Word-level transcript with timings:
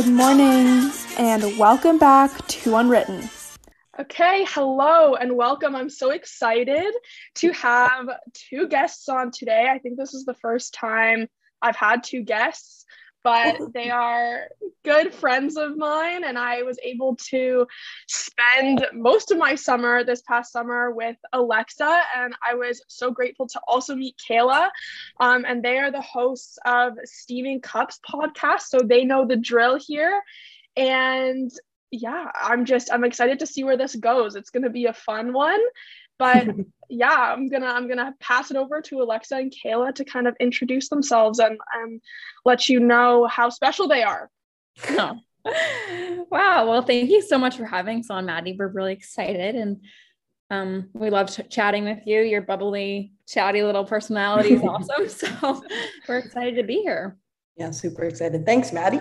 Good 0.00 0.14
morning, 0.14 0.90
and 1.18 1.58
welcome 1.58 1.98
back 1.98 2.46
to 2.46 2.76
Unwritten. 2.76 3.28
Okay, 4.00 4.46
hello 4.48 5.14
and 5.14 5.36
welcome. 5.36 5.76
I'm 5.76 5.90
so 5.90 6.08
excited 6.08 6.90
to 7.34 7.52
have 7.52 8.08
two 8.32 8.66
guests 8.66 9.10
on 9.10 9.30
today. 9.30 9.68
I 9.70 9.78
think 9.78 9.98
this 9.98 10.14
is 10.14 10.24
the 10.24 10.32
first 10.32 10.72
time 10.72 11.28
I've 11.60 11.76
had 11.76 12.02
two 12.02 12.22
guests, 12.22 12.79
but 13.22 13.56
they 13.74 13.90
are 13.90 14.48
good 14.84 15.12
friends 15.12 15.56
of 15.56 15.76
mine, 15.76 16.24
and 16.24 16.38
I 16.38 16.62
was 16.62 16.78
able 16.82 17.16
to 17.30 17.66
spend 18.08 18.86
most 18.92 19.30
of 19.30 19.38
my 19.38 19.54
summer 19.54 20.04
this 20.04 20.22
past 20.22 20.52
summer 20.52 20.90
with 20.90 21.16
Alexa, 21.32 22.02
and 22.16 22.34
I 22.46 22.54
was 22.54 22.82
so 22.88 23.10
grateful 23.10 23.46
to 23.48 23.60
also 23.66 23.94
meet 23.94 24.16
Kayla. 24.28 24.68
Um, 25.18 25.44
and 25.46 25.62
they 25.62 25.78
are 25.78 25.90
the 25.90 26.00
hosts 26.00 26.58
of 26.64 26.94
Steaming 27.04 27.60
Cups 27.60 28.00
podcast, 28.08 28.62
so 28.62 28.78
they 28.78 29.04
know 29.04 29.26
the 29.26 29.36
drill 29.36 29.78
here. 29.78 30.22
And 30.76 31.50
yeah, 31.90 32.30
I'm 32.40 32.64
just 32.64 32.92
I'm 32.92 33.04
excited 33.04 33.40
to 33.40 33.46
see 33.46 33.64
where 33.64 33.76
this 33.76 33.96
goes. 33.96 34.36
It's 34.36 34.50
going 34.50 34.62
to 34.62 34.70
be 34.70 34.86
a 34.86 34.92
fun 34.92 35.32
one. 35.32 35.60
But 36.20 36.46
yeah, 36.88 37.32
I'm 37.34 37.48
gonna 37.48 37.66
I'm 37.66 37.88
gonna 37.88 38.14
pass 38.20 38.52
it 38.52 38.56
over 38.56 38.80
to 38.82 39.02
Alexa 39.02 39.34
and 39.34 39.52
Kayla 39.52 39.94
to 39.96 40.04
kind 40.04 40.28
of 40.28 40.36
introduce 40.38 40.88
themselves 40.88 41.40
and 41.40 41.58
and 41.74 42.00
let 42.44 42.68
you 42.68 42.78
know 42.78 43.26
how 43.26 43.48
special 43.48 43.88
they 43.88 44.04
are. 44.04 44.30
Oh. 44.90 45.18
Wow. 46.30 46.68
Well, 46.68 46.82
thank 46.82 47.08
you 47.10 47.22
so 47.22 47.38
much 47.38 47.56
for 47.56 47.64
having 47.64 48.00
us 48.00 48.10
on, 48.10 48.26
Maddie. 48.26 48.54
We're 48.56 48.68
really 48.68 48.92
excited 48.92 49.56
and 49.56 49.80
um, 50.50 50.90
we 50.92 51.08
love 51.08 51.30
ch- 51.30 51.48
chatting 51.48 51.84
with 51.84 52.06
you. 52.06 52.20
Your 52.20 52.42
bubbly, 52.42 53.14
chatty 53.26 53.62
little 53.62 53.84
personality 53.84 54.52
is 54.52 54.62
awesome. 54.64 55.08
So 55.08 55.62
we're 56.06 56.18
excited 56.18 56.56
to 56.56 56.62
be 56.62 56.82
here. 56.82 57.16
Yeah, 57.56 57.70
super 57.70 58.04
excited. 58.04 58.44
Thanks, 58.44 58.72
Maddie. 58.72 59.00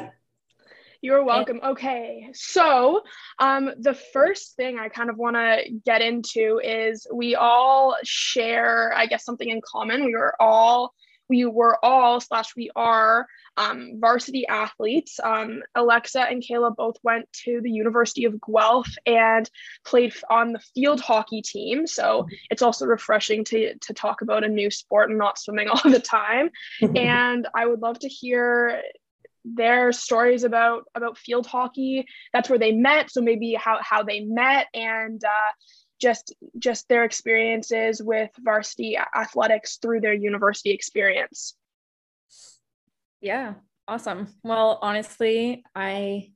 You're 1.01 1.23
welcome. 1.23 1.61
Okay. 1.63 2.29
So, 2.33 3.03
um, 3.39 3.71
the 3.79 3.93
first 3.93 4.57
thing 4.57 4.77
I 4.77 4.89
kind 4.89 5.09
of 5.09 5.17
want 5.17 5.37
to 5.37 5.61
get 5.85 6.01
into 6.01 6.59
is 6.61 7.07
we 7.13 7.35
all 7.35 7.95
share, 8.03 8.93
I 8.95 9.05
guess, 9.05 9.23
something 9.23 9.49
in 9.49 9.61
common. 9.65 10.03
We 10.03 10.13
were 10.13 10.35
all, 10.41 10.93
we 11.29 11.45
were 11.45 11.77
all, 11.85 12.19
slash, 12.19 12.53
we 12.57 12.69
are 12.75 13.27
um, 13.55 13.93
varsity 13.95 14.45
athletes. 14.45 15.21
Um, 15.23 15.63
Alexa 15.73 16.21
and 16.21 16.43
Kayla 16.43 16.75
both 16.75 16.97
went 17.01 17.31
to 17.45 17.61
the 17.63 17.71
University 17.71 18.25
of 18.25 18.35
Guelph 18.41 18.93
and 19.05 19.49
played 19.85 20.13
on 20.29 20.51
the 20.51 20.59
field 20.75 20.99
hockey 20.99 21.41
team. 21.41 21.87
So, 21.87 22.27
it's 22.51 22.61
also 22.61 22.85
refreshing 22.85 23.45
to, 23.45 23.73
to 23.77 23.93
talk 23.93 24.21
about 24.21 24.43
a 24.43 24.49
new 24.49 24.69
sport 24.69 25.11
and 25.11 25.17
not 25.17 25.39
swimming 25.39 25.69
all 25.73 25.89
the 25.89 26.01
time. 26.01 26.49
and 26.81 27.47
I 27.55 27.67
would 27.67 27.79
love 27.79 27.99
to 27.99 28.09
hear 28.09 28.81
their 29.55 29.91
stories 29.91 30.43
about 30.43 30.83
about 30.95 31.17
field 31.17 31.45
hockey. 31.45 32.05
That's 32.33 32.49
where 32.49 32.59
they 32.59 32.71
met 32.71 33.11
so 33.11 33.21
maybe 33.21 33.53
how 33.53 33.79
how 33.81 34.03
they 34.03 34.21
met 34.21 34.67
and 34.73 35.23
uh, 35.23 35.51
just 35.99 36.33
just 36.57 36.87
their 36.87 37.03
experiences 37.03 38.01
with 38.01 38.29
varsity 38.39 38.97
athletics 39.15 39.77
through 39.81 40.01
their 40.01 40.13
university 40.13 40.71
experience. 40.71 41.55
Yeah 43.21 43.55
awesome. 43.89 44.27
Well 44.43 44.77
honestly 44.81 45.63
i 45.75 46.31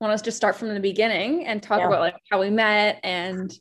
want 0.00 0.12
us 0.12 0.22
to 0.22 0.32
start 0.32 0.56
from 0.56 0.68
the 0.68 0.80
beginning 0.80 1.46
and 1.46 1.62
talk 1.62 1.78
yeah. 1.78 1.86
about 1.86 2.00
like 2.00 2.16
how 2.30 2.40
we 2.40 2.50
met 2.50 3.00
and 3.02 3.52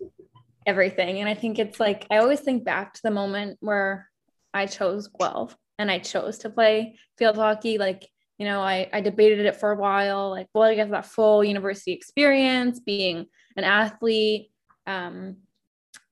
everything. 0.68 1.20
And 1.20 1.30
i 1.30 1.34
think 1.34 1.58
it's 1.58 1.80
like 1.80 2.06
i 2.12 2.18
always 2.18 2.42
think 2.42 2.66
back 2.66 2.94
to 2.94 3.02
the 3.04 3.12
moment 3.12 3.58
where 3.62 4.10
i 4.54 4.66
chose 4.66 5.08
guelph 5.08 5.56
and 5.80 5.90
i 5.90 5.98
chose 5.98 6.40
to 6.40 6.50
play 6.50 6.98
field 7.18 7.38
hockey. 7.38 7.78
Like 7.78 8.08
you 8.42 8.48
know, 8.48 8.60
I, 8.60 8.90
I 8.92 9.02
debated 9.02 9.46
it 9.46 9.58
for 9.58 9.72
a 9.72 9.76
while, 9.76 10.32
like, 10.32 10.48
well, 10.52 10.64
I 10.64 10.74
get 10.74 10.90
that 10.90 11.06
full 11.06 11.44
university 11.44 11.92
experience, 11.92 12.80
being 12.80 13.28
an 13.56 13.64
athlete. 13.64 14.50
Um, 14.88 15.36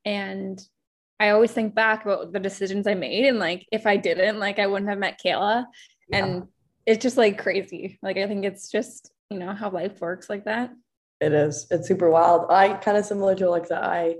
and 0.05 0.61
I 1.19 1.31
always 1.31 1.51
think 1.51 1.73
back 1.73 2.05
about 2.05 2.31
the 2.31 2.39
decisions 2.39 2.85
I 2.85 2.93
made. 2.93 3.25
And 3.25 3.39
like, 3.39 3.65
if 3.71 3.87
I 3.87 3.97
didn't, 3.97 4.37
like, 4.37 4.59
I 4.59 4.67
wouldn't 4.67 4.91
have 4.91 4.99
met 4.99 5.19
Kayla. 5.19 5.65
Yeah. 6.09 6.17
And 6.23 6.47
it's 6.85 7.01
just 7.01 7.17
like 7.17 7.41
crazy. 7.41 7.97
Like, 8.03 8.17
I 8.17 8.27
think 8.27 8.45
it's 8.45 8.69
just, 8.69 9.11
you 9.31 9.39
know, 9.39 9.51
how 9.51 9.71
life 9.71 9.99
works 9.99 10.29
like 10.29 10.45
that. 10.45 10.69
It 11.19 11.33
is. 11.33 11.65
It's 11.71 11.87
super 11.87 12.11
wild. 12.11 12.51
I 12.51 12.75
kind 12.75 12.95
of 12.95 13.05
similar 13.05 13.33
to 13.33 13.49
Alexa. 13.49 13.75
I 13.75 14.17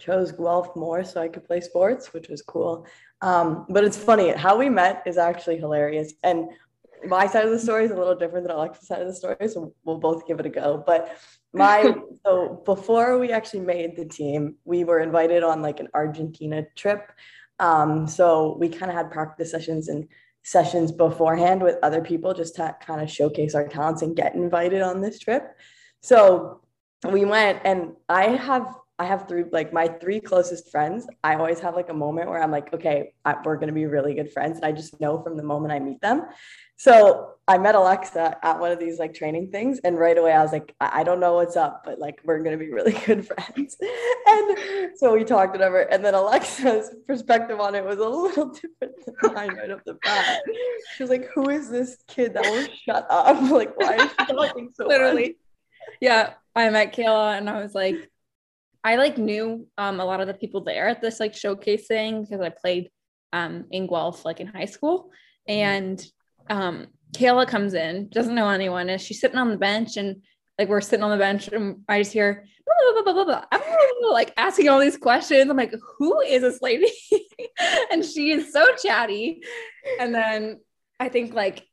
chose 0.00 0.32
Guelph 0.32 0.74
more 0.76 1.04
so 1.04 1.20
I 1.20 1.28
could 1.28 1.44
play 1.44 1.60
sports, 1.60 2.14
which 2.14 2.30
was 2.30 2.40
cool. 2.40 2.86
Um, 3.20 3.66
but 3.68 3.84
it's 3.84 3.98
funny 3.98 4.30
how 4.30 4.56
we 4.56 4.70
met 4.70 5.02
is 5.04 5.18
actually 5.18 5.58
hilarious. 5.58 6.14
And 6.22 6.48
my 7.06 7.26
side 7.26 7.44
of 7.44 7.50
the 7.50 7.58
story 7.58 7.84
is 7.84 7.90
a 7.90 7.96
little 7.96 8.14
different 8.14 8.46
than 8.46 8.56
Alex's 8.56 8.86
side 8.86 9.02
of 9.02 9.08
the 9.08 9.14
story, 9.14 9.48
so 9.48 9.74
we'll 9.84 9.98
both 9.98 10.26
give 10.26 10.40
it 10.40 10.46
a 10.46 10.50
go. 10.50 10.82
But 10.86 11.16
my 11.52 11.94
so 12.24 12.62
before 12.64 13.18
we 13.18 13.32
actually 13.32 13.60
made 13.60 13.96
the 13.96 14.04
team, 14.04 14.56
we 14.64 14.84
were 14.84 15.00
invited 15.00 15.42
on 15.42 15.62
like 15.62 15.80
an 15.80 15.88
Argentina 15.94 16.64
trip. 16.76 17.10
Um, 17.58 18.06
so 18.06 18.56
we 18.58 18.68
kind 18.68 18.90
of 18.90 18.96
had 18.96 19.10
practice 19.10 19.50
sessions 19.50 19.88
and 19.88 20.08
sessions 20.42 20.92
beforehand 20.92 21.62
with 21.62 21.76
other 21.82 22.02
people 22.02 22.34
just 22.34 22.56
to 22.56 22.76
kind 22.80 23.00
of 23.00 23.10
showcase 23.10 23.54
our 23.54 23.66
talents 23.66 24.02
and 24.02 24.16
get 24.16 24.34
invited 24.34 24.82
on 24.82 25.00
this 25.00 25.18
trip. 25.18 25.56
So 26.02 26.60
we 27.10 27.24
went, 27.24 27.60
and 27.64 27.92
I 28.08 28.36
have 28.36 28.74
I 28.98 29.06
have 29.06 29.26
three, 29.28 29.44
like 29.50 29.72
my 29.72 29.88
three 29.88 30.20
closest 30.20 30.70
friends. 30.70 31.08
I 31.24 31.34
always 31.34 31.58
have 31.60 31.74
like 31.74 31.88
a 31.88 31.94
moment 31.94 32.28
where 32.28 32.40
I'm 32.40 32.52
like, 32.52 32.72
okay, 32.72 33.12
I, 33.24 33.34
we're 33.44 33.56
going 33.56 33.68
to 33.68 33.74
be 33.74 33.86
really 33.86 34.14
good 34.14 34.32
friends. 34.32 34.56
And 34.58 34.64
I 34.64 34.70
just 34.70 35.00
know 35.00 35.20
from 35.20 35.36
the 35.36 35.42
moment 35.42 35.72
I 35.72 35.80
meet 35.80 36.00
them. 36.00 36.26
So 36.76 37.30
I 37.48 37.58
met 37.58 37.74
Alexa 37.74 38.38
at 38.40 38.60
one 38.60 38.70
of 38.70 38.78
these 38.78 39.00
like 39.00 39.12
training 39.12 39.50
things. 39.50 39.80
And 39.82 39.98
right 39.98 40.16
away 40.16 40.32
I 40.32 40.42
was 40.42 40.52
like, 40.52 40.74
I, 40.80 41.00
I 41.00 41.02
don't 41.02 41.18
know 41.18 41.34
what's 41.34 41.56
up, 41.56 41.82
but 41.84 41.98
like, 41.98 42.20
we're 42.24 42.38
going 42.38 42.56
to 42.56 42.64
be 42.64 42.70
really 42.70 42.92
good 43.06 43.26
friends. 43.26 43.76
and 44.26 44.58
so 44.96 45.12
we 45.12 45.24
talked 45.24 45.52
whatever. 45.52 45.80
And 45.80 46.04
then 46.04 46.14
Alexa's 46.14 46.94
perspective 47.08 47.58
on 47.58 47.74
it 47.74 47.84
was 47.84 47.98
a 47.98 48.08
little 48.08 48.46
different 48.80 48.94
than 49.04 49.34
mine 49.34 49.56
right 49.56 49.72
off 49.72 49.80
the 49.84 49.94
bat. 50.04 50.40
She 50.96 51.02
was 51.02 51.10
like, 51.10 51.28
who 51.34 51.50
is 51.50 51.68
this 51.68 51.96
kid 52.06 52.34
that 52.34 52.44
will 52.44 52.66
shut 52.84 53.06
up? 53.10 53.40
Like, 53.50 53.76
why 53.76 53.96
is 53.96 54.10
she 54.20 54.26
talking 54.26 54.70
so 54.72 54.86
Literally. 54.86 55.22
Much? 55.22 55.36
Yeah. 56.00 56.34
I 56.54 56.70
met 56.70 56.94
Kayla 56.94 57.36
and 57.36 57.50
I 57.50 57.60
was 57.60 57.74
like, 57.74 58.08
I 58.84 58.96
like 58.96 59.16
knew 59.16 59.66
um, 59.78 59.98
a 59.98 60.04
lot 60.04 60.20
of 60.20 60.26
the 60.26 60.34
people 60.34 60.62
there 60.62 60.88
at 60.88 61.00
this 61.00 61.18
like 61.18 61.32
showcasing 61.32 62.22
because 62.22 62.40
I 62.40 62.50
played 62.50 62.90
um, 63.32 63.64
in 63.70 63.86
Guelph 63.86 64.24
like 64.24 64.40
in 64.40 64.46
high 64.46 64.66
school. 64.66 65.10
Mm-hmm. 65.48 65.52
And 65.52 66.06
um, 66.50 66.86
Kayla 67.12 67.48
comes 67.48 67.74
in, 67.74 68.08
doesn't 68.10 68.34
know 68.34 68.48
anyone, 68.48 68.90
and 68.90 69.00
she's 69.00 69.20
sitting 69.20 69.38
on 69.38 69.50
the 69.50 69.56
bench 69.56 69.96
and 69.96 70.22
like 70.58 70.68
we're 70.68 70.80
sitting 70.80 71.02
on 71.02 71.10
the 71.10 71.16
bench 71.16 71.48
and 71.48 71.80
I 71.88 72.00
just 72.00 72.12
hear 72.12 72.46
blah, 73.02 73.02
blah, 73.12 73.24
blah, 73.24 73.44
like 74.10 74.32
asking 74.36 74.68
all 74.68 74.78
these 74.78 74.96
questions. 74.96 75.50
I'm 75.50 75.56
like, 75.56 75.74
who 75.98 76.20
is 76.20 76.42
this 76.42 76.60
lady? 76.62 76.92
and 77.90 78.04
she 78.04 78.30
is 78.30 78.52
so 78.52 78.66
chatty. 78.76 79.42
And 79.98 80.14
then 80.14 80.60
I 81.00 81.08
think 81.08 81.34
like 81.34 81.66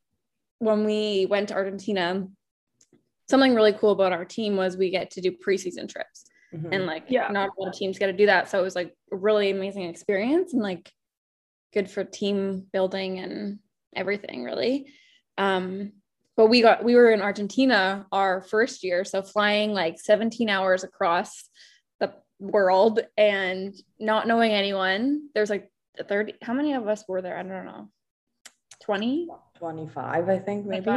when 0.59 0.85
we 0.85 1.27
went 1.29 1.49
to 1.49 1.55
Argentina, 1.55 2.27
something 3.29 3.53
really 3.53 3.73
cool 3.73 3.91
about 3.91 4.13
our 4.13 4.25
team 4.25 4.55
was 4.55 4.77
we 4.77 4.89
get 4.89 5.11
to 5.11 5.21
do 5.21 5.31
preseason 5.31 5.87
trips. 5.87 6.25
Mm-hmm. 6.53 6.73
And 6.73 6.85
like, 6.85 7.05
yeah, 7.07 7.29
not 7.29 7.49
all 7.57 7.71
teams 7.71 7.97
get 7.97 8.07
to 8.07 8.13
do 8.13 8.25
that. 8.25 8.49
So 8.49 8.59
it 8.59 8.63
was 8.63 8.75
like 8.75 8.93
a 9.11 9.15
really 9.15 9.51
amazing 9.51 9.83
experience 9.83 10.53
and 10.53 10.61
like 10.61 10.91
good 11.73 11.89
for 11.89 12.03
team 12.03 12.65
building 12.73 13.19
and 13.19 13.59
everything, 13.95 14.43
really. 14.43 14.91
Um, 15.37 15.93
but 16.35 16.47
we 16.47 16.61
got 16.61 16.83
we 16.83 16.95
were 16.95 17.11
in 17.11 17.21
Argentina 17.21 18.05
our 18.11 18.41
first 18.41 18.83
year, 18.83 19.05
so 19.05 19.21
flying 19.21 19.73
like 19.73 19.99
17 19.99 20.49
hours 20.49 20.83
across 20.83 21.49
the 21.99 22.13
world 22.39 22.99
and 23.17 23.73
not 23.99 24.27
knowing 24.27 24.51
anyone. 24.51 25.29
There's 25.33 25.49
like 25.49 25.71
30. 26.07 26.35
How 26.41 26.53
many 26.53 26.73
of 26.73 26.87
us 26.87 27.05
were 27.07 27.21
there? 27.21 27.37
I 27.37 27.43
don't 27.43 27.65
know. 27.65 27.89
20 28.81 29.27
25 29.59 30.29
i 30.29 30.39
think 30.39 30.65
maybe 30.65 30.89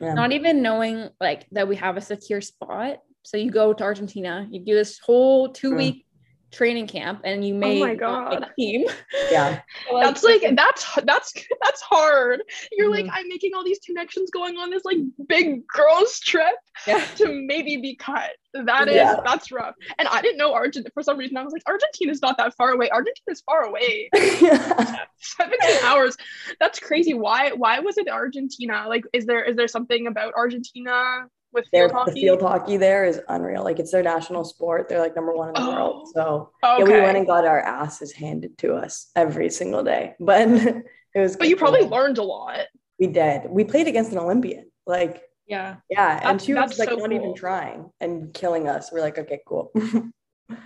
yeah. 0.00 0.14
not 0.14 0.32
even 0.32 0.62
knowing 0.62 1.10
like 1.20 1.46
that 1.52 1.68
we 1.68 1.76
have 1.76 1.98
a 1.98 2.00
secure 2.00 2.40
spot 2.40 2.98
so 3.22 3.36
you 3.36 3.50
go 3.50 3.72
to 3.72 3.84
Argentina, 3.84 4.46
you 4.50 4.60
do 4.60 4.74
this 4.74 4.98
whole 4.98 5.50
two 5.50 5.74
week 5.74 5.96
mm. 5.96 6.56
training 6.56 6.86
camp, 6.86 7.20
and 7.24 7.46
you 7.46 7.54
make 7.54 7.82
oh 7.82 7.86
my 7.86 7.94
God. 7.94 8.42
a 8.42 8.54
team. 8.58 8.86
Yeah, 9.30 9.60
like, 9.92 10.06
that's 10.06 10.24
like 10.24 10.42
that's 10.56 10.94
that's 11.04 11.32
that's 11.62 11.82
hard. 11.82 12.42
You're 12.72 12.90
mm-hmm. 12.90 13.06
like 13.06 13.16
I'm 13.16 13.28
making 13.28 13.52
all 13.54 13.64
these 13.64 13.78
connections 13.84 14.30
going 14.30 14.56
on 14.56 14.70
this 14.70 14.84
like 14.84 14.98
big 15.28 15.66
girls 15.68 16.18
trip 16.18 16.56
yeah. 16.84 17.04
to 17.16 17.28
maybe 17.28 17.76
be 17.76 17.94
cut. 17.94 18.30
That 18.54 18.88
is 18.88 18.96
yeah. 18.96 19.20
that's 19.24 19.52
rough. 19.52 19.76
And 19.98 20.08
I 20.08 20.20
didn't 20.20 20.38
know 20.38 20.52
Argentina 20.52 20.90
for 20.92 21.04
some 21.04 21.16
reason. 21.16 21.36
I 21.36 21.44
was 21.44 21.52
like, 21.52 21.62
Argentina's 21.68 22.20
not 22.22 22.36
that 22.38 22.56
far 22.56 22.70
away. 22.70 22.90
Argentina's 22.90 23.40
far 23.42 23.62
away. 23.62 24.08
yeah. 24.14 25.04
17 25.20 25.84
hours. 25.84 26.16
That's 26.58 26.80
crazy. 26.80 27.14
Why 27.14 27.52
why 27.52 27.78
was 27.78 27.98
it 27.98 28.08
Argentina? 28.08 28.86
Like, 28.88 29.04
is 29.12 29.26
there 29.26 29.44
is 29.44 29.54
there 29.56 29.68
something 29.68 30.08
about 30.08 30.34
Argentina 30.34 31.26
with 31.52 31.66
field 31.70 31.92
hockey? 31.92 32.12
The 32.12 32.20
field 32.20 32.42
hockey 32.42 32.76
there 32.76 33.04
is 33.04 33.20
unreal. 33.28 33.64
Like 33.64 33.78
it's 33.78 33.92
their 33.92 34.02
national 34.02 34.44
sport. 34.44 34.88
They're 34.88 35.00
like 35.00 35.16
number 35.16 35.34
one 35.34 35.48
in 35.48 35.54
the 35.54 35.60
oh, 35.62 35.72
world. 35.74 36.08
So 36.14 36.50
okay. 36.64 36.78
yeah, 36.78 36.84
we 36.84 37.00
went 37.00 37.16
and 37.16 37.26
got 37.26 37.44
our 37.46 37.60
asses 37.60 38.12
handed 38.12 38.56
to 38.58 38.74
us 38.74 39.10
every 39.16 39.50
single 39.50 39.82
day. 39.82 40.14
But 40.20 40.48
it 40.48 40.84
was. 41.14 41.36
But 41.36 41.48
you 41.48 41.56
probably 41.56 41.82
learned 41.82 42.18
a 42.18 42.22
lot. 42.22 42.66
We 42.98 43.06
did. 43.08 43.42
We 43.48 43.64
played 43.64 43.88
against 43.88 44.12
an 44.12 44.18
Olympian. 44.18 44.70
Like 44.86 45.22
Yeah. 45.46 45.76
Yeah, 45.88 46.12
and 46.12 46.22
That's- 46.22 46.44
she 46.44 46.54
was 46.54 46.70
that's 46.70 46.78
like 46.78 46.90
so 46.90 46.96
not 46.96 47.12
even 47.12 47.34
trying 47.34 47.90
and 48.00 48.32
killing 48.32 48.68
us. 48.68 48.90
We're 48.92 49.00
like, 49.00 49.18
okay, 49.18 49.40
cool. 49.46 49.72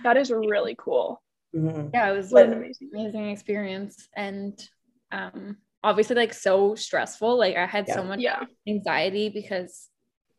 That 0.03 0.17
is 0.17 0.31
really 0.31 0.75
cool. 0.79 1.21
Mhm. 1.55 1.91
Yeah, 1.93 2.11
it 2.11 2.17
was 2.17 2.31
What 2.31 2.45
an 2.45 2.53
an 2.53 2.57
amazing. 2.57 2.89
amazing 2.93 3.29
experience 3.29 4.07
and 4.15 4.59
um 5.11 5.57
obviously 5.83 6.15
like 6.15 6.33
so 6.33 6.73
stressful. 6.75 7.37
Like 7.37 7.55
I 7.55 7.65
had 7.67 7.87
so 7.87 8.03
much 8.03 8.19
Yeah. 8.19 8.43
anxiety 8.67 9.29
because 9.29 9.87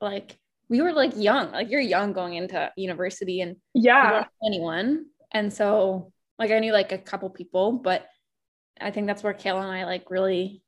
like 0.00 0.38
we 0.68 0.80
were 0.80 0.92
like 0.92 1.12
young, 1.16 1.52
like 1.52 1.70
you're 1.70 1.80
young 1.80 2.12
going 2.12 2.34
into 2.34 2.70
university 2.76 3.40
and 3.40 3.56
Yeah. 3.74 4.02
don't 4.02 4.20
know 4.22 4.26
anyone. 4.46 5.06
And 5.32 5.52
so 5.52 6.12
like 6.38 6.50
I 6.50 6.58
knew 6.58 6.72
like 6.72 6.92
a 6.92 6.98
couple 6.98 7.30
people, 7.30 7.72
but 7.72 8.06
I 8.80 8.90
think 8.90 9.06
that's 9.06 9.22
where 9.22 9.34
Kayla 9.34 9.62
and 9.62 9.72
I 9.72 9.84
like 9.84 10.10
really 10.10 10.62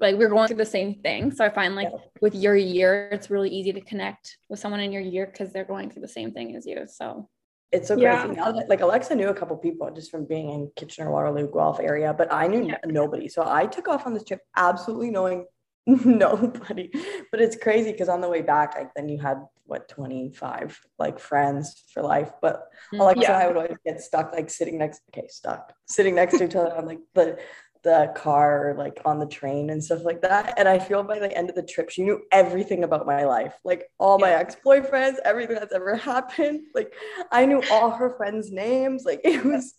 like 0.00 0.16
we 0.16 0.24
are 0.24 0.28
going 0.28 0.48
through 0.48 0.56
the 0.56 0.64
same 0.66 1.02
thing. 1.02 1.30
So 1.32 1.44
I 1.44 1.50
find 1.50 1.74
like 1.76 1.88
Yeah. 1.92 1.98
with 2.20 2.34
your 2.34 2.56
year, 2.56 3.08
it's 3.12 3.30
really 3.30 3.50
easy 3.50 3.72
to 3.72 3.80
connect 3.80 4.38
with 4.48 4.58
someone 4.58 4.80
in 4.80 4.92
your 4.92 5.02
year 5.02 5.26
because 5.26 5.52
they're 5.52 5.64
going 5.64 5.90
through 5.90 6.02
the 6.02 6.08
same 6.08 6.32
thing 6.32 6.56
as 6.56 6.66
you. 6.66 6.86
So 6.86 7.28
It's 7.72 7.88
so 7.88 7.96
Yeah. 7.96 8.20
crazy. 8.22 8.36
Now 8.36 8.52
that, 8.52 8.68
like 8.68 8.80
Alexa 8.82 9.14
knew 9.14 9.28
a 9.28 9.34
couple 9.34 9.56
people 9.56 9.90
just 9.90 10.10
from 10.10 10.26
being 10.26 10.50
in 10.50 10.70
Kitchener, 10.76 11.10
Waterloo, 11.10 11.50
Guelph 11.50 11.80
area, 11.80 12.12
but 12.12 12.30
I 12.30 12.46
knew 12.46 12.66
Yeah. 12.66 12.76
nobody. 12.84 13.28
So 13.28 13.42
I 13.46 13.66
took 13.66 13.88
off 13.88 14.06
on 14.06 14.12
this 14.12 14.24
trip 14.24 14.40
absolutely 14.56 15.10
knowing 15.10 15.46
nobody. 15.86 16.90
But 17.30 17.40
it's 17.40 17.56
crazy 17.56 17.92
because 17.92 18.08
on 18.08 18.20
the 18.20 18.28
way 18.28 18.42
back, 18.42 18.74
like 18.76 18.94
then 18.94 19.08
you 19.08 19.18
had 19.18 19.42
what 19.64 19.88
25 19.88 20.80
like 20.98 21.18
friends 21.18 21.84
for 21.92 22.02
life. 22.02 22.30
But 22.40 22.64
Alexa 22.92 23.14
mm-hmm. 23.14 23.20
Yeah. 23.22 23.34
and 23.34 23.42
I 23.42 23.46
would 23.48 23.56
always 23.56 23.78
get 23.84 24.00
stuck 24.00 24.32
like 24.32 24.50
sitting 24.50 24.78
next 24.78 25.02
okay, 25.10 25.26
stuck, 25.28 25.72
sitting 25.86 26.14
next 26.14 26.38
to 26.38 26.44
each 26.44 26.54
other 26.54 26.74
on 26.76 26.86
like 26.86 27.00
the 27.14 27.38
the 27.82 28.12
car 28.14 28.76
like 28.78 29.00
on 29.04 29.18
the 29.18 29.26
train 29.26 29.70
and 29.70 29.82
stuff 29.82 30.04
like 30.04 30.22
that. 30.22 30.54
And 30.56 30.68
I 30.68 30.78
feel 30.78 31.02
by 31.02 31.18
the 31.18 31.36
end 31.36 31.50
of 31.50 31.56
the 31.56 31.64
trip, 31.64 31.90
she 31.90 32.04
knew 32.04 32.22
everything 32.30 32.84
about 32.84 33.06
my 33.06 33.24
life, 33.24 33.54
like 33.64 33.86
all 33.98 34.18
my 34.18 34.30
ex-boyfriends, 34.30 35.16
everything 35.24 35.56
that's 35.56 35.74
ever 35.74 35.96
happened. 36.12 36.60
Like 36.74 36.94
I 37.32 37.44
knew 37.44 37.62
all 37.72 37.90
her 37.90 38.10
friends' 38.16 38.52
names. 38.52 39.04
Like 39.04 39.20
it 39.24 39.44
was 39.44 39.74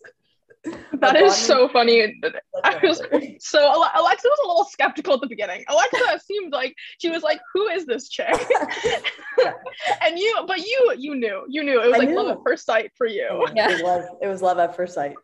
That 1.00 1.16
is 1.16 1.36
so 1.36 1.68
funny. 1.68 2.20
I 2.64 2.78
was 2.82 3.02
so 3.40 3.58
Alexa 3.60 4.28
was 4.28 4.38
a 4.44 4.48
little 4.48 4.64
skeptical 4.64 5.14
at 5.14 5.20
the 5.20 5.26
beginning. 5.26 5.64
Alexa 5.68 6.20
seemed 6.24 6.52
like 6.52 6.74
she 6.98 7.10
was 7.10 7.22
like, 7.22 7.40
"Who 7.52 7.66
is 7.66 7.84
this 7.84 8.08
chick?" 8.08 8.34
and 10.00 10.18
you, 10.18 10.44
but 10.46 10.60
you, 10.60 10.94
you 10.96 11.14
knew, 11.14 11.44
you 11.48 11.62
knew 11.62 11.82
it 11.82 11.88
was 11.88 11.96
I 11.96 11.98
like 11.98 12.08
knew. 12.08 12.16
love 12.16 12.28
at 12.28 12.38
first 12.46 12.64
sight 12.64 12.92
for 12.96 13.06
you. 13.06 13.46
Yeah. 13.54 13.70
It 13.70 13.82
was 13.82 14.06
it 14.22 14.28
was 14.28 14.40
love 14.40 14.58
at 14.58 14.74
first 14.74 14.94
sight. 14.94 15.14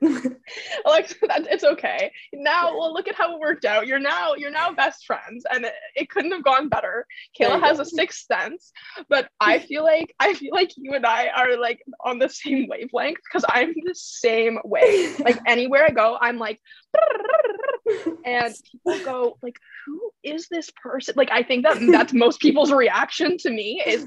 Alexa, 0.84 1.16
that, 1.28 1.46
it's 1.50 1.64
okay. 1.64 2.12
Now, 2.34 2.76
well, 2.76 2.92
look 2.92 3.08
at 3.08 3.14
how 3.14 3.34
it 3.34 3.40
worked 3.40 3.64
out. 3.64 3.86
You're 3.86 4.00
now, 4.00 4.34
you're 4.34 4.50
now 4.50 4.72
best 4.72 5.06
friends, 5.06 5.44
and 5.50 5.64
it, 5.64 5.72
it 5.94 6.10
couldn't 6.10 6.32
have 6.32 6.44
gone 6.44 6.68
better. 6.68 7.06
Kayla 7.38 7.60
has 7.60 7.76
go. 7.78 7.82
a 7.82 7.86
sixth 7.86 8.26
sense, 8.26 8.72
but 9.08 9.28
I 9.40 9.60
feel 9.60 9.84
like 9.84 10.14
I 10.18 10.34
feel 10.34 10.52
like 10.52 10.72
you 10.76 10.94
and 10.94 11.06
I 11.06 11.28
are 11.28 11.56
like 11.56 11.80
on 12.04 12.18
the 12.18 12.28
same 12.28 12.66
wavelength 12.68 13.18
because 13.24 13.44
I'm 13.48 13.72
the 13.84 13.94
same 13.94 14.58
way. 14.64 15.14
Like 15.30 15.42
anywhere 15.46 15.84
I 15.84 15.90
go, 15.90 16.16
I'm 16.20 16.38
like, 16.38 16.60
and 18.24 18.54
people 18.70 19.04
go 19.04 19.38
like, 19.42 19.58
"Who 19.86 20.10
is 20.22 20.48
this 20.48 20.70
person?" 20.82 21.14
Like 21.16 21.30
I 21.30 21.42
think 21.42 21.64
that 21.64 21.78
that's 21.90 22.12
most 22.12 22.40
people's 22.40 22.72
reaction 22.72 23.36
to 23.38 23.50
me 23.50 23.82
is, 23.86 24.06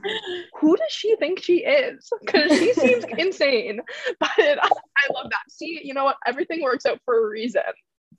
"Who 0.60 0.76
does 0.76 0.92
she 0.92 1.16
think 1.18 1.42
she 1.42 1.58
is?" 1.60 2.10
Because 2.22 2.52
she 2.58 2.74
seems 2.74 3.06
insane. 3.18 3.80
But 4.20 4.30
I, 4.38 4.70
I 4.70 5.14
love 5.14 5.30
that. 5.30 5.50
See, 5.50 5.82
you 5.84 5.94
know 5.94 6.06
what? 6.06 6.18
Everything 6.26 6.62
works 6.62 6.86
out 6.86 7.00
for 7.06 7.26
a 7.26 7.30
reason. 7.30 7.64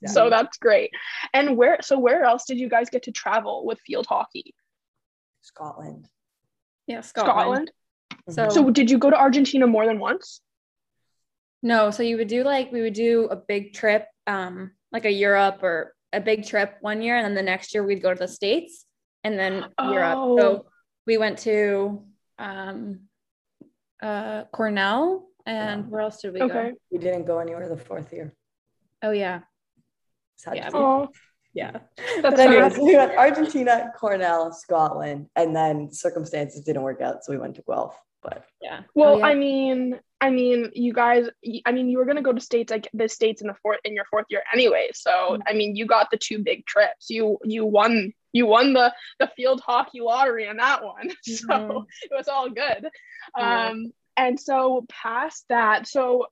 Yeah. 0.01 0.09
So 0.09 0.29
that's 0.29 0.57
great. 0.57 0.91
And 1.33 1.57
where? 1.57 1.77
So 1.81 1.99
where 1.99 2.23
else 2.23 2.45
did 2.45 2.57
you 2.57 2.69
guys 2.69 2.89
get 2.89 3.03
to 3.03 3.11
travel 3.11 3.65
with 3.65 3.79
field 3.85 4.05
hockey? 4.07 4.53
Scotland. 5.41 6.07
yeah, 6.87 7.01
Scotland. 7.01 7.69
Mm-hmm. 7.69 8.31
So, 8.33 8.49
So 8.49 8.69
did 8.71 8.89
you 8.89 8.97
go 8.97 9.09
to 9.09 9.17
Argentina 9.17 9.67
more 9.67 9.85
than 9.85 9.99
once? 9.99 10.41
No, 11.65 11.89
so 11.89 12.03
you 12.03 12.17
would 12.17 12.27
do 12.27 12.43
like 12.43 12.71
we 12.71 12.81
would 12.83 12.93
do 12.93 13.25
a 13.31 13.35
big 13.35 13.73
trip, 13.73 14.05
um, 14.27 14.71
like 14.91 15.05
a 15.05 15.11
Europe 15.11 15.63
or 15.63 15.95
a 16.13 16.21
big 16.21 16.45
trip 16.45 16.77
one 16.81 17.01
year, 17.01 17.17
and 17.17 17.25
then 17.25 17.33
the 17.33 17.41
next 17.41 17.73
year 17.73 17.83
we'd 17.83 18.03
go 18.03 18.13
to 18.13 18.19
the 18.19 18.27
States 18.27 18.85
and 19.23 19.37
then 19.37 19.65
Europe. 19.81 20.19
Oh. 20.19 20.37
So 20.37 20.65
we 21.07 21.17
went 21.17 21.39
to 21.39 22.03
um 22.37 22.99
uh 24.03 24.43
Cornell 24.53 25.27
and 25.47 25.85
Yeah. 25.85 25.89
where 25.89 26.01
else 26.01 26.21
did 26.21 26.33
we 26.33 26.41
Okay. 26.43 26.69
go? 26.69 26.77
we 26.91 26.99
didn't 26.99 27.25
go 27.25 27.39
anywhere 27.39 27.67
the 27.67 27.77
fourth 27.77 28.13
year. 28.13 28.31
Oh 29.01 29.11
yeah. 29.11 29.39
Sad 30.35 30.57
Yeah. 30.57 30.69
Oh, 30.71 31.09
Yeah. 31.53 31.71
that's 31.97 32.21
But 32.21 32.39
anyways, 32.39 32.77
we 32.77 32.95
went 32.95 33.13
Argentina, 33.17 33.91
Cornell, 33.97 34.51
Scotland, 34.53 35.29
and 35.35 35.55
then 35.55 35.91
circumstances 35.91 36.61
didn't 36.61 36.83
work 36.83 37.01
out, 37.01 37.23
so 37.23 37.31
we 37.33 37.39
went 37.39 37.55
to 37.55 37.63
Guelph. 37.63 37.97
But 38.25 38.45
Yeah. 38.61 38.81
Well, 38.95 39.15
Oh, 39.15 39.17
yeah. 39.19 39.25
I 39.27 39.35
mean, 39.35 39.99
I 40.21 40.29
mean, 40.29 40.71
you 40.73 40.93
guys, 40.93 41.27
i 41.65 41.71
mean, 41.71 41.89
you 41.89 41.97
were 41.99 42.05
gonna 42.05 42.21
go 42.21 42.33
to 42.33 42.41
states 42.41 42.71
like 42.71 42.87
the 42.93 43.07
states 43.07 43.41
in 43.41 43.47
the 43.47 43.55
fourth 43.61 43.79
in 43.83 43.93
your 43.93 44.05
fourth 44.09 44.25
year 44.29 44.43
anyway. 44.53 44.89
So 44.93 45.11
Mm-hmm. 45.11 45.41
I 45.47 45.53
mean, 45.53 45.75
you 45.75 45.85
got 45.85 46.09
the 46.11 46.17
two 46.17 46.39
big 46.39 46.65
trips. 46.65 47.09
You 47.09 47.37
you 47.43 47.65
won 47.65 48.13
you 48.33 48.45
won 48.47 48.73
the 48.73 48.93
the 49.19 49.27
field 49.35 49.61
hockey 49.61 50.01
lottery 50.01 50.47
in 50.47 50.57
that 50.57 50.83
one. 50.83 51.11
So 51.23 51.47
Mhm. 51.47 51.85
it 52.03 52.11
was 52.15 52.27
all 52.27 52.49
good. 52.49 52.89
Yeah. 53.37 53.67
Um, 53.69 53.91
and 54.17 54.39
so 54.39 54.85
past 54.89 55.45
that, 55.49 55.87
so 55.87 56.25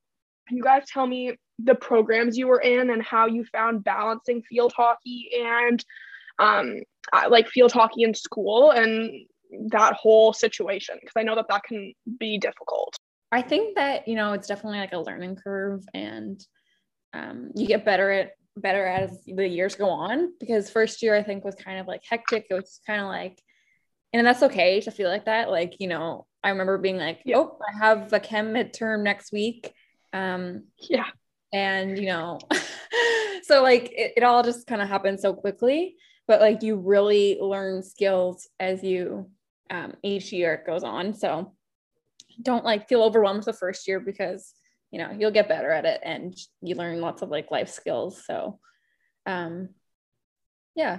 you 0.50 0.62
guys 0.62 0.84
tell 0.86 1.06
me 1.06 1.36
the 1.58 1.74
programs 1.74 2.36
you 2.36 2.46
were 2.48 2.60
in 2.60 2.90
and 2.90 3.02
how 3.02 3.26
you 3.26 3.44
found 3.44 3.84
balancing 3.84 4.42
field 4.42 4.72
hockey 4.76 5.30
and 5.38 5.84
um, 6.38 6.80
uh, 7.12 7.28
like 7.30 7.48
field 7.48 7.72
hockey 7.72 8.02
in 8.02 8.14
school 8.14 8.70
and 8.70 9.26
that 9.70 9.94
whole 9.94 10.32
situation 10.32 10.96
because 11.00 11.14
I 11.16 11.22
know 11.22 11.34
that 11.36 11.46
that 11.48 11.62
can 11.64 11.92
be 12.18 12.38
difficult. 12.38 12.96
I 13.32 13.42
think 13.42 13.76
that 13.76 14.06
you 14.06 14.14
know 14.14 14.32
it's 14.32 14.46
definitely 14.48 14.78
like 14.78 14.92
a 14.92 14.98
learning 14.98 15.36
curve, 15.36 15.84
and 15.92 16.40
um, 17.12 17.50
you 17.54 17.66
get 17.66 17.84
better 17.84 18.10
at 18.10 18.32
better 18.56 18.86
as 18.86 19.18
the 19.26 19.48
years 19.48 19.74
go 19.74 19.88
on. 19.88 20.32
Because 20.38 20.70
first 20.70 21.02
year 21.02 21.14
I 21.16 21.22
think 21.22 21.44
was 21.44 21.56
kind 21.56 21.78
of 21.80 21.86
like 21.86 22.02
hectic. 22.08 22.46
It 22.50 22.54
was 22.54 22.80
kind 22.86 23.00
of 23.00 23.08
like, 23.08 23.42
and 24.12 24.26
that's 24.26 24.42
okay 24.44 24.80
to 24.82 24.90
feel 24.90 25.08
like 25.08 25.24
that. 25.24 25.50
Like 25.50 25.74
you 25.80 25.88
know, 25.88 26.26
I 26.42 26.50
remember 26.50 26.78
being 26.78 26.96
like, 26.98 27.20
Yeah. 27.24 27.38
"Oh, 27.38 27.58
I 27.66 27.76
have 27.84 28.12
a 28.12 28.20
chem 28.20 28.52
midterm 28.54 29.02
next 29.02 29.32
week," 29.32 29.72
um, 30.12 30.64
Yeah. 30.88 31.06
and 31.52 31.98
you 31.98 32.06
know, 32.06 32.38
so 33.42 33.62
like 33.62 33.90
it, 33.92 34.12
it 34.18 34.22
all 34.22 34.42
just 34.42 34.66
kind 34.66 34.80
of 34.82 34.88
happened 34.88 35.20
so 35.20 35.34
quickly. 35.34 35.96
But 36.26 36.40
like 36.40 36.62
you 36.62 36.76
really 36.76 37.38
learn 37.40 37.82
skills 37.82 38.48
as 38.60 38.82
you 38.82 39.28
um, 39.70 39.94
each 40.02 40.32
year 40.32 40.54
it 40.54 40.66
goes 40.66 40.84
on. 40.84 41.14
So 41.14 41.54
don't 42.42 42.64
like 42.64 42.88
feel 42.88 43.02
overwhelmed 43.02 43.44
the 43.44 43.52
first 43.52 43.86
year 43.86 44.00
because 44.00 44.52
you 44.90 44.98
know 44.98 45.10
you'll 45.16 45.30
get 45.30 45.48
better 45.48 45.70
at 45.70 45.84
it 45.84 46.00
and 46.04 46.36
you 46.62 46.74
learn 46.74 47.00
lots 47.00 47.22
of 47.22 47.28
like 47.28 47.50
life 47.52 47.68
skills 47.68 48.24
so 48.26 48.58
um 49.26 49.68
yeah 50.74 50.98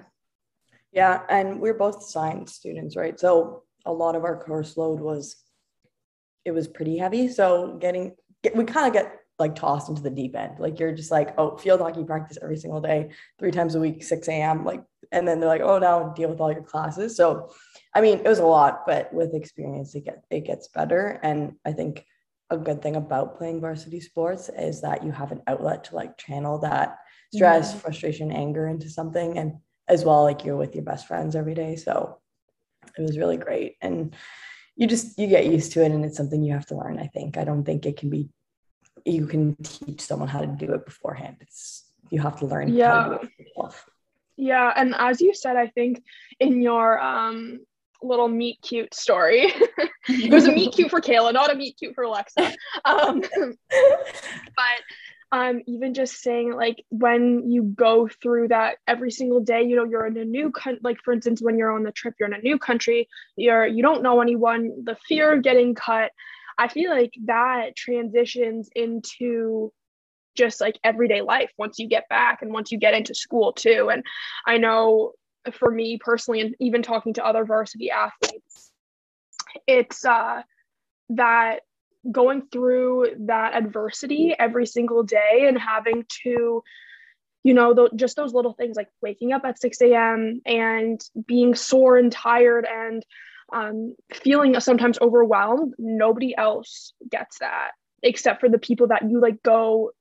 yeah, 0.96 1.24
and 1.30 1.60
we're 1.60 1.74
both 1.74 2.04
science 2.04 2.54
students, 2.54 2.96
right? 2.96 3.20
So 3.20 3.64
a 3.86 3.92
lot 3.92 4.16
of 4.16 4.24
our 4.24 4.42
course 4.42 4.78
load 4.78 5.02
was 5.02 5.36
it 6.46 6.52
was 6.52 6.70
pretty 6.70 6.98
heavy. 6.98 7.28
So 7.28 7.78
getting 7.82 8.16
get, 8.42 8.56
we 8.56 8.64
kind 8.64 8.88
of 8.88 8.94
get 8.94 9.14
like 9.38 9.56
tossed 9.56 9.90
into 9.90 10.02
the 10.02 10.10
deep 10.10 10.38
end. 10.38 10.58
Like 10.58 10.80
you're 10.80 10.94
just 10.94 11.12
like, 11.12 11.38
oh, 11.38 11.58
field 11.58 11.82
hockey 11.82 12.06
practice 12.06 12.38
every 12.42 12.56
single 12.56 12.80
day, 12.80 13.10
three 13.38 13.52
times 13.52 13.76
a 13.76 13.80
week, 13.80 14.04
6 14.04 14.28
a.m. 14.30 14.64
Like, 14.64 14.84
and 15.12 15.28
then 15.28 15.40
they're 15.40 15.50
like, 15.50 15.62
oh, 15.62 15.80
now 15.80 16.10
deal 16.10 16.30
with 16.30 16.40
all 16.40 16.52
your 16.52 16.64
classes. 16.64 17.16
So, 17.16 17.52
I 17.94 18.02
mean, 18.02 18.20
it 18.20 18.28
was 18.28 18.40
a 18.40 18.46
lot, 18.46 18.86
but 18.86 19.14
with 19.14 19.34
experience, 19.34 19.96
it 19.96 20.06
get 20.06 20.24
it 20.30 20.42
gets 20.42 20.68
better. 20.68 21.20
And 21.24 21.54
I 21.66 21.72
think 21.74 22.06
a 22.50 22.58
good 22.58 22.82
thing 22.82 22.96
about 22.96 23.38
playing 23.38 23.62
varsity 23.62 24.00
sports 24.00 24.50
is 24.50 24.82
that 24.82 25.04
you 25.04 25.12
have 25.12 25.32
an 25.32 25.42
outlet 25.48 25.86
to 25.86 25.96
like 25.96 26.18
channel 26.18 26.60
that 26.60 27.00
stress, 27.34 27.74
Mhm. 27.74 27.80
frustration, 27.80 28.32
anger 28.32 28.68
into 28.68 28.90
something, 28.90 29.38
and 29.38 29.54
as 29.88 30.06
well, 30.06 30.24
like 30.24 30.46
you're 30.46 30.58
with 30.58 30.76
your 30.76 30.84
best 30.84 31.08
friends 31.08 31.36
every 31.36 31.54
day. 31.54 31.76
So 31.76 32.20
it 32.98 33.02
was 33.02 33.18
really 33.18 33.38
great, 33.38 33.78
and 33.82 34.16
you 34.76 34.88
just 34.88 35.18
you 35.18 35.28
get 35.28 35.46
used 35.48 35.72
to 35.74 35.84
it, 35.84 35.92
and 35.92 36.06
it's 36.06 36.18
something 36.18 36.44
you 36.44 36.54
have 36.54 36.68
to 36.68 36.78
learn. 36.78 37.00
I 37.00 37.08
think 37.08 37.38
I 37.38 37.44
don't 37.44 37.64
think 37.64 37.86
it 37.86 37.98
can 37.98 38.10
be 38.10 38.30
you 39.06 39.28
can 39.28 39.56
teach 39.58 40.02
someone 40.02 40.28
how 40.30 40.42
to 40.42 40.48
do 40.48 40.74
it 40.74 40.86
beforehand. 40.86 41.38
It's 41.42 41.86
you 42.10 42.22
have 42.22 42.40
to 42.40 42.46
learn 42.46 42.70
how 42.70 43.20
to 43.20 43.30
Yeah. 44.38 44.74
do 44.74 44.74
it 44.74 44.76
for 44.76 44.88
yourself. 44.88 44.96
Yeah, 45.08 45.08
and 45.08 45.12
as 45.12 45.22
you 45.22 45.34
said, 45.34 45.56
I 45.56 45.68
think 45.68 46.04
in 46.40 46.62
your 46.62 47.00
um 47.00 47.60
little 48.02 48.28
meet 48.28 48.62
cute 48.62 48.94
story, 48.94 49.54
it 50.08 50.32
was 50.32 50.46
a 50.46 50.52
meet 50.52 50.74
cute 50.74 50.90
for 50.90 51.02
Kayla, 51.02 51.34
not 51.34 51.52
a 51.52 51.56
meet 51.56 51.78
cute 51.78 51.96
for 51.96 52.04
Alexa. 52.04 52.54
Um, 52.86 53.22
but 54.56 54.82
um, 55.32 55.62
even 55.68 55.94
just 55.94 56.22
saying 56.22 56.54
like 56.54 56.84
when 56.90 57.50
you 57.50 57.64
go 57.64 58.08
through 58.22 58.50
that 58.50 58.78
every 58.88 59.12
single 59.12 59.42
day, 59.42 59.64
you 59.64 59.76
know, 59.76 59.86
you're 59.86 60.06
in 60.06 60.18
a 60.18 60.26
new 60.26 60.52
country. 60.52 60.80
Like 60.84 60.98
for 61.04 61.14
instance, 61.14 61.42
when 61.42 61.58
you're 61.58 61.72
on 61.72 61.84
the 61.84 61.92
trip, 61.92 62.16
you're 62.20 62.30
in 62.30 62.36
a 62.36 62.42
new 62.42 62.60
country. 62.60 63.10
You're 63.36 63.68
you 63.68 63.84
don't 63.84 64.04
know 64.04 64.22
anyone. 64.22 64.84
The 64.84 64.98
fear 65.08 65.34
of 65.34 65.44
getting 65.44 65.76
cut. 65.76 66.12
I 66.58 66.68
feel 66.68 66.92
like 66.92 67.14
that 67.26 67.76
transitions 67.76 68.70
into 68.76 69.74
just 70.36 70.62
like 70.62 70.80
everyday 70.84 71.22
life 71.22 71.52
once 71.58 71.80
you 71.80 71.88
get 71.88 72.08
back 72.10 72.42
and 72.42 72.52
once 72.52 72.72
you 72.72 72.78
get 72.78 72.94
into 72.94 73.16
school 73.16 73.54
too. 73.54 73.90
And 73.92 74.04
I 74.46 74.58
know 74.58 75.14
for 75.54 75.70
me 75.70 75.98
personally, 76.04 76.42
and 76.42 76.56
even 76.60 76.82
talking 76.82 77.14
to 77.14 77.26
other 77.26 77.46
varsity 77.46 77.92
athletes, 77.92 78.72
it's 79.68 80.06
uh, 80.06 80.42
that 81.10 81.62
going 82.12 82.44
through 82.52 83.08
that 83.22 83.56
adversity 83.56 84.36
every 84.38 84.66
single 84.66 85.04
day 85.04 85.46
and 85.48 85.58
having 85.58 86.06
to 86.24 86.64
you 87.44 87.54
know 87.54 87.74
th- 87.74 87.92
just 87.96 88.16
those 88.16 88.34
little 88.34 88.54
things 88.54 88.76
like 88.76 88.90
waking 89.02 89.34
up 89.34 89.44
at 89.44 89.60
6 89.60 89.82
a.m 89.82 90.42
and 90.46 91.02
being 91.26 91.56
sore 91.56 91.98
and 91.98 92.12
tired 92.12 92.68
and 92.70 93.04
um, 93.54 93.96
feeling 94.14 94.60
sometimes 94.60 95.00
overwhelmed 95.00 95.74
nobody 95.78 96.36
else 96.38 96.94
gets 97.10 97.40
that 97.40 97.72
except 98.04 98.40
for 98.40 98.50
the 98.50 98.60
people 98.60 98.88
that 98.88 99.10
you 99.10 99.20
like 99.20 99.42
go 99.42 99.92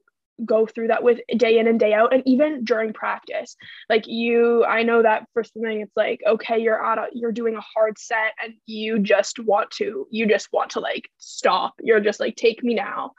go 0.44 0.66
through 0.66 0.88
that 0.88 1.02
with 1.02 1.20
day 1.36 1.58
in 1.58 1.68
and 1.68 1.78
day 1.78 1.92
out 1.92 2.12
and 2.12 2.22
even 2.26 2.64
during 2.64 2.92
practice. 2.92 3.56
Like 3.88 4.06
you 4.06 4.64
i 4.64 4.82
know 4.82 5.02
that 5.02 5.26
for 5.32 5.44
swimming 5.44 5.80
it's 5.80 5.96
like 5.96 6.20
okay 6.26 6.58
you're 6.58 6.82
out 6.82 6.98
you're 7.12 7.32
doing 7.32 7.56
a 7.56 7.60
hard 7.60 7.98
set 7.98 8.32
and 8.42 8.54
you 8.66 8.98
just 8.98 9.38
want 9.38 9.70
to 9.72 10.06
you 10.10 10.26
just 10.26 10.48
want 10.52 10.70
to 10.70 10.80
like 10.80 11.08
stop. 11.18 11.74
You're 11.80 12.00
just 12.00 12.20
like 12.20 12.36
take 12.36 12.62
me 12.62 12.74
now. 12.74 13.12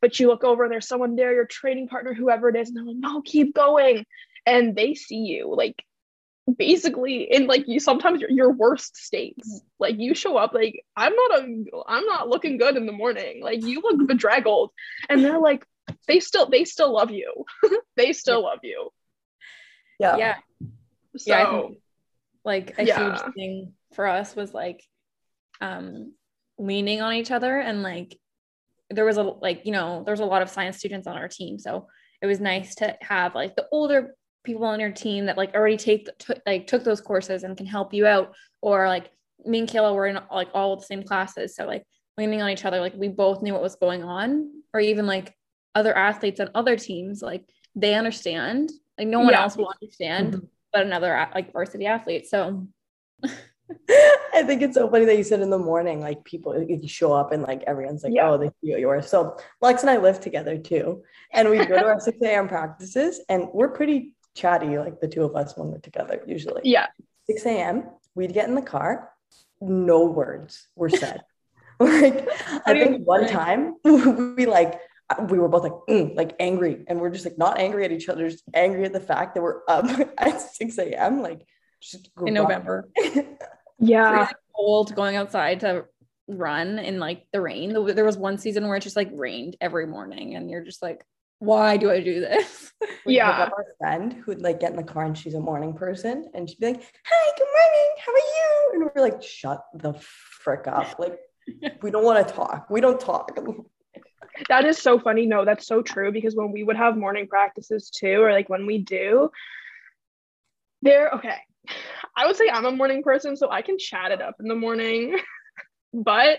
But 0.00 0.20
you 0.20 0.28
look 0.28 0.44
over 0.44 0.64
and 0.64 0.72
there's 0.72 0.88
someone 0.88 1.16
there 1.16 1.34
your 1.34 1.46
training 1.46 1.88
partner 1.88 2.14
whoever 2.14 2.48
it 2.48 2.56
is 2.56 2.68
and 2.68 2.76
they're 2.76 2.84
like 2.84 2.96
no 2.96 3.22
keep 3.22 3.54
going. 3.54 4.04
And 4.46 4.74
they 4.74 4.94
see 4.94 5.18
you 5.18 5.54
like 5.54 5.82
basically 6.56 7.24
in 7.30 7.46
like 7.46 7.68
you 7.68 7.78
sometimes 7.78 8.20
your, 8.20 8.30
your 8.30 8.52
worst 8.52 8.96
states. 8.96 9.62
Like 9.78 9.96
you 9.98 10.14
show 10.14 10.36
up 10.36 10.54
like 10.54 10.82
i'm 10.96 11.14
not 11.14 11.40
a 11.40 11.64
i'm 11.86 12.06
not 12.06 12.28
looking 12.28 12.58
good 12.58 12.76
in 12.76 12.86
the 12.86 12.92
morning. 12.92 13.42
Like 13.42 13.64
you 13.64 13.80
look 13.82 14.06
bedraggled. 14.06 14.70
And 15.08 15.24
they're 15.24 15.38
like 15.38 15.64
they 16.06 16.20
still 16.20 16.48
they 16.48 16.64
still 16.64 16.92
love 16.92 17.10
you 17.10 17.44
they 17.96 18.12
still 18.12 18.42
love 18.42 18.60
you 18.62 18.90
Yeah. 19.98 20.16
yeah 20.16 20.34
so 21.16 21.24
Yeah, 21.30 21.46
I 21.48 21.50
think- 21.60 21.78
like 22.44 22.78
a 22.78 22.84
Yeah. 22.84 22.98
huge 23.24 23.34
thing 23.34 23.72
for 23.94 24.06
us 24.06 24.34
was 24.36 24.54
like 24.54 24.82
um 25.60 26.12
leaning 26.58 27.00
on 27.00 27.12
each 27.14 27.30
other 27.30 27.58
and 27.58 27.82
like 27.82 28.18
there 28.90 29.04
was 29.04 29.16
a 29.18 29.22
like 29.22 29.62
you 29.64 29.72
know 29.72 30.02
there 30.04 30.12
was 30.12 30.20
a 30.20 30.24
lot 30.24 30.42
of 30.42 30.48
science 30.48 30.78
students 30.78 31.06
on 31.06 31.16
our 31.16 31.28
team 31.28 31.58
so 31.58 31.86
it 32.22 32.26
was 32.26 32.40
nice 32.40 32.74
to 32.76 32.96
have 33.00 33.34
like 33.34 33.54
the 33.56 33.66
older 33.70 34.14
people 34.44 34.64
on 34.64 34.80
your 34.80 34.90
team 34.92 35.26
that 35.26 35.36
like 35.36 35.54
already 35.54 35.76
take 35.76 36.08
took 36.18 36.38
like 36.46 36.66
took 36.66 36.84
those 36.84 37.00
courses 37.00 37.42
and 37.42 37.56
can 37.56 37.66
help 37.66 37.92
you 37.92 38.06
out 38.06 38.34
or 38.62 38.88
like 38.88 39.10
me 39.44 39.60
and 39.60 39.68
Kayla 39.68 39.94
were 39.94 40.06
in 40.06 40.18
like 40.32 40.48
all 40.54 40.76
the 40.76 40.82
same 40.86 41.02
classes 41.02 41.54
so 41.54 41.66
like 41.66 41.84
leaning 42.16 42.40
on 42.42 42.50
each 42.50 42.64
other 42.64 42.80
like 42.80 42.94
we 42.94 43.08
both 43.08 43.42
knew 43.42 43.52
what 43.52 43.62
was 43.62 43.76
going 43.76 44.02
on 44.02 44.50
or 44.72 44.80
even 44.80 45.06
like 45.06 45.34
other 45.78 45.96
athletes 45.96 46.40
on 46.40 46.50
other 46.54 46.76
teams 46.76 47.22
like 47.22 47.44
they 47.74 47.94
understand 47.94 48.70
like 48.98 49.08
no 49.08 49.20
one 49.20 49.30
Yeah. 49.32 49.42
else 49.42 49.56
will 49.56 49.72
understand 49.80 50.28
mm-hmm. 50.34 50.46
but 50.72 50.82
another 50.86 51.28
like 51.34 51.52
varsity 51.52 51.86
athlete 51.86 52.26
so 52.26 52.66
I 54.34 54.42
think 54.44 54.62
it's 54.62 54.74
so 54.74 54.88
funny 54.90 55.04
that 55.04 55.18
you 55.18 55.24
said 55.24 55.40
in 55.40 55.50
the 55.50 55.58
morning, 55.58 56.00
like 56.00 56.24
people 56.24 56.58
you 56.58 56.88
show 56.88 57.12
up 57.12 57.32
and 57.32 57.42
like 57.42 57.62
everyone's 57.66 58.02
like, 58.02 58.14
Yeah. 58.14 58.30
oh, 58.30 58.38
they 58.38 58.48
see 58.62 58.70
what 58.72 58.80
yours. 58.80 59.08
So 59.08 59.36
Lex 59.60 59.82
and 59.82 59.90
I 59.90 59.98
live 59.98 60.20
together 60.20 60.56
too. 60.56 61.02
And 61.32 61.50
we 61.50 61.58
go 61.58 61.76
to 61.76 61.84
our 61.84 62.00
6 62.08 62.16
a.m. 62.22 62.48
practices 62.48 63.20
and 63.28 63.48
we're 63.52 63.68
pretty 63.68 64.14
chatty, 64.34 64.78
like 64.78 65.00
the 65.00 65.08
two 65.08 65.22
of 65.24 65.36
us 65.36 65.56
when 65.56 65.68
we're 65.68 65.78
together 65.80 66.22
usually. 66.26 66.62
yeah 66.64 66.86
6 67.30 67.44
a.m. 67.46 67.90
We'd 68.14 68.32
get 68.32 68.48
in 68.48 68.54
the 68.54 68.62
car, 68.62 69.10
no 69.60 70.04
words 70.06 70.68
were 70.74 70.88
said. 70.88 71.22
like 71.80 72.26
I 72.66 72.72
think 72.72 73.06
one 73.06 73.28
time 73.28 73.74
we 74.36 74.46
like 74.46 74.80
we 75.28 75.38
were 75.38 75.48
both 75.48 75.62
like 75.62 75.72
"Mm," 75.88 76.14
like 76.16 76.34
angry, 76.38 76.84
and 76.86 77.00
we're 77.00 77.10
just 77.10 77.24
like 77.24 77.38
not 77.38 77.58
angry 77.58 77.84
at 77.84 77.92
each 77.92 78.08
other, 78.08 78.28
just 78.28 78.44
angry 78.54 78.84
at 78.84 78.92
the 78.92 79.00
fact 79.00 79.34
that 79.34 79.42
we're 79.42 79.60
up 79.68 79.86
at 80.18 80.40
6 80.40 80.78
a.m. 80.78 81.22
Like 81.22 81.46
just 81.80 82.10
in 82.26 82.34
November 82.34 82.88
yeah 83.78 84.10
freezing 84.10 84.34
cold 84.56 84.94
going 84.96 85.14
outside 85.14 85.60
to 85.60 85.84
run 86.26 86.78
in 86.78 86.98
like 86.98 87.24
the 87.32 87.40
rain. 87.40 87.72
There 87.72 87.94
there 87.94 88.04
was 88.04 88.16
one 88.18 88.36
season 88.38 88.66
where 88.66 88.76
it 88.76 88.82
just 88.82 88.96
like 88.96 89.10
rained 89.12 89.56
every 89.60 89.86
morning, 89.86 90.34
and 90.34 90.50
you're 90.50 90.64
just 90.64 90.82
like, 90.82 91.04
why 91.38 91.76
do 91.76 91.90
I 91.90 92.00
do 92.02 92.20
this? 92.20 92.72
we 93.06 93.14
Yeah. 93.14 93.30
pick 93.30 93.46
up 93.46 93.52
our 93.56 93.66
friend 93.78 94.12
who'd 94.12 94.42
like 94.42 94.60
get 94.60 94.70
in 94.72 94.76
the 94.76 94.82
car 94.82 95.04
and 95.04 95.16
she's 95.16 95.34
a 95.34 95.40
morning 95.40 95.72
person 95.72 96.30
and 96.34 96.50
she'd 96.50 96.58
be 96.58 96.66
like, 96.66 96.82
Hi, 97.06 97.32
good 97.38 97.46
morning. 97.46 97.90
How 98.04 98.12
are 98.12 98.16
you? 98.16 98.70
And 98.74 98.90
we're 98.94 99.02
like, 99.08 99.22
shut 99.22 99.62
the 99.74 99.94
frick 99.94 100.66
up. 100.66 100.98
Like, 100.98 101.18
we 101.80 101.90
don't 101.90 102.04
want 102.04 102.26
to 102.26 102.34
talk. 102.34 102.68
We 102.68 102.80
don't 102.80 103.00
talk. 103.00 103.38
That 104.48 104.64
is 104.64 104.78
so 104.78 104.98
funny. 104.98 105.26
No 105.26 105.44
that's 105.44 105.66
so 105.66 105.82
true 105.82 106.12
because 106.12 106.34
when 106.34 106.52
we 106.52 106.64
would 106.64 106.76
have 106.76 106.96
morning 106.96 107.26
practices 107.26 107.90
too 107.90 108.22
or 108.22 108.32
like 108.32 108.48
when 108.48 108.66
we 108.66 108.78
do 108.78 109.30
there 110.82 111.10
okay. 111.10 111.36
I 112.16 112.26
would 112.26 112.36
say 112.36 112.48
i'm 112.48 112.64
a 112.64 112.72
morning 112.72 113.02
person 113.02 113.36
so 113.36 113.50
i 113.50 113.62
can 113.62 113.78
chat 113.78 114.10
it 114.10 114.22
up 114.22 114.36
in 114.40 114.48
the 114.48 114.54
morning. 114.54 115.18
But 115.94 116.38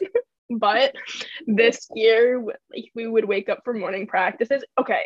but 0.52 0.94
this 1.48 1.88
year 1.96 2.40
like 2.40 2.92
we 2.94 3.08
would 3.08 3.26
wake 3.26 3.50
up 3.50 3.62
for 3.64 3.74
morning 3.74 4.06
practices. 4.06 4.64
Okay. 4.80 5.02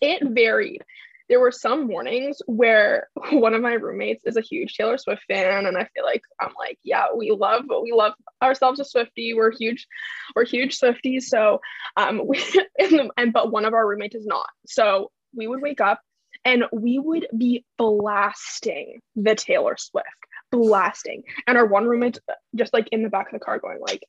It 0.00 0.22
varied 0.30 0.84
there 1.32 1.40
were 1.40 1.50
some 1.50 1.86
mornings 1.86 2.42
where 2.44 3.08
one 3.32 3.54
of 3.54 3.62
my 3.62 3.72
roommates 3.72 4.22
is 4.26 4.36
a 4.36 4.42
huge 4.42 4.74
Taylor 4.74 4.98
Swift 4.98 5.22
fan, 5.26 5.64
and 5.64 5.78
I 5.78 5.88
feel 5.94 6.04
like 6.04 6.20
I'm 6.38 6.52
like, 6.58 6.78
yeah, 6.82 7.06
we 7.16 7.30
love, 7.30 7.64
we 7.82 7.90
love 7.90 8.12
ourselves 8.42 8.80
a 8.80 8.84
Swifty. 8.84 9.32
We're 9.32 9.50
huge, 9.50 9.86
we're 10.36 10.44
huge 10.44 10.78
Swifties. 10.78 11.22
So, 11.22 11.62
um, 11.96 12.20
we 12.26 12.44
and, 12.78 13.10
and 13.16 13.32
but 13.32 13.50
one 13.50 13.64
of 13.64 13.72
our 13.72 13.88
roommates 13.88 14.14
is 14.14 14.26
not. 14.26 14.46
So 14.66 15.10
we 15.34 15.46
would 15.46 15.62
wake 15.62 15.80
up 15.80 16.02
and 16.44 16.64
we 16.70 16.98
would 16.98 17.26
be 17.34 17.64
blasting 17.78 19.00
the 19.16 19.34
Taylor 19.34 19.78
Swift, 19.78 20.06
blasting, 20.50 21.22
and 21.46 21.56
our 21.56 21.64
one 21.64 21.86
roommate 21.86 22.18
just 22.54 22.74
like 22.74 22.90
in 22.92 23.02
the 23.02 23.08
back 23.08 23.28
of 23.28 23.32
the 23.32 23.42
car 23.42 23.58
going 23.58 23.80
like, 23.80 24.04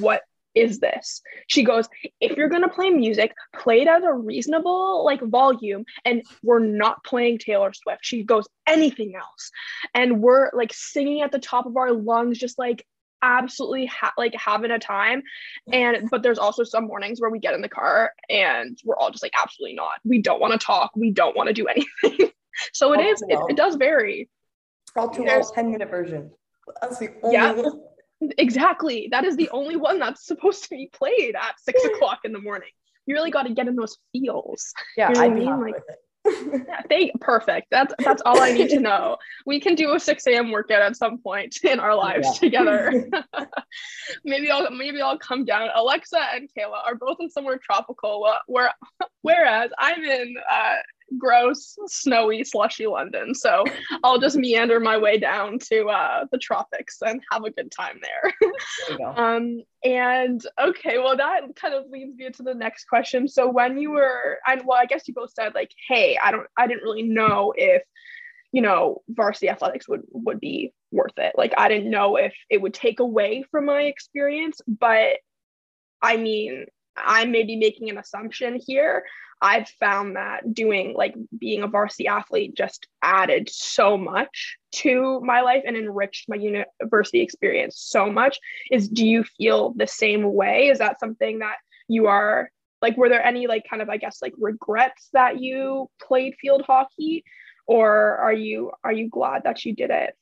what 0.00 0.22
is 0.58 0.78
this? 0.80 1.20
She 1.46 1.62
goes, 1.62 1.88
if 2.20 2.36
you're 2.36 2.48
gonna 2.48 2.68
play 2.68 2.90
music, 2.90 3.32
play 3.54 3.82
it 3.82 3.88
at 3.88 4.02
a 4.04 4.12
reasonable 4.12 5.04
like 5.04 5.20
volume, 5.22 5.84
and 6.04 6.22
we're 6.42 6.58
not 6.60 7.02
playing 7.04 7.38
Taylor 7.38 7.72
Swift. 7.72 8.00
She 8.04 8.22
goes, 8.24 8.46
anything 8.66 9.14
else, 9.16 9.50
and 9.94 10.20
we're 10.20 10.50
like 10.54 10.72
singing 10.72 11.22
at 11.22 11.32
the 11.32 11.38
top 11.38 11.66
of 11.66 11.76
our 11.76 11.92
lungs, 11.92 12.38
just 12.38 12.58
like 12.58 12.84
absolutely 13.20 13.86
ha- 13.86 14.12
like 14.16 14.34
having 14.34 14.70
a 14.70 14.78
time. 14.78 15.22
And 15.72 16.08
but 16.10 16.22
there's 16.22 16.38
also 16.38 16.62
some 16.64 16.86
mornings 16.86 17.20
where 17.20 17.30
we 17.30 17.40
get 17.40 17.54
in 17.54 17.62
the 17.62 17.68
car 17.68 18.12
and 18.30 18.78
we're 18.84 18.96
all 18.96 19.10
just 19.10 19.24
like 19.24 19.32
absolutely 19.36 19.74
not. 19.74 19.94
We 20.04 20.22
don't 20.22 20.40
want 20.40 20.52
to 20.58 20.64
talk. 20.64 20.92
We 20.94 21.10
don't 21.10 21.36
want 21.36 21.48
to 21.48 21.52
do 21.52 21.66
anything. 22.02 22.30
so 22.72 22.92
it 22.92 23.00
Oh, 23.00 23.10
is. 23.10 23.22
It, 23.28 23.38
it 23.50 23.56
does 23.56 23.74
vary. 23.74 24.28
All 24.96 25.08
too 25.10 25.24
There's- 25.24 25.46
well, 25.46 25.54
10 25.64 25.72
minute 25.72 25.90
version. 25.90 26.30
That's 26.80 26.98
the 26.98 27.08
only 27.22 27.34
Yeah. 27.34 27.52
one. 27.54 27.80
Exactly. 28.38 29.08
That 29.10 29.24
is 29.24 29.36
the 29.36 29.48
only 29.50 29.76
one 29.76 29.98
that's 29.98 30.26
supposed 30.26 30.64
to 30.64 30.70
be 30.70 30.90
played 30.92 31.34
at 31.36 31.58
six 31.60 31.84
o'clock 31.94 32.20
in 32.24 32.32
the 32.32 32.40
morning. 32.40 32.70
You 33.06 33.14
really 33.14 33.30
got 33.30 33.44
to 33.44 33.54
get 33.54 33.68
in 33.68 33.76
those 33.76 33.96
feels. 34.12 34.72
Yeah, 34.96 35.08
You 35.10 35.14
know 35.14 35.20
I 35.22 35.28
mean? 35.28 35.60
Like- 35.60 35.74
Yeah, 36.26 36.82
they 36.90 37.10
perfect. 37.22 37.68
That's 37.70 37.94
that's 38.04 38.20
all 38.26 38.38
I 38.40 38.52
need 38.52 38.68
to 38.70 38.80
know. 38.80 39.16
We 39.46 39.60
can 39.60 39.74
do 39.74 39.94
a 39.94 40.00
6 40.00 40.26
a.m. 40.26 40.50
workout 40.50 40.82
at 40.82 40.94
some 40.96 41.18
point 41.22 41.56
in 41.64 41.80
our 41.80 41.94
lives 41.94 42.28
Yeah. 42.34 42.38
together. 42.40 43.08
maybe 44.24 44.50
I'll 44.50 44.70
maybe 44.70 45.00
I'll 45.00 45.18
come 45.18 45.44
down. 45.46 45.70
Alexa 45.74 46.18
and 46.34 46.48
Kayla 46.54 46.84
are 46.84 46.96
both 46.96 47.16
in 47.20 47.30
somewhere 47.30 47.58
tropical, 47.62 48.28
where 48.46 48.72
whereas 49.22 49.70
I'm 49.78 50.02
in 50.04 50.34
uh, 50.50 50.76
gross, 51.16 51.76
snowy, 51.86 52.44
slushy 52.44 52.86
London. 52.86 53.34
So 53.34 53.64
I'll 54.04 54.18
just 54.18 54.36
meander 54.36 54.80
my 54.80 54.98
way 54.98 55.18
down 55.18 55.58
to 55.70 55.86
uh, 55.86 56.26
the 56.30 56.38
tropics 56.38 56.98
and 57.00 57.22
have 57.32 57.44
a 57.44 57.50
good 57.50 57.70
time 57.70 58.00
there. 58.02 58.32
Um, 59.16 59.62
and 59.84 60.44
okay, 60.60 60.98
well, 60.98 61.16
that 61.16 61.40
kind 61.56 61.74
of 61.74 61.84
leads 61.90 62.16
me 62.16 62.30
to 62.30 62.42
the 62.42 62.54
next 62.54 62.84
question. 62.84 63.28
So 63.28 63.48
when 63.48 63.78
you 63.78 63.92
were, 63.92 64.38
and 64.46 64.62
well, 64.64 64.78
I 64.78 64.86
guess 64.86 65.06
you 65.06 65.14
both 65.14 65.32
said 65.32 65.54
like, 65.54 65.70
hey, 65.88 66.18
I 66.22 66.30
don't, 66.30 66.46
I 66.56 66.66
didn't 66.66 66.82
really 66.82 67.02
know 67.02 67.52
if, 67.56 67.82
you 68.52 68.62
know, 68.62 69.02
varsity 69.08 69.48
athletics 69.48 69.88
would 69.88 70.02
would 70.10 70.40
be 70.40 70.72
worth 70.90 71.18
it. 71.18 71.34
Like, 71.36 71.52
I 71.56 71.68
didn't 71.68 71.90
know 71.90 72.16
if 72.16 72.34
it 72.50 72.60
would 72.60 72.74
take 72.74 73.00
away 73.00 73.44
from 73.50 73.66
my 73.66 73.82
experience, 73.82 74.60
but 74.66 75.18
I 76.00 76.16
mean, 76.16 76.66
I 76.96 77.24
may 77.24 77.44
be 77.44 77.56
making 77.56 77.90
an 77.90 77.98
assumption 77.98 78.60
here. 78.64 79.04
I've 79.40 79.68
found 79.68 80.16
that 80.16 80.52
doing 80.52 80.94
like 80.94 81.14
being 81.38 81.62
a 81.62 81.68
varsity 81.68 82.08
athlete 82.08 82.56
just 82.56 82.88
added 83.02 83.48
so 83.48 83.96
much 83.96 84.56
to 84.72 85.20
my 85.20 85.42
life 85.42 85.62
and 85.66 85.76
enriched 85.76 86.28
my 86.28 86.36
university 86.36 87.20
experience 87.20 87.78
so 87.78 88.10
much. 88.10 88.38
Is 88.70 88.88
do 88.88 89.06
you 89.06 89.24
feel 89.24 89.74
the 89.76 89.86
same 89.86 90.32
way? 90.32 90.68
Is 90.68 90.78
that 90.78 90.98
something 90.98 91.38
that 91.38 91.56
you 91.86 92.06
are 92.06 92.50
like 92.82 92.96
were 92.96 93.08
there 93.08 93.24
any 93.24 93.46
like 93.46 93.64
kind 93.68 93.82
of 93.82 93.88
I 93.88 93.96
guess 93.96 94.20
like 94.22 94.34
regrets 94.38 95.08
that 95.12 95.40
you 95.40 95.88
played 96.00 96.34
field 96.40 96.62
hockey 96.66 97.24
or 97.66 98.16
are 98.16 98.32
you 98.32 98.72
are 98.82 98.92
you 98.92 99.08
glad 99.08 99.44
that 99.44 99.64
you 99.64 99.74
did 99.74 99.90
it? 99.90 100.16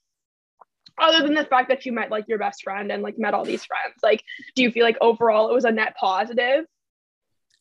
Other 0.99 1.23
than 1.23 1.35
the 1.35 1.45
fact 1.45 1.69
that 1.69 1.87
you 1.87 1.93
met 1.93 2.11
like 2.11 2.27
your 2.29 2.39
best 2.39 2.63
friend 2.63 2.93
and 2.93 3.03
like 3.03 3.19
met 3.19 3.35
all 3.35 3.45
these 3.45 3.65
friends, 3.65 3.97
like 4.03 4.23
do 4.55 4.63
you 4.63 4.71
feel 4.71 4.85
like 4.85 4.99
overall 5.01 5.49
it 5.51 5.55
was 5.55 5.65
a 5.65 5.73
net 5.73 5.95
positive? 5.99 6.67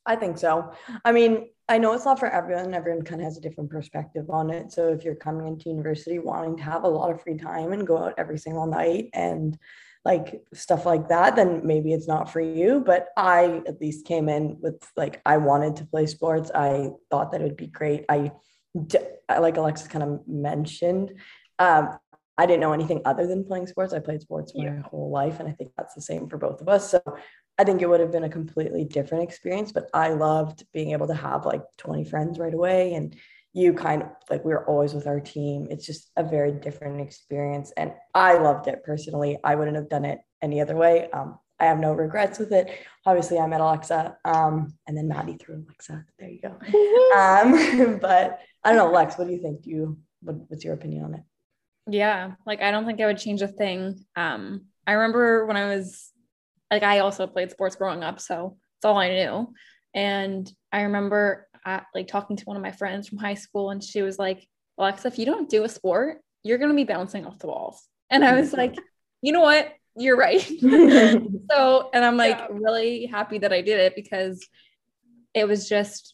I 0.06 0.16
think 0.16 0.38
so. 0.38 0.72
I 1.04 1.12
mean, 1.12 1.50
I 1.68 1.80
know 1.80 1.94
it's 1.94 2.06
not 2.06 2.20
for 2.20 2.30
everyone. 2.30 2.74
Everyone 2.74 3.04
kind 3.04 3.22
of 3.22 3.26
has 3.26 3.38
a 3.38 3.42
different 3.42 3.72
perspective 3.72 4.30
on 4.30 4.52
it. 4.52 4.72
So 4.72 4.90
if 4.90 5.04
you're 5.04 5.16
coming 5.16 5.48
into 5.48 5.70
university 5.70 6.20
wanting 6.20 6.58
to 6.58 6.64
have 6.64 6.84
a 6.84 6.88
lot 6.88 7.12
of 7.12 7.22
free 7.22 7.38
time 7.38 7.72
and 7.72 7.88
go 7.88 7.98
out 7.98 8.14
every 8.18 8.38
single 8.38 8.68
night 8.68 9.10
and 9.14 9.58
like 10.04 10.44
stuff 10.54 10.86
like 10.86 11.10
that, 11.10 11.36
then 11.36 11.66
maybe 11.66 11.92
it's 11.92 12.08
not 12.08 12.32
for 12.32 12.40
you. 12.40 12.84
But 12.86 13.08
I 13.18 13.64
at 13.68 13.82
least 13.82 14.06
came 14.06 14.30
in 14.30 14.58
with 14.62 14.76
like 14.96 15.22
I 15.26 15.38
wanted 15.38 15.78
to 15.78 15.86
play 15.86 16.06
sports. 16.06 16.52
I 16.54 16.92
thought 17.10 17.32
that 17.32 17.42
it 17.42 17.46
would 17.46 17.58
be 17.58 17.68
great. 17.68 18.06
I 18.08 18.32
like 19.40 19.58
Alexis 19.58 19.88
kind 19.88 20.04
of 20.04 20.28
mentioned. 20.28 21.14
Um, 21.58 21.98
I 22.38 22.46
didn't 22.46 22.60
know 22.60 22.74
anything 22.74 23.02
other 23.06 23.26
than 23.26 23.46
playing 23.46 23.68
sports. 23.68 23.94
I 23.94 24.00
played 24.00 24.22
sports 24.22 24.54
my 24.56 24.66
yeah. 24.66 24.82
whole 24.82 25.10
life, 25.10 25.40
and 25.40 25.48
I 25.48 25.54
think 25.54 25.72
that's 25.78 25.96
the 25.96 26.02
same 26.02 26.28
for 26.28 26.38
both 26.38 26.62
of 26.62 26.68
us. 26.68 26.92
So 26.92 27.02
I 27.58 27.64
think 27.64 27.82
it 27.82 27.90
would 27.90 28.00
have 28.00 28.12
been 28.12 28.24
a 28.24 28.30
completely 28.30 28.84
different 28.84 29.24
experience. 29.24 29.72
But 29.72 29.90
I 29.94 30.10
loved 30.10 30.66
being 30.74 30.92
able 30.92 31.08
to 31.08 31.14
have 31.14 31.46
like 31.46 31.62
20 31.78 32.04
friends 32.06 32.40
right 32.40 32.54
away, 32.54 32.94
and 32.94 33.16
you 33.54 33.74
kind 33.74 34.04
of 34.04 34.10
like 34.30 34.44
we 34.44 34.52
were 34.52 34.68
always 34.68 34.94
with 34.94 35.08
our 35.08 35.20
team. 35.20 35.68
It's 35.70 35.86
just 35.86 36.12
a 36.18 36.24
very 36.24 36.52
different 36.52 37.02
experience, 37.02 37.72
and 37.78 37.94
I 38.14 38.38
loved 38.38 38.68
it 38.68 38.84
personally. 38.84 39.38
I 39.44 39.56
wouldn't 39.56 39.78
have 39.78 39.90
done 39.90 40.06
it 40.06 40.20
any 40.42 40.62
other 40.62 40.76
way. 40.76 41.10
Um, 41.12 41.40
I 41.60 41.66
have 41.66 41.80
no 41.80 41.94
regrets 41.94 42.38
with 42.38 42.52
it. 42.52 42.70
Obviously, 43.06 43.40
I 43.40 43.48
met 43.48 43.62
Alexa, 43.62 44.18
um, 44.26 44.74
and 44.88 44.98
then 44.98 45.08
Maddie 45.08 45.38
through 45.38 45.64
Alexa. 45.66 46.06
There 46.20 46.30
you 46.30 46.42
go. 46.42 46.50
um, 47.18 48.00
but 48.02 48.40
I 48.64 48.74
don't 48.74 48.78
know, 48.78 48.92
Lex. 48.92 49.18
What 49.18 49.28
do 49.28 49.34
you 49.34 49.42
think? 49.42 49.62
Do 49.62 49.70
you 49.70 49.98
what, 50.22 50.36
what's 50.50 50.66
your 50.66 50.74
opinion 50.74 51.06
on 51.06 51.14
it? 51.14 51.22
Yeah, 51.88 52.34
like 52.46 52.62
I 52.62 52.72
don't 52.72 52.86
think 52.86 53.00
I 53.00 53.06
would 53.06 53.18
change 53.18 53.42
a 53.42 53.48
thing. 53.48 54.06
Um, 54.16 54.66
I 54.88 54.94
remember 54.94 55.46
when 55.46 55.56
I 55.56 55.74
was 55.76 56.12
like 56.72 56.84
I 56.84 57.00
also 57.00 57.28
played 57.28 57.52
sports 57.52 57.76
growing 57.76 58.04
up, 58.04 58.20
so 58.20 58.58
it's 58.78 58.86
all 58.86 58.98
I 58.98 59.10
knew. 59.10 59.54
And 59.94 60.52
I 60.72 60.82
remember 60.82 61.48
uh, 61.66 61.82
like 61.94 62.08
talking 62.08 62.36
to 62.36 62.46
one 62.46 62.58
of 62.58 62.64
my 62.64 62.72
friends 62.72 63.08
from 63.08 63.18
high 63.18 63.36
school, 63.36 63.70
and 63.72 63.84
she 63.84 64.02
was 64.02 64.20
like, 64.20 64.48
"Alexa, 64.78 65.08
if 65.08 65.20
you 65.20 65.26
don't 65.26 65.50
do 65.50 65.64
a 65.64 65.70
sport, 65.70 66.20
you're 66.44 66.58
gonna 66.58 66.74
be 66.74 66.84
bouncing 66.84 67.26
off 67.26 67.40
the 67.40 67.48
walls." 67.48 67.82
And 68.10 68.24
I 68.24 68.40
was 68.40 68.54
like, 68.54 68.76
"You 69.22 69.32
know 69.32 69.42
what? 69.42 69.72
You're 69.96 70.18
right." 70.18 70.42
so, 71.52 71.90
and 71.94 72.06
I'm 72.06 72.18
like 72.18 72.38
yeah. 72.38 72.48
really 72.50 73.06
happy 73.06 73.40
that 73.40 73.54
I 73.54 73.62
did 73.62 73.80
it 73.80 73.96
because 73.96 74.46
it 75.34 75.48
was 75.48 75.68
just. 75.70 76.14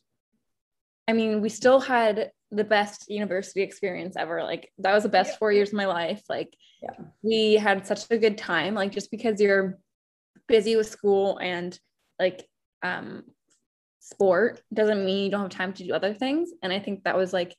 I 1.08 1.13
mean, 1.13 1.41
we 1.41 1.50
still 1.50 1.79
had 1.79 2.31
the 2.51 2.63
best 2.63 3.10
university 3.10 3.62
experience 3.62 4.15
ever. 4.17 4.43
Like 4.43 4.72
that 4.79 4.93
was 4.93 5.03
the 5.03 5.10
best 5.10 5.31
yeah. 5.31 5.38
four 5.38 5.51
years 5.51 5.70
of 5.70 5.75
my 5.75 5.88
life. 5.88 6.22
Like 6.29 6.55
yeah. 6.81 6.91
we 7.22 7.55
had 7.55 7.88
such 7.88 8.03
a 8.12 8.17
good 8.17 8.38
time. 8.38 8.75
Like 8.75 8.91
just 8.91 9.10
because 9.10 9.41
you're 9.41 9.79
busy 10.51 10.75
with 10.75 10.88
school 10.89 11.39
and 11.41 11.77
like 12.20 12.46
um 12.84 13.24
sport 14.00 14.62
doesn't 14.74 15.05
mean 15.05 15.25
you 15.25 15.31
don't 15.31 15.41
have 15.41 15.50
time 15.50 15.74
to 15.74 15.84
do 15.84 15.93
other 15.93 16.13
things. 16.13 16.51
And 16.62 16.74
I 16.74 16.79
think 16.79 17.03
that 17.03 17.17
was 17.17 17.34
like 17.34 17.55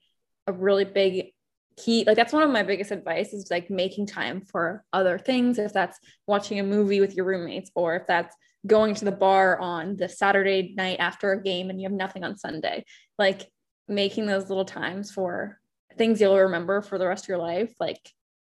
a 0.47 0.53
really 0.53 0.85
big 0.85 1.33
key 1.79 2.05
like 2.07 2.17
that's 2.17 2.35
one 2.35 2.43
of 2.43 2.51
my 2.51 2.63
biggest 2.63 2.91
advice 2.91 3.33
is 3.33 3.51
like 3.51 3.71
making 3.71 4.07
time 4.07 4.43
for 4.43 4.85
other 4.93 5.19
things 5.19 5.59
if 5.59 5.73
that's 5.73 5.99
watching 6.27 6.61
a 6.61 6.63
movie 6.63 7.01
with 7.01 7.15
your 7.15 7.25
roommates 7.25 7.71
or 7.75 7.97
if 7.97 8.07
that's 8.07 8.37
going 8.67 8.95
to 8.95 9.07
the 9.07 9.11
bar 9.11 9.59
on 9.59 9.97
the 9.97 10.07
saturday 10.07 10.75
night 10.77 10.99
after 11.01 11.33
a 11.33 11.43
game 11.43 11.71
and 11.71 11.81
you 11.81 11.87
have 11.87 11.97
nothing 11.97 12.25
on 12.25 12.37
sunday 12.37 12.85
like 13.19 13.49
making 13.89 14.27
those 14.27 14.51
little 14.51 14.67
times 14.67 15.11
for 15.11 15.59
things 15.97 16.21
you'll 16.21 16.39
remember 16.39 16.83
for 16.83 16.99
the 16.99 17.07
rest 17.07 17.25
of 17.25 17.29
your 17.29 17.39
life, 17.39 17.73
like 17.81 18.01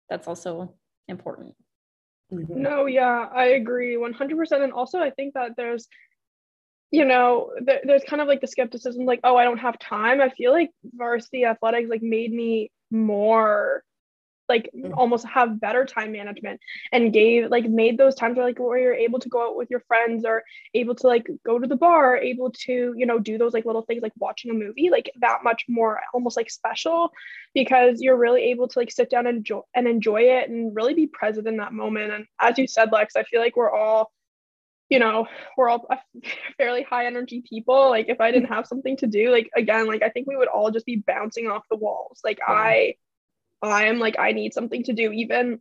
that's 0.09 0.29
also 0.29 0.75
important. 1.09 1.55
Mm-hmm. 2.35 2.63
No, 2.63 2.87
yeah, 2.87 3.29
I 3.33 3.47
agree 3.47 3.97
100%. 3.97 4.63
And 4.63 4.73
also, 4.73 4.99
I 4.99 5.11
think 5.11 5.35
that 5.35 5.53
there's, 5.57 5.89
you 6.91 7.05
know, 7.05 7.53
th- 7.67 7.83
there's 7.85 8.05
kind 8.05 8.23
of 8.23 8.29
like 8.29 8.41
the 8.41 8.47
skepticism, 8.47 9.05
like, 9.05 9.21
oh, 9.25 9.37
I 9.37 9.45
don't 9.45 9.59
have 9.59 9.79
time. 9.79 10.21
I 10.21 10.31
feel 10.31 10.53
like 10.53 10.71
varsity 10.95 11.45
athletics 11.45 11.89
like 11.89 12.03
made 12.03 12.33
me 12.33 12.71
more 12.91 13.83
like 14.49 14.71
mm. 14.77 14.93
almost 14.97 15.27
have 15.27 15.61
better 15.61 15.85
time 15.85 16.13
management 16.13 16.61
and 16.93 17.13
gave 17.13 17.51
like 17.51 17.65
made 17.69 17.97
those 17.97 18.15
times 18.15 18.37
where 18.37 18.47
like 18.47 18.59
where 18.59 18.79
you're 18.79 18.95
able 18.95 19.19
to 19.19 19.29
go 19.29 19.49
out 19.49 19.57
with 19.57 19.71
your 19.71 19.81
friends 19.81 20.25
or 20.25 20.43
able 20.75 20.95
to 20.95 21.07
like 21.07 21.27
go 21.45 21.59
to 21.59 21.67
the 21.67 21.77
bar 21.77 22.17
able 22.17 22.51
to 22.51 22.95
you 22.97 23.07
know 23.07 23.19
do 23.19 23.39
those 23.39 23.55
like 23.55 23.65
little 23.65 23.83
things 23.83 24.03
like 24.03 24.13
watching 24.19 24.51
a 24.51 24.55
movie 24.55 24.91
like 24.91 25.11
that 25.21 25.39
much 25.43 25.65
more 25.69 26.01
almost 26.13 26.37
like 26.37 26.51
special 26.51 27.11
because 27.55 28.01
you're 28.01 28.17
really 28.17 28.43
able 28.43 28.69
to 28.69 28.79
like 28.79 28.91
sit 28.91 29.11
down 29.11 29.27
and 29.27 29.39
enjoy 29.39 29.61
and 29.75 29.87
enjoy 29.87 30.21
it 30.21 30.49
and 30.49 30.75
really 30.75 30.95
be 30.95 31.07
present 31.07 31.47
in 31.47 31.57
that 31.59 31.73
moment. 31.73 32.13
And 32.13 32.27
as 32.41 32.59
you 32.59 32.67
said 32.67 32.93
lex 32.93 33.17
i 33.17 33.23
feel 33.25 33.41
like 33.41 33.57
we're 33.57 33.73
all 33.73 34.11
you 34.91 34.99
know 34.99 35.27
we're 35.57 35.69
all 35.69 35.89
fairly 36.59 36.83
high 36.83 37.07
energy 37.07 37.43
people. 37.49 37.89
Like 37.89 38.09
if 38.09 38.21
i 38.21 38.31
didn't 38.31 38.49
have 38.49 38.67
something 38.67 38.97
to 38.99 39.07
do 39.07 39.31
like 39.31 39.51
again 39.57 39.87
like 39.87 40.03
i 40.03 40.09
think 40.09 40.27
we 40.27 40.37
would 40.37 40.49
all 40.49 40.71
just 40.71 40.87
be 40.87 40.97
bouncing 40.97 41.47
off 41.47 41.65
the 41.71 41.77
walls. 41.77 42.21
Like 42.25 42.39
i 42.47 42.95
I 43.69 43.87
am 43.87 43.99
like 43.99 44.19
I 44.19 44.33
need 44.33 44.55
something 44.55 44.83
to 44.85 44.93
do. 44.93 45.13
Even 45.13 45.61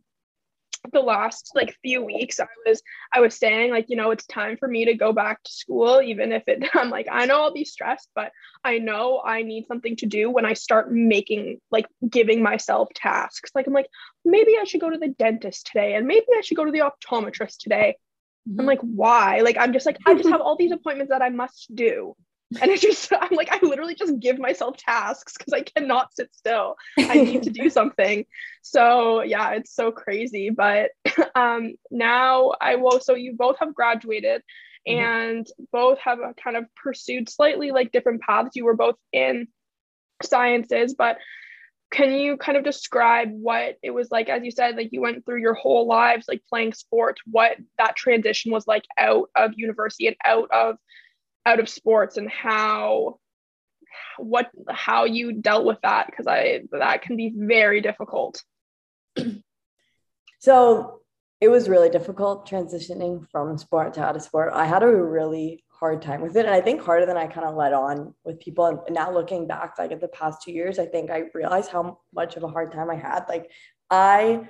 the 0.92 1.00
last 1.00 1.50
like 1.54 1.76
few 1.82 2.04
weeks 2.04 2.38
I 2.38 2.46
was 2.66 2.82
I 3.12 3.20
was 3.20 3.34
saying 3.34 3.70
like 3.70 3.86
you 3.88 3.96
know 3.96 4.10
it's 4.10 4.26
time 4.26 4.56
for 4.56 4.68
me 4.68 4.84
to 4.84 4.94
go 4.94 5.12
back 5.12 5.42
to 5.42 5.50
school 5.50 6.02
even 6.02 6.32
if 6.32 6.42
it 6.46 6.62
I'm 6.74 6.90
like 6.90 7.06
I 7.10 7.26
know 7.26 7.42
I'll 7.42 7.52
be 7.52 7.64
stressed 7.64 8.10
but 8.14 8.32
I 8.62 8.78
know 8.78 9.22
I 9.24 9.42
need 9.42 9.66
something 9.66 9.96
to 9.96 10.06
do 10.06 10.30
when 10.30 10.44
I 10.44 10.52
start 10.52 10.92
making 10.92 11.58
like 11.70 11.86
giving 12.08 12.42
myself 12.42 12.88
tasks. 12.94 13.50
Like 13.54 13.66
I'm 13.66 13.72
like 13.72 13.88
maybe 14.24 14.56
I 14.60 14.64
should 14.64 14.80
go 14.80 14.90
to 14.90 14.98
the 14.98 15.08
dentist 15.08 15.66
today 15.66 15.94
and 15.94 16.06
maybe 16.06 16.26
I 16.36 16.42
should 16.42 16.56
go 16.56 16.64
to 16.64 16.72
the 16.72 16.82
optometrist 16.90 17.58
today. 17.58 17.96
Mm-hmm. 18.48 18.60
I'm 18.60 18.66
like 18.66 18.80
why? 18.80 19.40
Like 19.40 19.56
I'm 19.58 19.72
just 19.72 19.86
like 19.86 19.98
I 20.06 20.14
just 20.14 20.28
have 20.30 20.40
all 20.40 20.56
these 20.56 20.72
appointments 20.72 21.10
that 21.10 21.22
I 21.22 21.30
must 21.30 21.74
do 21.74 22.14
and 22.60 22.70
it's 22.70 22.82
just 22.82 23.12
i'm 23.20 23.34
like 23.34 23.50
i 23.50 23.58
literally 23.64 23.94
just 23.94 24.18
give 24.20 24.38
myself 24.38 24.76
tasks 24.76 25.34
because 25.36 25.52
i 25.52 25.60
cannot 25.60 26.14
sit 26.14 26.34
still. 26.34 26.76
I 26.98 27.14
need 27.14 27.42
to 27.44 27.50
do 27.50 27.70
something. 27.78 28.24
So 28.62 29.22
yeah 29.22 29.52
it's 29.52 29.74
so 29.74 29.92
crazy. 29.92 30.50
But 30.50 30.90
um 31.34 31.74
now 31.90 32.52
i 32.60 32.76
will 32.76 33.00
so 33.00 33.14
you 33.14 33.34
both 33.34 33.58
have 33.60 33.74
graduated 33.74 34.42
mm-hmm. 34.86 35.00
and 35.00 35.46
both 35.72 35.98
have 35.98 36.18
kind 36.42 36.56
of 36.56 36.64
pursued 36.82 37.28
slightly 37.28 37.70
like 37.70 37.92
different 37.92 38.22
paths. 38.22 38.56
You 38.56 38.64
were 38.64 38.76
both 38.76 38.96
in 39.12 39.48
sciences 40.22 40.94
but 40.94 41.18
can 41.90 42.14
you 42.14 42.36
kind 42.36 42.58
of 42.58 42.64
describe 42.64 43.28
what 43.30 43.76
it 43.80 43.92
was 43.92 44.10
like? 44.10 44.28
As 44.28 44.42
you 44.42 44.50
said 44.50 44.76
like 44.76 44.88
you 44.92 45.00
went 45.00 45.24
through 45.24 45.40
your 45.40 45.54
whole 45.54 45.86
lives 45.86 46.26
like 46.28 46.42
playing 46.48 46.72
sports 46.72 47.20
what 47.30 47.56
that 47.78 47.96
transition 47.96 48.50
was 48.50 48.66
like 48.66 48.84
out 48.98 49.28
of 49.36 49.52
university 49.56 50.08
and 50.08 50.16
out 50.24 50.50
of 50.50 50.76
out 51.46 51.60
of 51.60 51.68
sports 51.68 52.16
and 52.16 52.30
how 52.30 53.18
what 54.18 54.50
how 54.68 55.04
you 55.04 55.32
dealt 55.32 55.64
with 55.64 55.78
that 55.82 56.06
because 56.06 56.26
i 56.26 56.60
that 56.72 57.02
can 57.02 57.16
be 57.16 57.32
very 57.34 57.80
difficult. 57.80 58.42
So 60.40 61.00
it 61.40 61.48
was 61.48 61.70
really 61.70 61.88
difficult 61.88 62.46
transitioning 62.46 63.26
from 63.30 63.56
sport 63.56 63.94
to 63.94 64.04
out 64.04 64.14
of 64.14 64.20
sport. 64.20 64.52
I 64.52 64.66
had 64.66 64.82
a 64.82 64.88
really 64.88 65.64
hard 65.70 66.02
time 66.02 66.20
with 66.20 66.36
it 66.36 66.46
and 66.46 66.54
i 66.54 66.60
think 66.60 66.80
harder 66.80 67.04
than 67.04 67.16
i 67.16 67.26
kind 67.26 67.46
of 67.46 67.56
let 67.56 67.72
on 67.72 68.14
with 68.24 68.40
people. 68.40 68.66
And 68.66 68.94
now 68.94 69.10
looking 69.10 69.46
back 69.46 69.74
like 69.78 69.90
at 69.90 70.00
the 70.00 70.08
past 70.08 70.42
two 70.42 70.52
years 70.52 70.78
i 70.78 70.86
think 70.86 71.10
i 71.10 71.24
realized 71.32 71.70
how 71.70 71.98
much 72.14 72.36
of 72.36 72.42
a 72.42 72.48
hard 72.48 72.72
time 72.72 72.90
i 72.90 72.94
had. 72.94 73.24
Like 73.28 73.50
i 73.90 74.46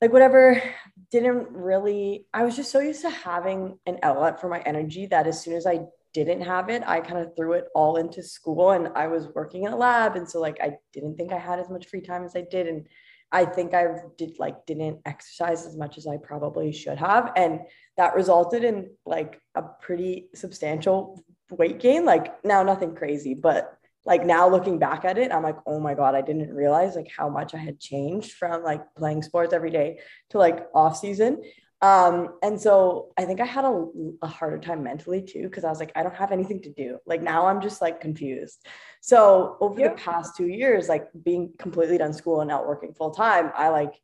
like 0.00 0.12
whatever 0.12 0.62
didn't 1.10 1.48
really 1.50 2.26
i 2.32 2.44
was 2.44 2.56
just 2.56 2.70
so 2.70 2.80
used 2.80 3.02
to 3.02 3.10
having 3.10 3.78
an 3.86 3.98
outlet 4.02 4.40
for 4.40 4.48
my 4.48 4.60
energy 4.60 5.06
that 5.06 5.26
as 5.26 5.42
soon 5.42 5.54
as 5.54 5.66
i 5.66 5.80
didn't 6.12 6.42
have 6.42 6.68
it, 6.68 6.82
I 6.86 7.00
kind 7.00 7.18
of 7.18 7.34
threw 7.36 7.52
it 7.52 7.66
all 7.74 7.96
into 7.96 8.22
school 8.22 8.70
and 8.70 8.88
I 8.94 9.06
was 9.06 9.28
working 9.34 9.64
in 9.64 9.72
a 9.72 9.76
lab. 9.76 10.16
And 10.16 10.28
so 10.28 10.40
like 10.40 10.58
I 10.60 10.76
didn't 10.92 11.16
think 11.16 11.32
I 11.32 11.38
had 11.38 11.58
as 11.58 11.70
much 11.70 11.86
free 11.86 12.00
time 12.00 12.24
as 12.24 12.36
I 12.36 12.44
did. 12.50 12.66
And 12.66 12.86
I 13.32 13.44
think 13.44 13.74
I 13.74 13.86
did 14.18 14.38
like 14.38 14.66
didn't 14.66 15.00
exercise 15.06 15.66
as 15.66 15.76
much 15.76 15.98
as 15.98 16.06
I 16.06 16.16
probably 16.16 16.72
should 16.72 16.98
have. 16.98 17.32
And 17.36 17.60
that 17.96 18.14
resulted 18.14 18.64
in 18.64 18.90
like 19.06 19.40
a 19.54 19.62
pretty 19.62 20.28
substantial 20.34 21.22
weight 21.50 21.78
gain. 21.78 22.04
Like 22.04 22.44
now 22.44 22.62
nothing 22.62 22.94
crazy, 22.94 23.34
but 23.34 23.76
like 24.04 24.24
now 24.24 24.48
looking 24.48 24.78
back 24.78 25.04
at 25.04 25.18
it, 25.18 25.32
I'm 25.32 25.42
like, 25.42 25.58
oh 25.66 25.78
my 25.78 25.94
God, 25.94 26.14
I 26.14 26.22
didn't 26.22 26.54
realize 26.54 26.96
like 26.96 27.10
how 27.14 27.28
much 27.28 27.54
I 27.54 27.58
had 27.58 27.78
changed 27.78 28.32
from 28.32 28.62
like 28.62 28.82
playing 28.96 29.22
sports 29.22 29.52
every 29.52 29.70
day 29.70 30.00
to 30.30 30.38
like 30.38 30.66
off 30.74 30.96
season. 30.96 31.42
Um, 31.82 32.34
and 32.42 32.60
so 32.60 33.12
I 33.16 33.24
think 33.24 33.40
I 33.40 33.46
had 33.46 33.64
a, 33.64 33.86
a 34.22 34.26
harder 34.26 34.58
time 34.58 34.82
mentally 34.82 35.22
too, 35.22 35.44
because 35.44 35.64
I 35.64 35.70
was 35.70 35.80
like, 35.80 35.92
I 35.96 36.02
don't 36.02 36.14
have 36.14 36.32
anything 36.32 36.60
to 36.62 36.70
do. 36.70 36.98
Like 37.06 37.22
now 37.22 37.46
I'm 37.46 37.60
just 37.60 37.80
like 37.80 38.00
confused. 38.00 38.66
So 39.00 39.56
over 39.60 39.80
the 39.80 39.90
past 39.90 40.36
two 40.36 40.48
years, 40.48 40.88
like 40.88 41.08
being 41.24 41.52
completely 41.58 41.96
done 41.96 42.12
school 42.12 42.40
and 42.40 42.48
not 42.48 42.66
working 42.66 42.92
full 42.92 43.12
time, 43.12 43.50
I 43.54 43.70
like 43.70 43.94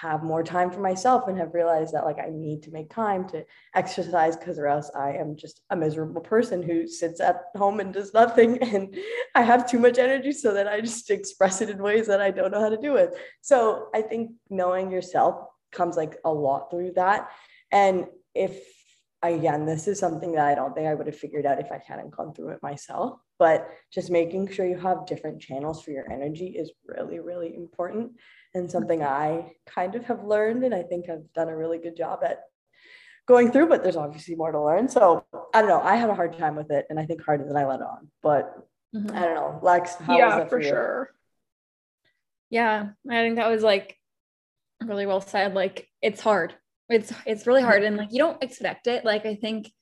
have 0.00 0.24
more 0.24 0.42
time 0.42 0.70
for 0.70 0.80
myself 0.80 1.28
and 1.28 1.38
have 1.38 1.54
realized 1.54 1.94
that 1.94 2.04
like 2.04 2.18
I 2.18 2.28
need 2.28 2.64
to 2.64 2.72
make 2.72 2.90
time 2.90 3.28
to 3.28 3.44
exercise 3.74 4.36
because 4.36 4.58
or 4.58 4.66
else 4.66 4.90
I 4.94 5.12
am 5.12 5.36
just 5.36 5.62
a 5.70 5.76
miserable 5.76 6.20
person 6.20 6.62
who 6.62 6.88
sits 6.88 7.20
at 7.20 7.44
home 7.56 7.78
and 7.78 7.94
does 7.94 8.12
nothing 8.12 8.58
and 8.62 8.96
I 9.36 9.42
have 9.42 9.70
too 9.70 9.78
much 9.78 9.98
energy 9.98 10.32
so 10.32 10.52
that 10.52 10.66
I 10.66 10.80
just 10.80 11.10
express 11.10 11.60
it 11.60 11.70
in 11.70 11.78
ways 11.78 12.08
that 12.08 12.20
I 12.20 12.32
don't 12.32 12.50
know 12.50 12.60
how 12.60 12.70
to 12.70 12.76
do 12.76 12.96
it. 12.96 13.14
So 13.40 13.88
I 13.94 14.02
think 14.02 14.32
knowing 14.50 14.90
yourself 14.90 15.46
comes 15.74 15.96
like 15.96 16.16
a 16.24 16.32
lot 16.32 16.70
through 16.70 16.92
that. 16.92 17.30
And 17.70 18.06
if 18.34 18.56
again, 19.32 19.66
this 19.66 19.88
is 19.88 19.98
something 19.98 20.32
that 20.32 20.46
I 20.46 20.54
don't 20.54 20.74
think 20.74 20.86
I 20.86 20.94
would 20.94 21.06
have 21.06 21.16
figured 21.16 21.46
out 21.46 21.60
if 21.60 21.72
I 21.72 21.82
hadn't 21.86 22.10
gone 22.10 22.34
through 22.34 22.50
it 22.50 22.62
myself. 22.62 23.18
But 23.38 23.68
just 23.92 24.10
making 24.10 24.50
sure 24.50 24.66
you 24.66 24.78
have 24.78 25.06
different 25.06 25.40
channels 25.40 25.82
for 25.82 25.90
your 25.90 26.10
energy 26.10 26.48
is 26.48 26.70
really, 26.86 27.18
really 27.18 27.54
important 27.54 28.12
and 28.54 28.70
something 28.70 29.02
I 29.02 29.52
kind 29.66 29.94
of 29.94 30.04
have 30.04 30.24
learned. 30.24 30.64
And 30.64 30.74
I 30.74 30.82
think 30.82 31.08
I've 31.08 31.32
done 31.32 31.48
a 31.48 31.56
really 31.56 31.78
good 31.78 31.96
job 31.96 32.20
at 32.24 32.42
going 33.26 33.50
through, 33.50 33.68
but 33.68 33.82
there's 33.82 33.96
obviously 33.96 34.36
more 34.36 34.52
to 34.52 34.62
learn. 34.62 34.88
So 34.88 35.24
I 35.52 35.60
don't 35.60 35.68
know. 35.68 35.80
I 35.80 35.96
had 35.96 36.10
a 36.10 36.14
hard 36.14 36.38
time 36.38 36.54
with 36.54 36.70
it 36.70 36.86
and 36.90 37.00
I 37.00 37.06
think 37.06 37.24
harder 37.24 37.44
than 37.44 37.56
I 37.56 37.66
let 37.66 37.80
on. 37.80 38.08
But 38.22 38.54
mm-hmm. 38.94 39.16
I 39.16 39.20
don't 39.20 39.34
know. 39.34 39.58
Lex, 39.62 39.96
yeah, 40.08 40.44
for, 40.44 40.48
for 40.48 40.62
sure. 40.62 41.10
Yeah, 42.50 42.90
I 43.10 43.22
think 43.22 43.36
that 43.36 43.50
was 43.50 43.62
like 43.62 43.96
really 44.86 45.06
well 45.06 45.20
said. 45.20 45.54
Like 45.54 45.88
it's 46.02 46.20
hard. 46.20 46.54
It's 46.88 47.12
it's 47.26 47.46
really 47.46 47.62
hard 47.62 47.82
and 47.82 47.96
like 47.96 48.08
you 48.12 48.18
don't 48.18 48.42
expect 48.42 48.86
it. 48.86 49.04
Like 49.04 49.26
i 49.26 49.34
think 49.34 49.72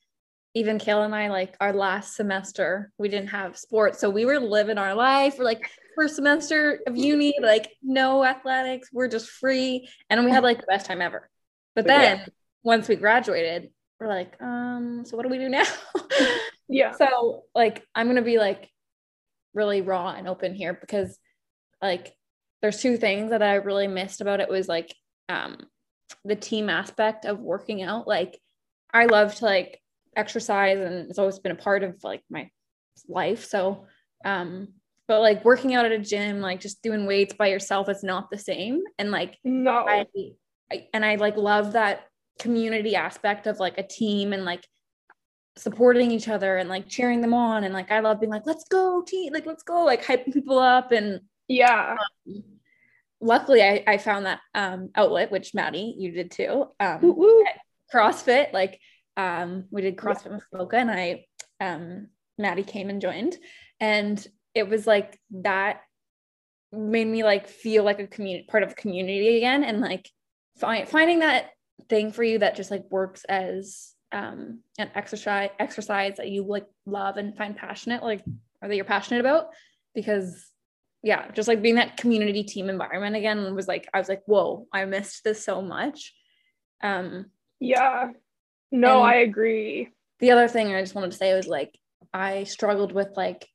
even 0.55 0.77
kayla 0.77 1.05
and 1.05 1.15
i 1.15 1.29
like 1.29 1.55
our 1.59 1.73
last 1.73 2.15
semester 2.15 2.91
we 2.99 3.09
didn't 3.09 3.29
have 3.29 3.57
sports 3.57 3.99
so 3.99 4.07
we 4.07 4.23
were 4.25 4.39
living 4.39 4.77
our 4.77 4.93
life. 4.93 5.35
For 5.35 5.43
like 5.43 5.69
first 5.95 6.15
semester 6.15 6.79
of 6.87 6.95
uni 6.95 7.35
like 7.41 7.71
no 7.81 8.23
athletics 8.23 8.89
we're 8.91 9.07
just 9.07 9.29
free 9.29 9.87
and 10.09 10.23
we 10.25 10.31
had 10.31 10.43
like 10.43 10.59
the 10.59 10.67
best 10.67 10.85
time 10.85 11.01
ever. 11.01 11.29
But 11.75 11.87
then 11.87 12.17
yeah. 12.19 12.25
once 12.63 12.87
we 12.87 12.95
graduated 12.95 13.69
we're 13.99 14.07
like 14.07 14.41
um 14.41 15.03
so 15.05 15.17
what 15.17 15.23
do 15.23 15.29
we 15.29 15.37
do 15.37 15.49
now? 15.49 15.65
Yeah. 16.69 16.93
So 16.93 17.43
like 17.53 17.85
i'm 17.93 18.07
gonna 18.07 18.21
be 18.21 18.39
like 18.39 18.69
really 19.53 19.81
raw 19.81 20.09
and 20.09 20.27
open 20.27 20.55
here 20.55 20.73
because 20.73 21.17
like 21.81 22.13
there's 22.63 22.81
two 22.81 22.97
things 22.97 23.29
that 23.29 23.43
i 23.43 23.55
really 23.55 23.87
missed 23.87 24.21
about 24.21 24.39
it 24.39 24.49
was 24.49 24.67
like 24.67 24.95
um 25.29 25.55
the 26.25 26.35
team 26.35 26.69
aspect 26.69 27.25
of 27.25 27.39
working 27.39 27.81
out. 27.81 28.07
Like 28.07 28.39
I 28.93 29.05
love 29.05 29.35
to 29.35 29.45
like 29.45 29.81
exercise 30.15 30.79
and 30.79 31.09
it's 31.09 31.19
always 31.19 31.39
been 31.39 31.51
a 31.51 31.55
part 31.55 31.83
of 31.83 32.03
like 32.03 32.21
my 32.29 32.49
life. 33.07 33.45
So 33.45 33.85
um 34.23 34.69
but 35.07 35.19
like 35.19 35.43
working 35.43 35.75
out 35.75 35.85
at 35.85 35.91
a 35.91 35.99
gym, 35.99 36.39
like 36.39 36.61
just 36.61 36.81
doing 36.81 37.05
weights 37.05 37.33
by 37.33 37.47
yourself 37.47 37.89
is 37.89 38.03
not 38.03 38.31
the 38.31 38.37
same. 38.37 38.83
And 38.97 39.11
like 39.11 39.37
no 39.43 39.85
I, 39.87 40.05
I 40.71 40.87
and 40.93 41.03
I 41.03 41.15
like 41.15 41.35
love 41.35 41.73
that 41.73 42.07
community 42.39 42.95
aspect 42.95 43.47
of 43.47 43.59
like 43.59 43.77
a 43.77 43.87
team 43.87 44.33
and 44.33 44.45
like 44.45 44.65
supporting 45.55 46.09
each 46.09 46.27
other 46.27 46.57
and 46.57 46.67
like 46.67 46.87
cheering 46.87 47.21
them 47.21 47.33
on 47.33 47.63
and 47.63 47.75
like 47.75 47.91
I 47.91 47.99
love 47.99 48.19
being 48.19 48.31
like 48.31 48.47
let's 48.47 48.63
go 48.63 49.03
team 49.03 49.33
like 49.33 49.45
let's 49.45 49.61
go 49.61 49.85
like 49.85 50.03
hyping 50.03 50.33
people 50.33 50.57
up 50.57 50.91
and 50.91 51.21
yeah 51.47 51.95
um, 52.27 52.43
luckily 53.23 53.63
I, 53.63 53.83
I 53.87 53.97
found 53.97 54.25
that 54.25 54.39
um, 54.53 54.89
outlet, 54.95 55.31
which 55.31 55.53
Maddie, 55.53 55.95
you 55.97 56.11
did 56.11 56.31
too. 56.31 56.67
Um, 56.79 56.99
CrossFit, 57.93 58.53
like 58.53 58.79
um, 59.17 59.65
we 59.71 59.81
did 59.81 59.97
CrossFit 59.97 60.25
yeah. 60.25 60.33
with 60.33 60.43
Mocha 60.53 60.77
and 60.77 60.91
I, 60.91 61.25
um, 61.59 62.07
Maddie 62.37 62.63
came 62.63 62.89
and 62.89 63.01
joined 63.01 63.37
and 63.79 64.25
it 64.53 64.67
was 64.67 64.85
like 64.85 65.19
that 65.31 65.81
made 66.71 67.07
me 67.07 67.23
like 67.23 67.47
feel 67.47 67.83
like 67.83 67.99
a 67.99 68.07
community 68.07 68.47
part 68.49 68.63
of 68.63 68.71
a 68.71 68.75
community 68.75 69.37
again. 69.37 69.63
And 69.63 69.79
like 69.79 70.09
find, 70.57 70.87
finding 70.87 71.19
that 71.19 71.51
thing 71.89 72.11
for 72.11 72.23
you 72.23 72.39
that 72.39 72.55
just 72.55 72.71
like 72.71 72.83
works 72.89 73.23
as 73.25 73.93
um, 74.11 74.59
an 74.77 74.91
exercise 74.95 75.49
exercise 75.59 76.17
that 76.17 76.29
you 76.29 76.45
like 76.45 76.65
love 76.85 77.17
and 77.17 77.35
find 77.35 77.55
passionate, 77.55 78.03
like, 78.03 78.23
or 78.61 78.67
that 78.67 78.75
you're 78.75 78.85
passionate 78.85 79.19
about 79.19 79.47
because 79.95 80.52
yeah, 81.03 81.29
just 81.31 81.49
like 81.49 81.61
being 81.61 81.75
that 81.75 81.97
community 81.97 82.43
team 82.43 82.69
environment 82.69 83.17
again 83.17 83.53
was 83.53 83.67
like, 83.67 83.89
I 83.93 83.99
was 83.99 84.07
like, 84.07 84.23
whoa, 84.25 84.67
I 84.71 84.85
missed 84.85 85.25
this 85.25 85.43
so 85.43 85.61
much. 85.61 86.13
Um, 86.81 87.25
yeah, 87.59 88.11
no, 88.71 89.01
I 89.01 89.15
agree. 89.15 89.89
The 90.19 90.31
other 90.31 90.47
thing 90.47 90.73
I 90.73 90.81
just 90.81 90.95
wanted 90.95 91.11
to 91.11 91.17
say 91.17 91.35
was 91.35 91.47
like, 91.47 91.77
I 92.13 92.45
struggled 92.45 92.93
with 92.93 93.09
like 93.17 93.47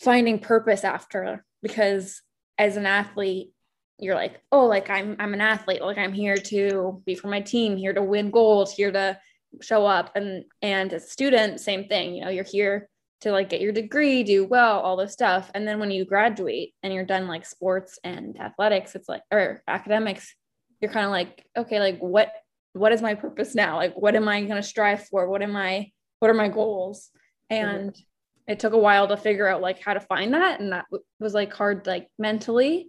finding 0.00 0.38
purpose 0.38 0.84
after 0.84 1.44
because 1.60 2.22
as 2.56 2.76
an 2.76 2.86
athlete, 2.86 3.50
you're 3.98 4.14
like, 4.14 4.40
oh, 4.52 4.66
like 4.66 4.90
I'm 4.90 5.16
I'm 5.18 5.34
an 5.34 5.40
athlete, 5.40 5.82
like 5.82 5.98
I'm 5.98 6.12
here 6.12 6.36
to 6.36 7.02
be 7.04 7.16
for 7.16 7.28
my 7.28 7.40
team, 7.40 7.76
here 7.76 7.92
to 7.92 8.02
win 8.02 8.30
gold, 8.30 8.70
here 8.70 8.92
to 8.92 9.18
show 9.60 9.86
up. 9.86 10.12
And 10.14 10.44
and 10.62 10.92
as 10.92 11.04
a 11.04 11.08
student, 11.08 11.60
same 11.60 11.88
thing, 11.88 12.14
you 12.14 12.24
know, 12.24 12.30
you're 12.30 12.44
here 12.44 12.88
to 13.24 13.32
like 13.32 13.48
get 13.48 13.62
your 13.62 13.72
degree, 13.72 14.22
do 14.22 14.44
well, 14.44 14.80
all 14.80 14.98
this 14.98 15.14
stuff. 15.14 15.50
And 15.54 15.66
then 15.66 15.80
when 15.80 15.90
you 15.90 16.04
graduate 16.04 16.74
and 16.82 16.92
you're 16.92 17.06
done 17.06 17.26
like 17.26 17.46
sports 17.46 17.98
and 18.04 18.38
athletics, 18.38 18.94
it's 18.94 19.08
like 19.08 19.22
or 19.30 19.62
academics, 19.66 20.34
you're 20.80 20.92
kind 20.92 21.06
of 21.06 21.10
like, 21.10 21.42
okay, 21.56 21.80
like 21.80 21.98
what 22.00 22.30
what 22.74 22.92
is 22.92 23.00
my 23.00 23.14
purpose 23.14 23.54
now? 23.54 23.76
Like 23.76 23.94
what 23.96 24.14
am 24.14 24.28
I 24.28 24.42
going 24.42 24.60
to 24.60 24.62
strive 24.62 25.06
for? 25.06 25.26
What 25.26 25.40
am 25.40 25.56
I 25.56 25.90
what 26.18 26.30
are 26.30 26.34
my 26.34 26.48
goals? 26.48 27.08
And 27.48 27.92
mm-hmm. 27.92 28.52
it 28.52 28.60
took 28.60 28.74
a 28.74 28.78
while 28.78 29.08
to 29.08 29.16
figure 29.16 29.48
out 29.48 29.62
like 29.62 29.80
how 29.80 29.94
to 29.94 30.00
find 30.00 30.34
that 30.34 30.60
and 30.60 30.72
that 30.72 30.84
was 31.18 31.32
like 31.32 31.52
hard 31.54 31.86
like 31.86 32.08
mentally. 32.18 32.88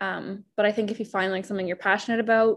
Um 0.00 0.44
but 0.56 0.66
I 0.66 0.72
think 0.72 0.90
if 0.90 0.98
you 0.98 1.04
find 1.04 1.30
like 1.30 1.44
something 1.44 1.68
you're 1.68 1.76
passionate 1.76 2.18
about 2.18 2.56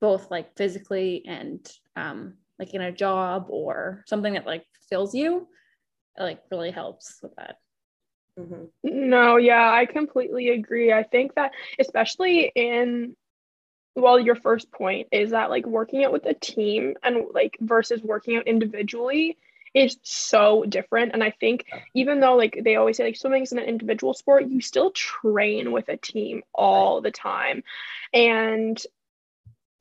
both 0.00 0.32
like 0.32 0.56
physically 0.56 1.22
and 1.28 1.64
um 1.94 2.34
like 2.58 2.74
in 2.74 2.80
a 2.80 2.90
job 2.90 3.46
or 3.50 4.02
something 4.08 4.32
that 4.32 4.46
like 4.46 4.64
fills 4.88 5.14
you 5.14 5.46
like 6.18 6.42
really 6.50 6.70
helps 6.70 7.18
with 7.22 7.34
that. 7.36 7.58
Mm-hmm. 8.38 8.64
No, 8.82 9.36
yeah, 9.36 9.70
I 9.70 9.86
completely 9.86 10.50
agree. 10.50 10.92
I 10.92 11.02
think 11.02 11.34
that 11.34 11.52
especially 11.78 12.52
in 12.54 13.16
well, 13.96 14.20
your 14.20 14.34
first 14.34 14.70
point 14.70 15.08
is 15.10 15.30
that 15.30 15.48
like 15.48 15.66
working 15.66 16.04
out 16.04 16.12
with 16.12 16.26
a 16.26 16.34
team 16.34 16.94
and 17.02 17.24
like 17.32 17.56
versus 17.60 18.02
working 18.02 18.36
out 18.36 18.46
individually 18.46 19.38
is 19.74 19.96
so 20.02 20.64
different. 20.64 21.12
And 21.12 21.24
I 21.24 21.30
think 21.30 21.64
even 21.94 22.20
though 22.20 22.36
like 22.36 22.60
they 22.62 22.76
always 22.76 22.98
say 22.98 23.04
like 23.04 23.16
swimming 23.16 23.42
is 23.42 23.52
an 23.52 23.58
individual 23.58 24.12
sport, 24.12 24.48
you 24.48 24.60
still 24.60 24.90
train 24.90 25.72
with 25.72 25.88
a 25.88 25.96
team 25.96 26.42
all 26.54 27.00
the 27.00 27.10
time. 27.10 27.64
And 28.12 28.80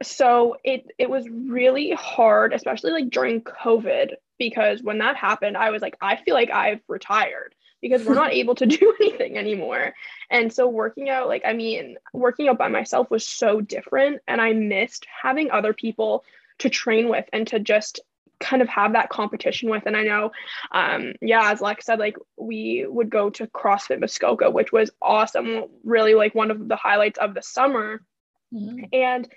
so 0.01 0.57
it 0.63 0.91
it 0.97 1.09
was 1.09 1.27
really 1.29 1.91
hard, 1.91 2.53
especially 2.53 2.91
like 2.91 3.09
during 3.09 3.41
COVID, 3.41 4.13
because 4.37 4.81
when 4.83 4.99
that 4.99 5.15
happened, 5.15 5.57
I 5.57 5.71
was 5.71 5.81
like, 5.81 5.97
I 6.01 6.15
feel 6.17 6.33
like 6.33 6.51
I've 6.51 6.81
retired 6.87 7.55
because 7.81 8.03
we're 8.03 8.15
not 8.15 8.33
able 8.41 8.55
to 8.55 8.65
do 8.65 8.95
anything 8.99 9.37
anymore. 9.37 9.93
And 10.29 10.51
so 10.51 10.67
working 10.67 11.09
out, 11.09 11.27
like, 11.27 11.43
I 11.45 11.53
mean, 11.53 11.97
working 12.13 12.47
out 12.47 12.57
by 12.57 12.67
myself 12.67 13.09
was 13.09 13.27
so 13.27 13.61
different. 13.61 14.21
And 14.27 14.41
I 14.41 14.53
missed 14.53 15.05
having 15.23 15.51
other 15.51 15.73
people 15.73 16.23
to 16.59 16.69
train 16.69 17.09
with 17.09 17.25
and 17.33 17.45
to 17.47 17.59
just 17.59 17.99
kind 18.39 18.61
of 18.61 18.67
have 18.67 18.93
that 18.93 19.09
competition 19.09 19.69
with. 19.69 19.83
And 19.85 19.95
I 19.95 20.03
know, 20.03 20.31
um, 20.71 21.13
yeah, 21.21 21.51
as 21.51 21.61
Lex 21.61 21.85
said, 21.85 21.99
like 21.99 22.17
we 22.37 22.85
would 22.87 23.09
go 23.09 23.29
to 23.31 23.47
CrossFit 23.47 23.99
Muskoka, 23.99 24.49
which 24.49 24.71
was 24.71 24.91
awesome, 25.01 25.65
really 25.83 26.13
like 26.13 26.35
one 26.35 26.51
of 26.51 26.67
the 26.67 26.75
highlights 26.75 27.17
of 27.17 27.33
the 27.33 27.41
summer. 27.41 28.01
Mm-hmm. 28.53 28.85
And 28.93 29.27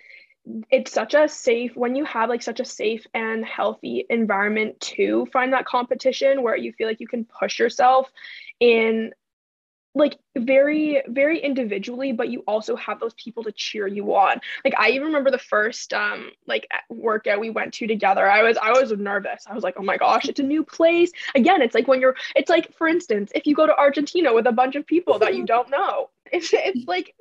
it's 0.71 0.93
such 0.93 1.15
a 1.15 1.29
safe 1.29 1.77
when 1.77 1.95
you 1.95 2.05
have 2.05 2.29
like 2.29 2.43
such 2.43 2.61
a 2.61 2.65
safe 2.65 3.07
and 3.15 3.45
healthy 3.45 4.07
environment 4.09 4.79
to 4.81 5.27
find 5.33 5.53
that 5.53 5.67
competition 5.67 6.43
where 6.43 6.57
you 6.57 6.73
feel 6.73 6.89
like 6.89 7.01
you 7.01 7.09
can 7.09 7.25
push 7.25 7.59
yourself 7.59 8.11
in 8.61 9.13
like 9.95 10.17
very 10.37 11.03
very 11.09 11.41
individually 11.41 12.13
but 12.13 12.29
you 12.29 12.45
also 12.47 12.77
have 12.77 13.01
those 13.01 13.15
people 13.15 13.43
to 13.43 13.53
cheer 13.53 13.87
you 13.87 14.15
on. 14.15 14.41
Like 14.65 14.75
i 14.79 14.91
even 14.91 15.09
remember 15.09 15.31
the 15.31 15.39
first 15.39 15.93
um 15.93 16.31
like 16.47 16.69
workout 16.89 17.41
we 17.41 17.51
went 17.51 17.75
to 17.75 17.87
together 17.87 18.31
i 18.31 18.43
was 18.43 18.57
i 18.59 18.71
was 18.71 18.93
nervous. 18.93 19.45
I 19.47 19.55
was 19.55 19.65
like 19.65 19.75
oh 19.79 19.83
my 19.83 19.97
gosh 19.97 20.29
it's 20.29 20.41
a 20.41 20.45
new 20.45 20.65
place. 20.65 21.11
Again 21.35 21.63
it's 21.63 21.75
like 21.75 21.89
when 21.89 22.01
you're 22.01 22.17
it's 22.37 22.51
like 22.51 22.75
for 22.77 22.87
instance 22.87 23.33
if 23.35 23.47
you 23.47 23.55
go 23.55 23.67
to 23.67 23.77
argentina 23.77 24.33
with 24.33 24.47
a 24.47 24.53
bunch 24.53 24.77
of 24.77 24.87
people 24.87 25.19
that 25.19 25.35
you 25.35 25.45
don't 25.55 25.71
know 25.71 26.11
it's, 26.33 26.51
it's 26.53 26.87
like 26.87 27.15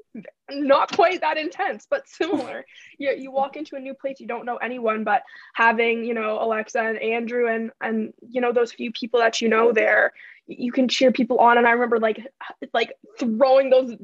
not 0.49 0.95
quite 0.95 1.21
that 1.21 1.37
intense, 1.37 1.87
but 1.89 2.07
similar. 2.07 2.65
you, 2.97 3.11
you 3.17 3.31
walk 3.31 3.57
into 3.57 3.75
a 3.75 3.79
new 3.79 3.93
place, 3.93 4.19
you 4.19 4.27
don't 4.27 4.45
know 4.45 4.57
anyone, 4.57 5.03
but 5.03 5.23
having, 5.53 6.03
you 6.03 6.13
know, 6.13 6.41
Alexa 6.41 6.79
and 6.79 6.97
Andrew 6.99 7.47
and, 7.47 7.71
and, 7.81 8.13
you 8.29 8.41
know, 8.41 8.51
those 8.51 8.71
few 8.71 8.91
people 8.91 9.19
that 9.19 9.41
you 9.41 9.49
know 9.49 9.71
there, 9.71 10.13
you 10.47 10.71
can 10.71 10.87
cheer 10.87 11.11
people 11.11 11.39
on. 11.39 11.57
And 11.57 11.67
I 11.67 11.71
remember 11.71 11.99
like, 11.99 12.25
like 12.73 12.93
throwing 13.19 13.69
those 13.69 13.95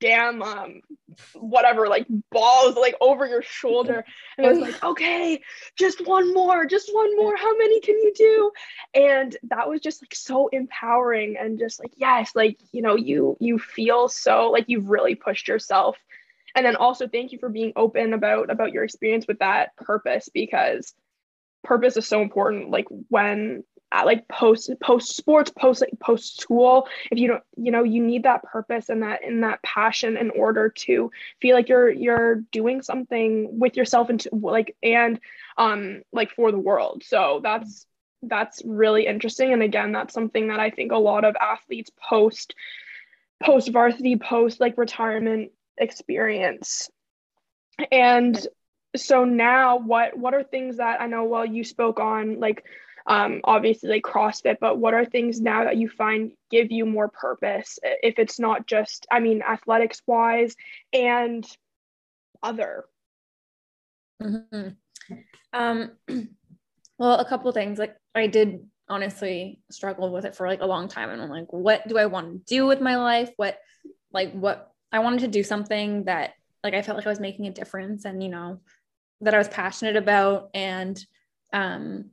damn, 0.00 0.42
um, 0.42 0.80
whatever, 1.34 1.88
like 1.88 2.06
balls, 2.30 2.76
like 2.76 2.94
over 3.00 3.26
your 3.26 3.42
shoulder. 3.42 4.04
And 4.38 4.46
I 4.46 4.50
was 4.50 4.60
like, 4.60 4.82
okay, 4.84 5.42
just 5.76 6.06
one 6.06 6.32
more, 6.32 6.64
just 6.66 6.92
one 6.92 7.16
more. 7.16 7.36
How 7.36 7.56
many 7.56 7.80
can 7.80 7.96
you 7.96 8.12
do? 8.14 8.52
And 8.94 9.36
that 9.44 9.68
was 9.68 9.80
just 9.80 10.02
like 10.02 10.14
so 10.14 10.48
empowering 10.48 11.36
and 11.38 11.58
just 11.58 11.80
like, 11.80 11.92
yes, 11.96 12.32
like, 12.34 12.58
you 12.70 12.82
know, 12.82 12.96
you, 12.96 13.36
you 13.40 13.58
feel 13.58 14.08
so 14.08 14.50
like 14.50 14.66
you've 14.68 14.88
really 14.88 15.16
pushed 15.16 15.48
yourself. 15.48 15.96
And 16.54 16.64
then 16.64 16.76
also 16.76 17.08
thank 17.08 17.32
you 17.32 17.38
for 17.38 17.48
being 17.48 17.72
open 17.76 18.12
about, 18.12 18.50
about 18.50 18.72
your 18.72 18.84
experience 18.84 19.26
with 19.26 19.40
that 19.40 19.74
purpose 19.76 20.28
because 20.32 20.92
purpose 21.64 21.96
is 21.96 22.06
so 22.06 22.20
important. 22.20 22.70
Like 22.70 22.86
when 23.08 23.64
like 24.04 24.26
post 24.28 24.70
post 24.80 25.14
sports 25.16 25.50
post 25.50 25.84
post 26.00 26.40
school 26.40 26.88
if 27.10 27.18
you 27.18 27.28
don't 27.28 27.42
you 27.56 27.70
know 27.70 27.82
you 27.82 28.02
need 28.02 28.22
that 28.22 28.42
purpose 28.42 28.88
and 28.88 29.02
that 29.02 29.22
and 29.24 29.44
that 29.44 29.62
passion 29.62 30.16
in 30.16 30.30
order 30.30 30.70
to 30.70 31.10
feel 31.40 31.54
like 31.54 31.68
you're 31.68 31.90
you're 31.90 32.36
doing 32.50 32.82
something 32.82 33.58
with 33.58 33.76
yourself 33.76 34.08
and 34.08 34.20
to, 34.20 34.30
like 34.32 34.74
and 34.82 35.20
um 35.58 36.02
like 36.12 36.30
for 36.30 36.50
the 36.50 36.58
world. 36.58 37.02
So 37.04 37.40
that's 37.42 37.86
that's 38.22 38.62
really 38.64 39.06
interesting. 39.06 39.52
And 39.52 39.62
again 39.62 39.92
that's 39.92 40.14
something 40.14 40.48
that 40.48 40.60
i 40.60 40.70
think 40.70 40.92
a 40.92 40.96
lot 40.96 41.24
of 41.24 41.36
athletes 41.40 41.90
post 42.08 42.54
post 43.42 43.70
varsity 43.72 44.16
post 44.16 44.60
like 44.60 44.78
retirement 44.78 45.50
experience. 45.76 46.90
And 47.90 48.46
so 48.96 49.24
now 49.24 49.78
what 49.78 50.16
what 50.16 50.34
are 50.34 50.42
things 50.42 50.76
that 50.76 51.00
i 51.00 51.06
know 51.06 51.24
well 51.24 51.46
you 51.46 51.64
spoke 51.64 51.98
on 51.98 52.38
like 52.40 52.62
um, 53.06 53.40
obviously 53.44 53.88
like 53.88 54.02
CrossFit, 54.02 54.58
but 54.60 54.78
what 54.78 54.94
are 54.94 55.04
things 55.04 55.40
now 55.40 55.64
that 55.64 55.76
you 55.76 55.88
find 55.88 56.32
give 56.50 56.70
you 56.70 56.86
more 56.86 57.08
purpose 57.08 57.78
if 57.82 58.18
it's 58.18 58.38
not 58.38 58.66
just, 58.66 59.06
I 59.10 59.20
mean, 59.20 59.42
athletics 59.42 60.02
wise 60.06 60.54
and 60.92 61.46
other? 62.42 62.84
Mm-hmm. 64.22 64.68
Um, 65.52 65.92
well, 66.98 67.18
a 67.18 67.28
couple 67.28 67.50
things. 67.52 67.78
Like 67.78 67.96
I 68.14 68.26
did 68.26 68.66
honestly 68.88 69.60
struggle 69.70 70.12
with 70.12 70.24
it 70.24 70.36
for 70.36 70.46
like 70.46 70.60
a 70.60 70.66
long 70.66 70.88
time, 70.88 71.10
and 71.10 71.20
I'm 71.20 71.30
like, 71.30 71.52
what 71.52 71.86
do 71.88 71.98
I 71.98 72.06
want 72.06 72.46
to 72.46 72.54
do 72.54 72.66
with 72.66 72.80
my 72.80 72.96
life? 72.96 73.30
What, 73.36 73.58
like, 74.12 74.32
what 74.32 74.72
I 74.92 75.00
wanted 75.00 75.20
to 75.20 75.28
do 75.28 75.42
something 75.42 76.04
that 76.04 76.34
like 76.62 76.74
I 76.74 76.82
felt 76.82 76.96
like 76.96 77.06
I 77.06 77.10
was 77.10 77.20
making 77.20 77.46
a 77.46 77.52
difference, 77.52 78.04
and 78.04 78.22
you 78.22 78.28
know, 78.28 78.60
that 79.22 79.34
I 79.34 79.38
was 79.38 79.48
passionate 79.48 79.96
about, 79.96 80.50
and 80.54 81.04
um, 81.52 82.10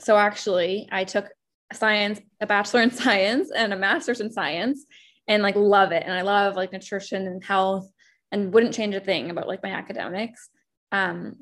so 0.00 0.16
actually 0.16 0.88
i 0.92 1.04
took 1.04 1.28
science 1.72 2.20
a 2.40 2.46
bachelor 2.46 2.82
in 2.82 2.90
science 3.02 3.50
and 3.54 3.72
a 3.72 3.76
master's 3.76 4.20
in 4.20 4.30
science 4.30 4.86
and 5.26 5.42
like 5.42 5.56
love 5.56 5.92
it. 5.92 6.02
And 6.04 6.14
i 6.14 6.22
love 6.22 6.56
like 6.56 6.72
nutrition 6.72 7.26
and 7.26 7.44
health 7.44 7.88
and 8.32 8.52
wouldn't 8.52 8.74
change 8.74 8.94
a 8.94 9.00
thing 9.00 9.30
about 9.30 9.48
like 9.48 9.62
my 9.62 9.70
academics. 9.70 10.48
Um, 10.92 11.36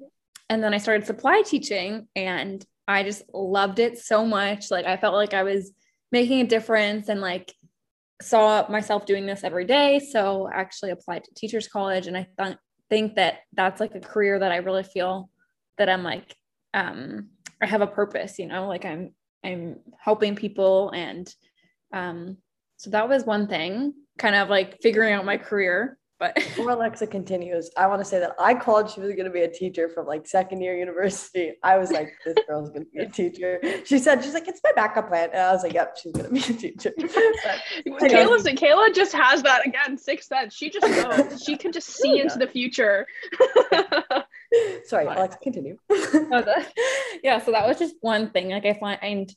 and 0.49 0.63
then 0.63 0.75
i 0.75 0.79
started 0.79 1.07
supply 1.07 1.43
teaching 1.43 2.09
and 2.15 2.65
i 2.89 3.03
just 3.03 3.23
loved 3.33 3.79
it 3.79 3.99
so 3.99 4.27
much. 4.27 4.71
Like 4.71 4.87
i 4.87 4.97
felt 4.97 5.15
like 5.15 5.35
i 5.35 5.45
was 5.45 5.73
making 6.13 6.41
a 6.41 6.47
difference 6.47 7.09
and 7.09 7.21
like 7.21 7.53
saw 8.23 8.67
myself 8.69 9.05
doing 9.05 9.27
this 9.27 9.45
every 9.45 9.67
day. 9.67 9.99
So 9.99 10.49
I 10.53 10.61
actually 10.61 10.91
applied 10.91 11.25
to 11.25 11.35
teachers 11.35 11.69
college 11.69 12.07
and 12.07 12.17
i 12.17 12.27
th- 12.39 12.57
think 12.89 13.17
that 13.17 13.41
that's 13.53 13.81
like 13.81 13.95
a 13.97 14.01
career 14.01 14.39
that 14.39 14.53
i 14.53 14.59
really 14.59 14.85
feel 14.85 15.29
that 15.77 15.89
i'm 15.89 16.05
like 16.05 16.37
um, 16.73 17.31
I 17.63 17.67
have 17.67 17.81
a 17.81 17.87
purpose, 17.87 18.39
you 18.39 18.47
know, 18.47 18.67
like 18.69 18.85
I'm 18.85 19.15
I'm 19.45 19.77
helping 19.99 20.37
people 20.37 20.91
and 20.91 21.33
um 21.93 22.37
so 22.77 22.91
that 22.91 23.09
was 23.09 23.25
one 23.25 23.47
thing, 23.49 23.95
kind 24.19 24.35
of 24.35 24.49
like 24.49 24.81
figuring 24.83 25.13
out 25.13 25.25
my 25.25 25.39
career. 25.39 25.99
But 26.19 26.35
before 26.35 26.71
Alexa 26.71 27.07
continues, 27.09 27.71
I 27.77 27.87
want 27.87 28.01
to 28.01 28.05
say 28.05 28.19
that 28.21 28.33
I 28.39 28.55
called 28.55 28.91
she 28.91 29.01
was 29.01 29.11
going 29.11 29.27
to 29.27 29.31
be 29.31 29.43
a 29.43 29.51
teacher 29.51 29.89
from 29.89 30.07
like 30.07 30.27
second 30.27 30.63
year 30.63 30.77
university. 30.77 31.53
I 31.63 31.77
was 31.77 31.91
like, 31.91 32.13
this 32.25 32.37
girl's 32.49 32.71
going 32.71 32.87
to 32.87 32.91
be 32.91 32.99
a 33.01 33.09
teacher. 33.09 33.61
She 33.85 33.99
said, 33.99 34.25
she's 34.25 34.33
like, 34.33 34.49
it's 34.49 34.61
my 34.65 34.73
backup 34.75 35.09
plan. 35.09 35.31
And 35.33 35.43
I 35.43 35.53
was 35.53 35.63
like, 35.63 35.75
yep, 35.75 35.97
she's 36.03 36.13
going 36.13 36.27
to 36.27 36.33
be 36.33 36.41
a 36.41 36.57
teacher. 36.57 36.93
Kayla, 37.87 38.59
Kayla 38.59 38.95
just 38.95 39.13
has 39.13 39.43
that 39.43 39.67
again, 39.67 39.99
sixth 39.99 40.29
sense. 40.29 40.55
She 40.55 40.71
just 40.71 40.87
knows. 40.87 41.43
she 41.43 41.57
can 41.57 41.71
just 41.71 41.89
see 41.89 42.21
into 42.21 42.39
the 42.39 42.47
future. 42.47 43.07
Sorry, 44.85 45.07
Alex, 45.07 45.37
continue. 45.43 45.77
yeah, 45.91 47.39
so 47.41 47.53
that 47.53 47.67
was 47.67 47.79
just 47.79 47.97
one 48.01 48.31
thing. 48.31 48.51
Like 48.51 48.67
I 48.67 48.75
find 48.75 49.33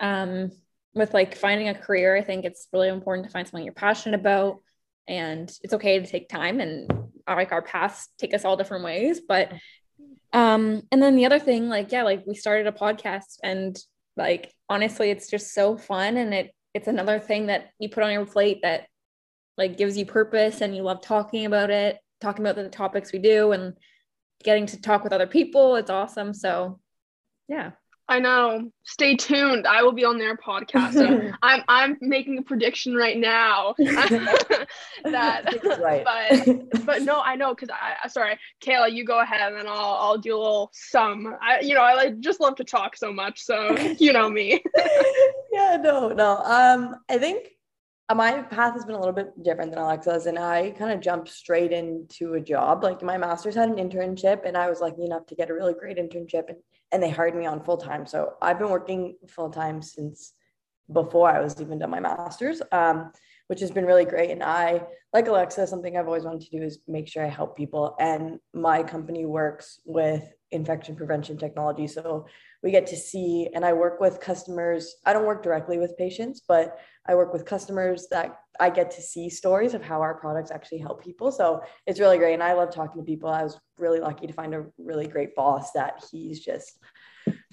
um 0.00 0.50
with 0.94 1.12
like 1.12 1.36
finding 1.36 1.68
a 1.68 1.74
career, 1.74 2.16
I 2.16 2.22
think 2.22 2.44
it's 2.44 2.68
really 2.72 2.88
important 2.88 3.26
to 3.26 3.32
find 3.32 3.46
something 3.46 3.64
you're 3.64 3.74
passionate 3.74 4.18
about. 4.18 4.60
And 5.06 5.52
it's 5.62 5.74
okay 5.74 5.98
to 5.98 6.06
take 6.06 6.28
time 6.28 6.60
and 6.60 6.90
like 7.26 7.52
our 7.52 7.62
paths 7.62 8.08
take 8.18 8.32
us 8.32 8.44
all 8.44 8.56
different 8.56 8.84
ways. 8.84 9.20
But 9.20 9.52
um, 10.32 10.82
and 10.90 11.02
then 11.02 11.14
the 11.14 11.26
other 11.26 11.38
thing, 11.38 11.68
like, 11.68 11.92
yeah, 11.92 12.02
like 12.02 12.24
we 12.26 12.34
started 12.34 12.66
a 12.66 12.72
podcast 12.72 13.38
and 13.42 13.78
like 14.16 14.52
honestly, 14.68 15.10
it's 15.10 15.30
just 15.30 15.52
so 15.52 15.76
fun 15.76 16.16
and 16.16 16.32
it 16.32 16.54
it's 16.72 16.88
another 16.88 17.20
thing 17.20 17.46
that 17.46 17.70
you 17.78 17.88
put 17.88 18.02
on 18.02 18.12
your 18.12 18.26
plate 18.26 18.60
that 18.62 18.88
like 19.56 19.76
gives 19.76 19.96
you 19.96 20.04
purpose 20.04 20.60
and 20.60 20.74
you 20.74 20.82
love 20.82 21.00
talking 21.02 21.46
about 21.46 21.70
it, 21.70 21.98
talking 22.20 22.44
about 22.44 22.56
the 22.56 22.68
topics 22.68 23.12
we 23.12 23.20
do 23.20 23.52
and 23.52 23.74
getting 24.44 24.66
to 24.66 24.80
talk 24.80 25.02
with 25.02 25.12
other 25.12 25.26
people. 25.26 25.76
It's 25.76 25.90
awesome. 25.90 26.34
So, 26.34 26.78
yeah. 27.48 27.72
I 28.06 28.18
know. 28.18 28.70
Stay 28.84 29.16
tuned. 29.16 29.66
I 29.66 29.82
will 29.82 29.92
be 29.92 30.04
on 30.04 30.18
their 30.18 30.36
podcast. 30.36 30.92
So 30.92 31.32
I'm 31.42 31.62
I'm 31.68 31.96
making 32.02 32.36
a 32.36 32.42
prediction 32.42 32.94
right 32.94 33.16
now 33.16 33.74
that 33.78 35.46
right. 35.80 36.04
but 36.04 36.84
but 36.84 37.02
no, 37.02 37.22
I 37.22 37.34
know 37.34 37.54
because 37.54 37.70
I 37.70 38.06
sorry, 38.08 38.38
Kayla, 38.62 38.92
you 38.92 39.06
go 39.06 39.20
ahead 39.20 39.40
and 39.40 39.56
then 39.56 39.66
I'll 39.66 39.94
I'll 39.94 40.18
do 40.18 40.36
a 40.36 40.38
little 40.38 40.70
sum. 40.74 41.34
I 41.40 41.60
you 41.60 41.74
know 41.74 41.80
I 41.80 41.94
like 41.94 42.20
just 42.20 42.40
love 42.40 42.56
to 42.56 42.64
talk 42.64 42.94
so 42.94 43.10
much, 43.10 43.40
so 43.40 43.74
you 43.98 44.12
know 44.12 44.28
me. 44.28 44.62
yeah, 45.50 45.78
no, 45.82 46.10
no. 46.10 46.36
Um, 46.36 46.96
I 47.08 47.16
think 47.16 47.52
my 48.12 48.42
path 48.42 48.74
has 48.74 48.84
been 48.84 48.94
a 48.94 48.98
little 48.98 49.14
bit 49.14 49.42
different 49.42 49.70
than 49.70 49.80
Alexa's, 49.80 50.26
and 50.26 50.38
I 50.38 50.72
kind 50.72 50.92
of 50.92 51.00
jumped 51.00 51.28
straight 51.28 51.72
into 51.72 52.34
a 52.34 52.40
job. 52.40 52.82
Like 52.84 53.02
my 53.02 53.16
master's 53.16 53.54
had 53.54 53.70
an 53.70 53.76
internship, 53.76 54.44
and 54.44 54.56
I 54.56 54.68
was 54.68 54.80
lucky 54.80 55.04
enough 55.04 55.26
to 55.26 55.34
get 55.34 55.48
a 55.48 55.54
really 55.54 55.72
great 55.72 55.96
internship, 55.96 56.48
and, 56.48 56.58
and 56.92 57.02
they 57.02 57.08
hired 57.08 57.34
me 57.34 57.46
on 57.46 57.64
full 57.64 57.78
time. 57.78 58.04
So 58.04 58.34
I've 58.42 58.58
been 58.58 58.68
working 58.68 59.16
full 59.28 59.48
time 59.48 59.80
since 59.80 60.34
before 60.92 61.30
I 61.30 61.40
was 61.40 61.58
even 61.62 61.78
done 61.78 61.90
my 61.90 62.00
master's, 62.00 62.60
um, 62.72 63.10
which 63.46 63.60
has 63.60 63.70
been 63.70 63.86
really 63.86 64.04
great. 64.04 64.30
And 64.30 64.42
I, 64.42 64.82
like 65.14 65.28
Alexa, 65.28 65.66
something 65.66 65.96
I've 65.96 66.06
always 66.06 66.24
wanted 66.24 66.42
to 66.42 66.58
do 66.58 66.62
is 66.62 66.80
make 66.86 67.08
sure 67.08 67.24
I 67.24 67.28
help 67.28 67.56
people. 67.56 67.96
And 67.98 68.38
my 68.52 68.82
company 68.82 69.24
works 69.24 69.80
with 69.86 70.30
infection 70.50 70.94
prevention 70.94 71.38
technology. 71.38 71.86
So 71.86 72.26
we 72.64 72.70
get 72.70 72.86
to 72.86 72.96
see, 72.96 73.50
and 73.54 73.62
I 73.62 73.74
work 73.74 74.00
with 74.00 74.20
customers. 74.20 74.96
I 75.04 75.12
don't 75.12 75.26
work 75.26 75.42
directly 75.42 75.78
with 75.78 75.98
patients, 75.98 76.40
but 76.48 76.78
I 77.06 77.14
work 77.14 77.30
with 77.34 77.44
customers 77.44 78.06
that 78.10 78.38
I 78.58 78.70
get 78.70 78.90
to 78.92 79.02
see 79.02 79.28
stories 79.28 79.74
of 79.74 79.82
how 79.82 80.00
our 80.00 80.14
products 80.14 80.50
actually 80.50 80.78
help 80.78 81.04
people. 81.04 81.30
So 81.30 81.60
it's 81.86 82.00
really 82.00 82.16
great. 82.16 82.32
And 82.32 82.42
I 82.42 82.54
love 82.54 82.74
talking 82.74 83.02
to 83.02 83.04
people. 83.04 83.28
I 83.28 83.42
was 83.42 83.60
really 83.76 84.00
lucky 84.00 84.26
to 84.26 84.32
find 84.32 84.54
a 84.54 84.64
really 84.78 85.06
great 85.06 85.34
boss 85.34 85.72
that 85.72 86.02
he's 86.10 86.40
just 86.40 86.78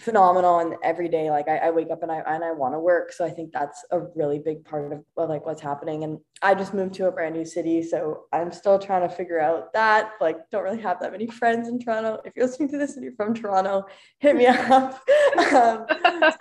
phenomenal 0.02 0.60
and 0.60 0.76
every 0.84 1.08
day. 1.08 1.30
Like 1.30 1.48
I, 1.48 1.58
I, 1.58 1.70
wake 1.70 1.92
up 1.92 2.02
and 2.02 2.12
I 2.12 2.20
and 2.26 2.44
I 2.44 2.52
want 2.52 2.74
to 2.74 2.80
work. 2.80 3.14
So 3.14 3.24
I 3.24 3.30
think 3.30 3.52
that's 3.52 3.86
a 3.92 4.00
really 4.16 4.40
big 4.40 4.66
part 4.66 4.92
of, 4.92 5.04
of 5.16 5.30
like 5.30 5.46
what's 5.46 5.62
happening. 5.62 6.04
And 6.04 6.18
I 6.42 6.56
just 6.56 6.74
moved 6.74 6.96
to 6.96 7.08
a 7.08 7.12
brand 7.12 7.36
new 7.36 7.46
city 7.46 7.84
so 7.84 8.24
I'm 8.34 8.52
still 8.52 8.80
trying 8.80 9.08
to 9.08 9.14
figure 9.14 9.40
out 9.40 9.72
that. 9.74 10.14
Like 10.20 10.38
don't 10.52 10.64
really 10.64 10.82
have 10.82 11.00
that 11.02 11.12
many 11.12 11.28
friends 11.28 11.68
in 11.68 11.80
Toronto. 11.80 12.20
If 12.26 12.34
you're 12.36 12.48
listening 12.48 12.70
to 12.70 12.78
this 12.78 12.96
and 12.96 13.04
you're 13.04 13.16
from 13.16 13.34
Toronto 13.34 13.86
hit 14.20 14.36
me 14.36 14.48
up. 14.48 15.02
Um, 15.52 15.86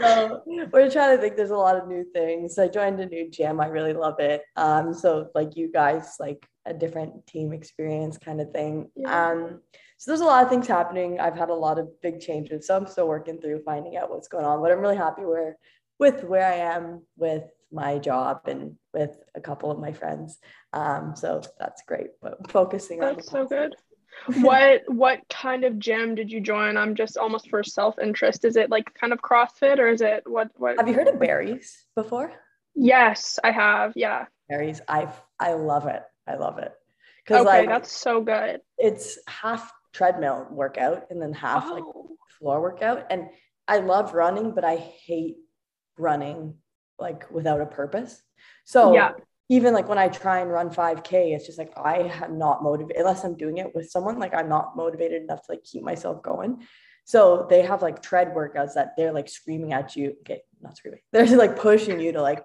so 0.00 0.42
we're 0.72 0.90
trying 0.90 1.16
to 1.16 1.22
think 1.22 1.36
there's 1.36 1.50
a 1.50 1.56
lot 1.56 1.76
of 1.76 1.88
new 1.88 2.04
things. 2.12 2.58
I 2.58 2.68
joined 2.68 3.00
a 3.00 3.06
new 3.06 3.30
gym. 3.30 3.60
I 3.60 3.66
really 3.66 3.92
love 3.92 4.18
it. 4.20 4.42
Um 4.56 4.92
so 4.94 5.28
like 5.34 5.56
you 5.56 5.70
guys 5.70 6.16
like 6.18 6.46
a 6.66 6.74
different 6.74 7.26
team 7.26 7.52
experience 7.52 8.18
kind 8.18 8.40
of 8.40 8.50
thing. 8.52 8.90
Yeah. 8.96 9.30
um 9.30 9.60
so 10.00 10.10
there's 10.10 10.22
a 10.22 10.24
lot 10.24 10.42
of 10.42 10.48
things 10.48 10.66
happening. 10.66 11.20
I've 11.20 11.36
had 11.36 11.50
a 11.50 11.54
lot 11.54 11.78
of 11.78 12.00
big 12.00 12.20
changes. 12.20 12.66
So 12.66 12.74
I'm 12.74 12.86
still 12.86 13.06
working 13.06 13.38
through 13.38 13.60
finding 13.64 13.98
out 13.98 14.08
what's 14.08 14.28
going 14.28 14.46
on, 14.46 14.62
but 14.62 14.72
I'm 14.72 14.80
really 14.80 14.96
happy 14.96 15.26
where 15.26 15.58
with 15.98 16.24
where 16.24 16.50
I 16.50 16.54
am 16.54 17.02
with 17.18 17.44
my 17.70 17.98
job 17.98 18.40
and 18.46 18.76
with 18.94 19.14
a 19.34 19.42
couple 19.42 19.70
of 19.70 19.78
my 19.78 19.92
friends. 19.92 20.38
Um, 20.72 21.12
so 21.14 21.42
that's 21.58 21.82
great. 21.86 22.12
But 22.22 22.50
focusing 22.50 23.00
that's 23.00 23.10
on 23.10 23.16
That's 23.16 23.30
so 23.30 23.44
good. 23.46 23.74
what 24.42 24.80
what 24.86 25.20
kind 25.28 25.64
of 25.64 25.78
gym 25.78 26.14
did 26.14 26.32
you 26.32 26.40
join? 26.40 26.78
I'm 26.78 26.94
just 26.94 27.18
almost 27.18 27.50
for 27.50 27.62
self 27.62 27.98
interest. 27.98 28.46
Is 28.46 28.56
it 28.56 28.70
like 28.70 28.94
kind 28.98 29.12
of 29.12 29.20
CrossFit 29.20 29.78
or 29.78 29.88
is 29.88 30.00
it 30.00 30.22
what 30.24 30.48
what 30.56 30.78
have 30.78 30.88
you 30.88 30.94
heard 30.94 31.08
of 31.08 31.20
Barry's 31.20 31.84
before? 31.94 32.32
Yes, 32.74 33.38
I 33.44 33.50
have. 33.50 33.92
Yeah. 33.96 34.24
Barry's. 34.48 34.80
I 34.88 35.12
I 35.38 35.52
love 35.52 35.86
it. 35.88 36.02
I 36.26 36.36
love 36.36 36.56
it. 36.56 36.72
Okay, 37.30 37.42
like, 37.42 37.68
that's 37.68 37.92
so 37.92 38.22
good. 38.22 38.60
It's 38.78 39.18
half 39.28 39.70
treadmill 39.92 40.46
workout 40.50 41.06
and 41.10 41.20
then 41.20 41.32
half 41.32 41.64
oh. 41.66 41.74
like 41.74 41.84
floor 42.38 42.60
workout. 42.60 43.06
And 43.10 43.28
I 43.66 43.78
love 43.78 44.14
running, 44.14 44.52
but 44.54 44.64
I 44.64 44.76
hate 44.76 45.36
running 45.98 46.54
like 46.98 47.30
without 47.30 47.60
a 47.60 47.66
purpose. 47.66 48.22
So 48.64 48.94
yeah. 48.94 49.12
even 49.48 49.74
like 49.74 49.88
when 49.88 49.98
I 49.98 50.08
try 50.08 50.40
and 50.40 50.50
run 50.50 50.70
5K, 50.70 51.34
it's 51.34 51.46
just 51.46 51.58
like 51.58 51.72
I 51.76 51.98
am 52.22 52.38
not 52.38 52.62
motivated 52.62 53.00
unless 53.00 53.24
I'm 53.24 53.36
doing 53.36 53.58
it 53.58 53.74
with 53.74 53.90
someone. 53.90 54.18
Like 54.18 54.34
I'm 54.34 54.48
not 54.48 54.76
motivated 54.76 55.22
enough 55.22 55.42
to 55.46 55.52
like 55.52 55.64
keep 55.64 55.82
myself 55.82 56.22
going. 56.22 56.62
So 57.04 57.46
they 57.48 57.62
have 57.62 57.82
like 57.82 58.02
tread 58.02 58.34
workouts 58.34 58.74
that 58.74 58.96
they're 58.96 59.12
like 59.12 59.28
screaming 59.28 59.72
at 59.72 59.96
you. 59.96 60.16
Okay, 60.20 60.42
not 60.60 60.76
screaming. 60.76 61.00
They're 61.12 61.24
just 61.24 61.38
like 61.38 61.58
pushing 61.58 61.98
you 61.98 62.12
to 62.12 62.22
like 62.22 62.44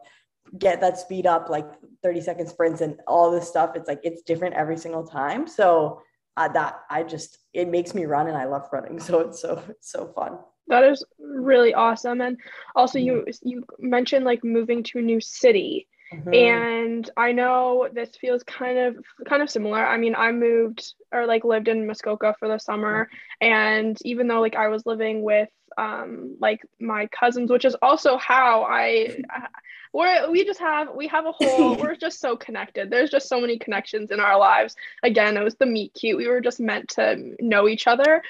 get 0.57 0.81
that 0.81 0.97
speed 0.97 1.27
up, 1.27 1.49
like 1.49 1.67
30 2.01 2.21
second 2.21 2.47
sprints 2.47 2.81
and 2.81 2.99
all 3.07 3.29
this 3.29 3.47
stuff. 3.47 3.75
It's 3.75 3.87
like 3.87 3.99
it's 4.03 4.21
different 4.23 4.55
every 4.55 4.77
single 4.77 5.05
time. 5.05 5.47
So 5.47 6.01
uh, 6.37 6.47
that 6.49 6.81
I 6.89 7.03
just 7.03 7.39
it 7.53 7.67
makes 7.67 7.93
me 7.93 8.05
run 8.05 8.27
and 8.27 8.37
I 8.37 8.45
love 8.45 8.67
running. 8.71 8.99
So 9.05 9.19
it's 9.21 9.41
so 9.41 9.61
it's 9.69 9.91
so 9.91 10.07
fun. 10.07 10.39
That 10.67 10.83
is 10.83 11.03
really 11.19 11.73
awesome. 11.73 12.21
And 12.21 12.37
also 12.75 12.97
you 12.99 13.25
you 13.41 13.63
mentioned 13.79 14.25
like 14.25 14.43
moving 14.43 14.83
to 14.83 14.99
a 14.99 15.01
new 15.01 15.21
city. 15.21 15.87
Mm-hmm. 16.13 16.33
And 16.33 17.09
I 17.17 17.31
know 17.31 17.89
this 17.91 18.15
feels 18.15 18.43
kind 18.43 18.77
of 18.77 18.97
kind 19.27 19.41
of 19.41 19.49
similar. 19.49 19.85
I 19.85 19.97
mean, 19.97 20.15
I 20.15 20.31
moved 20.31 20.93
or 21.11 21.25
like 21.25 21.43
lived 21.43 21.67
in 21.67 21.87
Muskoka 21.87 22.35
for 22.39 22.47
the 22.47 22.59
summer 22.59 23.09
and 23.41 23.97
even 24.03 24.27
though 24.27 24.41
like 24.41 24.55
I 24.55 24.67
was 24.67 24.85
living 24.85 25.23
with 25.23 25.49
um 25.77 26.37
like 26.39 26.61
my 26.79 27.07
cousins, 27.07 27.51
which 27.51 27.65
is 27.65 27.75
also 27.81 28.17
how 28.17 28.63
I 28.63 29.17
we're 29.93 30.29
we 30.29 30.45
just 30.45 30.59
have 30.59 30.89
we 30.95 31.07
have 31.07 31.25
a 31.25 31.31
whole 31.31 31.75
we're 31.79 31.95
just 31.95 32.19
so 32.19 32.35
connected. 32.35 32.89
There's 32.89 33.09
just 33.09 33.27
so 33.27 33.41
many 33.41 33.57
connections 33.57 34.11
in 34.11 34.19
our 34.19 34.37
lives. 34.37 34.75
Again, 35.03 35.37
it 35.37 35.43
was 35.43 35.55
the 35.55 35.65
meet 35.65 35.93
cute. 35.93 36.17
We 36.17 36.27
were 36.27 36.41
just 36.41 36.59
meant 36.59 36.89
to 36.89 37.35
know 37.39 37.67
each 37.67 37.87
other. 37.87 38.21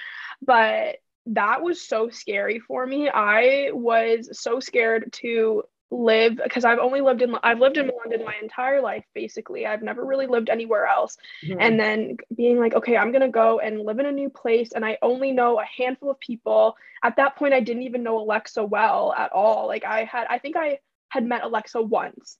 But 0.42 0.98
that 1.28 1.62
was 1.62 1.82
so 1.82 2.10
scary 2.10 2.60
for 2.60 2.86
me. 2.86 3.10
I 3.10 3.70
was 3.74 4.40
so 4.40 4.60
scared 4.60 5.12
to 5.14 5.64
live 5.92 6.40
because 6.44 6.66
I've 6.66 6.80
only 6.80 7.02
lived 7.02 7.22
in 7.22 7.36
I've 7.44 7.60
lived 7.60 7.78
in 7.78 7.92
London 7.96 8.26
my 8.26 8.36
entire 8.42 8.82
life 8.82 9.06
basically. 9.14 9.66
I've 9.66 9.84
never 9.84 10.04
really 10.04 10.28
lived 10.28 10.50
anywhere 10.50 10.86
else. 10.86 11.18
Mm-hmm. 11.44 11.60
And 11.60 11.80
then 11.80 12.18
being 12.36 12.60
like, 12.60 12.74
okay, 12.74 12.98
I'm 12.98 13.12
going 13.12 13.22
to 13.22 13.30
go 13.30 13.60
and 13.60 13.82
live 13.82 14.00
in 14.00 14.06
a 14.06 14.12
new 14.12 14.30
place 14.30 14.72
and 14.74 14.84
I 14.84 14.98
only 15.02 15.32
know 15.32 15.60
a 15.60 15.66
handful 15.66 16.12
of 16.12 16.20
people. 16.20 16.76
At 17.04 17.18
that 17.18 17.36
point 17.36 17.54
I 17.54 17.60
didn't 17.60 17.84
even 17.84 18.04
know 18.04 18.20
Alexa 18.20 18.64
well 18.64 19.14
at 19.16 19.32
all. 19.32 19.68
Like 19.68 19.86
I 19.86 20.04
had 20.04 20.28
I 20.30 20.40
think 20.40 20.56
I 20.58 20.80
had 21.10 21.26
met 21.26 21.44
Alexa 21.44 21.82
once. 21.82 22.38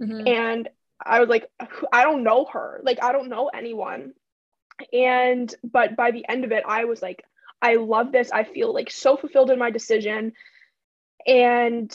Mm-hmm. 0.00 0.26
And 0.28 0.68
I 1.04 1.20
was 1.20 1.28
like 1.28 1.50
I 1.92 2.04
don't 2.04 2.22
know 2.22 2.46
her. 2.52 2.80
Like 2.84 3.02
I 3.02 3.12
don't 3.12 3.28
know 3.28 3.50
anyone. 3.52 4.12
And 4.92 5.52
but 5.64 5.96
by 5.96 6.10
the 6.12 6.28
end 6.28 6.44
of 6.44 6.52
it 6.52 6.64
I 6.66 6.84
was 6.84 7.02
like 7.02 7.24
I 7.60 7.76
love 7.76 8.12
this. 8.12 8.30
I 8.30 8.44
feel 8.44 8.72
like 8.72 8.90
so 8.90 9.16
fulfilled 9.16 9.50
in 9.50 9.58
my 9.58 9.70
decision. 9.70 10.32
And 11.26 11.90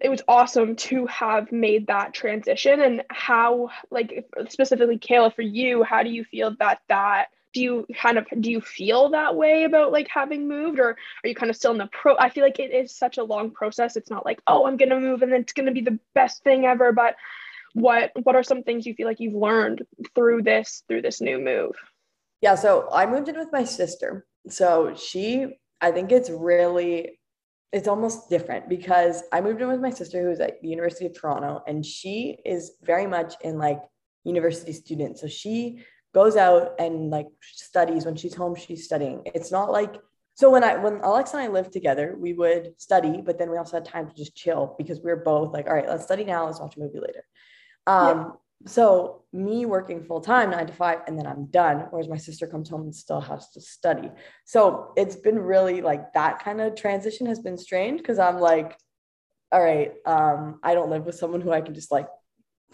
it 0.00 0.08
was 0.08 0.22
awesome 0.28 0.76
to 0.76 1.06
have 1.06 1.50
made 1.52 1.86
that 1.86 2.14
transition. 2.14 2.80
And 2.80 3.02
how, 3.10 3.70
like, 3.90 4.28
specifically, 4.48 4.98
Kayla, 4.98 5.34
for 5.34 5.42
you, 5.42 5.82
how 5.82 6.02
do 6.02 6.10
you 6.10 6.24
feel 6.24 6.54
that 6.58 6.80
that? 6.88 7.26
Do 7.54 7.62
you 7.62 7.86
kind 7.96 8.18
of 8.18 8.26
do 8.40 8.50
you 8.50 8.60
feel 8.60 9.08
that 9.10 9.34
way 9.34 9.64
about 9.64 9.90
like 9.90 10.06
having 10.08 10.46
moved, 10.46 10.78
or 10.78 10.90
are 11.24 11.28
you 11.28 11.34
kind 11.34 11.48
of 11.48 11.56
still 11.56 11.72
in 11.72 11.78
the 11.78 11.88
pro? 11.90 12.14
I 12.18 12.28
feel 12.28 12.44
like 12.44 12.58
it 12.58 12.74
is 12.74 12.94
such 12.94 13.16
a 13.16 13.24
long 13.24 13.50
process. 13.50 13.96
It's 13.96 14.10
not 14.10 14.26
like 14.26 14.40
oh, 14.46 14.66
I'm 14.66 14.76
gonna 14.76 15.00
move 15.00 15.22
and 15.22 15.32
then 15.32 15.40
it's 15.40 15.54
gonna 15.54 15.72
be 15.72 15.80
the 15.80 15.98
best 16.14 16.44
thing 16.44 16.66
ever. 16.66 16.92
But 16.92 17.16
what 17.72 18.12
what 18.22 18.36
are 18.36 18.42
some 18.42 18.62
things 18.62 18.84
you 18.84 18.94
feel 18.94 19.06
like 19.06 19.18
you've 19.18 19.34
learned 19.34 19.82
through 20.14 20.42
this 20.42 20.82
through 20.88 21.02
this 21.02 21.22
new 21.22 21.38
move? 21.38 21.74
Yeah, 22.40 22.54
so 22.54 22.88
I 22.92 23.06
moved 23.06 23.28
in 23.28 23.38
with 23.38 23.52
my 23.52 23.64
sister, 23.64 24.26
so 24.48 24.94
she, 24.94 25.58
I 25.80 25.90
think 25.90 26.12
it's 26.12 26.30
really, 26.30 27.17
it's 27.72 27.88
almost 27.88 28.30
different 28.30 28.68
because 28.68 29.22
I 29.32 29.40
moved 29.40 29.60
in 29.60 29.68
with 29.68 29.80
my 29.80 29.90
sister 29.90 30.22
who's 30.22 30.40
at 30.40 30.60
the 30.62 30.68
University 30.68 31.06
of 31.06 31.18
Toronto 31.18 31.62
and 31.66 31.84
she 31.84 32.38
is 32.44 32.72
very 32.82 33.06
much 33.06 33.34
in 33.42 33.58
like 33.58 33.80
university 34.24 34.72
student. 34.72 35.18
So 35.18 35.26
she 35.26 35.84
goes 36.14 36.36
out 36.36 36.72
and 36.78 37.10
like 37.10 37.26
studies 37.42 38.06
when 38.06 38.16
she's 38.16 38.34
home, 38.34 38.54
she's 38.54 38.84
studying. 38.84 39.22
It's 39.26 39.52
not 39.52 39.70
like, 39.70 39.96
so 40.34 40.50
when 40.50 40.64
I, 40.64 40.76
when 40.76 41.00
Alex 41.02 41.32
and 41.34 41.42
I 41.42 41.48
lived 41.48 41.72
together, 41.72 42.16
we 42.18 42.32
would 42.32 42.80
study, 42.80 43.20
but 43.24 43.38
then 43.38 43.50
we 43.50 43.58
also 43.58 43.76
had 43.76 43.84
time 43.84 44.08
to 44.08 44.14
just 44.14 44.34
chill 44.34 44.74
because 44.78 45.00
we 45.00 45.10
were 45.10 45.16
both 45.16 45.52
like, 45.52 45.66
all 45.66 45.74
right, 45.74 45.88
let's 45.88 46.04
study 46.04 46.24
now. 46.24 46.46
Let's 46.46 46.60
watch 46.60 46.76
a 46.76 46.80
movie 46.80 47.00
later. 47.00 47.24
Um, 47.86 48.34
so 48.66 49.22
me 49.32 49.66
working 49.66 50.02
full 50.02 50.20
time 50.20 50.50
nine 50.50 50.66
to 50.66 50.72
five 50.72 51.00
and 51.06 51.18
then 51.18 51.26
i'm 51.26 51.46
done 51.46 51.86
whereas 51.90 52.08
my 52.08 52.16
sister 52.16 52.46
comes 52.46 52.68
home 52.68 52.82
and 52.82 52.94
still 52.94 53.20
has 53.20 53.50
to 53.50 53.60
study. 53.60 54.10
So 54.44 54.92
it's 54.96 55.16
been 55.16 55.38
really 55.38 55.80
like 55.80 56.12
that 56.14 56.42
kind 56.42 56.60
of 56.60 56.74
transition 56.74 57.26
has 57.26 57.38
been 57.38 57.56
strange 57.56 57.98
because 57.98 58.18
i'm 58.18 58.40
like 58.40 58.76
all 59.52 59.62
right 59.62 59.92
um 60.06 60.58
i 60.62 60.74
don't 60.74 60.90
live 60.90 61.04
with 61.06 61.14
someone 61.14 61.40
who 61.40 61.52
i 61.52 61.60
can 61.60 61.74
just 61.74 61.92
like 61.92 62.08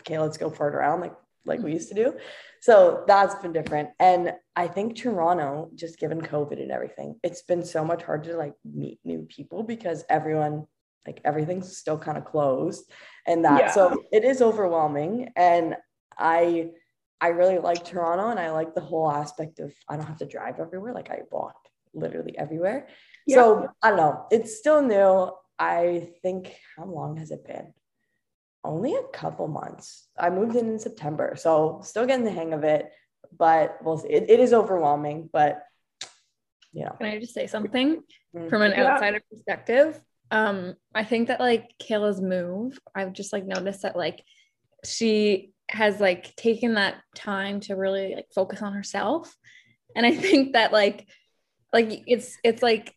okay 0.00 0.18
let's 0.18 0.38
go 0.38 0.50
fart 0.50 0.74
around 0.74 1.00
like 1.00 1.14
like 1.46 1.60
we 1.60 1.72
used 1.72 1.90
to 1.90 1.94
do. 1.94 2.14
So 2.62 3.04
that's 3.06 3.34
been 3.36 3.52
different. 3.52 3.90
And 4.00 4.32
i 4.56 4.66
think 4.66 4.96
toronto 4.96 5.68
just 5.74 5.98
given 5.98 6.20
covid 6.20 6.62
and 6.62 6.70
everything 6.70 7.18
it's 7.22 7.42
been 7.42 7.64
so 7.64 7.84
much 7.84 8.02
harder 8.02 8.30
to 8.30 8.38
like 8.38 8.54
meet 8.64 8.98
new 9.04 9.26
people 9.28 9.62
because 9.62 10.04
everyone 10.08 10.66
like 11.06 11.20
everything's 11.24 11.76
still 11.76 11.98
kind 11.98 12.18
of 12.18 12.24
closed 12.24 12.90
and 13.26 13.44
that 13.44 13.60
yeah. 13.60 13.70
so 13.70 14.02
it 14.12 14.24
is 14.24 14.42
overwhelming 14.42 15.30
and 15.36 15.76
i 16.18 16.68
i 17.20 17.28
really 17.28 17.58
like 17.58 17.84
toronto 17.84 18.30
and 18.30 18.40
i 18.40 18.50
like 18.50 18.74
the 18.74 18.80
whole 18.80 19.10
aspect 19.10 19.58
of 19.58 19.72
i 19.88 19.96
don't 19.96 20.06
have 20.06 20.18
to 20.18 20.26
drive 20.26 20.60
everywhere 20.60 20.92
like 20.92 21.10
i 21.10 21.20
walk 21.30 21.56
literally 21.94 22.36
everywhere 22.38 22.88
yeah. 23.26 23.36
so 23.36 23.68
i 23.82 23.88
don't 23.88 23.98
know 23.98 24.26
it's 24.30 24.56
still 24.56 24.82
new 24.82 25.30
i 25.58 26.08
think 26.22 26.54
how 26.76 26.84
long 26.84 27.16
has 27.16 27.30
it 27.30 27.46
been 27.46 27.72
only 28.64 28.94
a 28.94 29.02
couple 29.12 29.46
months 29.46 30.08
i 30.18 30.30
moved 30.30 30.56
in 30.56 30.68
in 30.68 30.78
september 30.78 31.34
so 31.36 31.80
still 31.84 32.06
getting 32.06 32.24
the 32.24 32.30
hang 32.30 32.52
of 32.52 32.64
it 32.64 32.90
but 33.36 33.78
well 33.82 34.02
it, 34.08 34.24
it 34.28 34.40
is 34.40 34.52
overwhelming 34.52 35.28
but 35.32 35.62
you 36.72 36.84
know 36.84 36.96
can 36.98 37.06
i 37.06 37.18
just 37.18 37.34
say 37.34 37.46
something 37.46 38.02
mm-hmm. 38.34 38.48
from 38.48 38.62
an 38.62 38.72
yeah. 38.72 38.94
outsider 38.94 39.20
perspective 39.30 40.00
um 40.34 40.74
i 40.94 41.04
think 41.04 41.28
that 41.28 41.40
like 41.40 41.70
kayla's 41.80 42.20
move 42.20 42.78
i've 42.94 43.12
just 43.12 43.32
like 43.32 43.46
noticed 43.46 43.82
that 43.82 43.96
like 43.96 44.22
she 44.84 45.54
has 45.70 46.00
like 46.00 46.34
taken 46.36 46.74
that 46.74 46.96
time 47.14 47.60
to 47.60 47.74
really 47.74 48.14
like 48.14 48.28
focus 48.34 48.62
on 48.62 48.72
herself. 48.72 49.34
And 49.96 50.04
i 50.04 50.14
think 50.14 50.52
that 50.52 50.72
like 50.72 51.08
like 51.72 52.02
it's 52.06 52.36
it's 52.44 52.62
like 52.62 52.94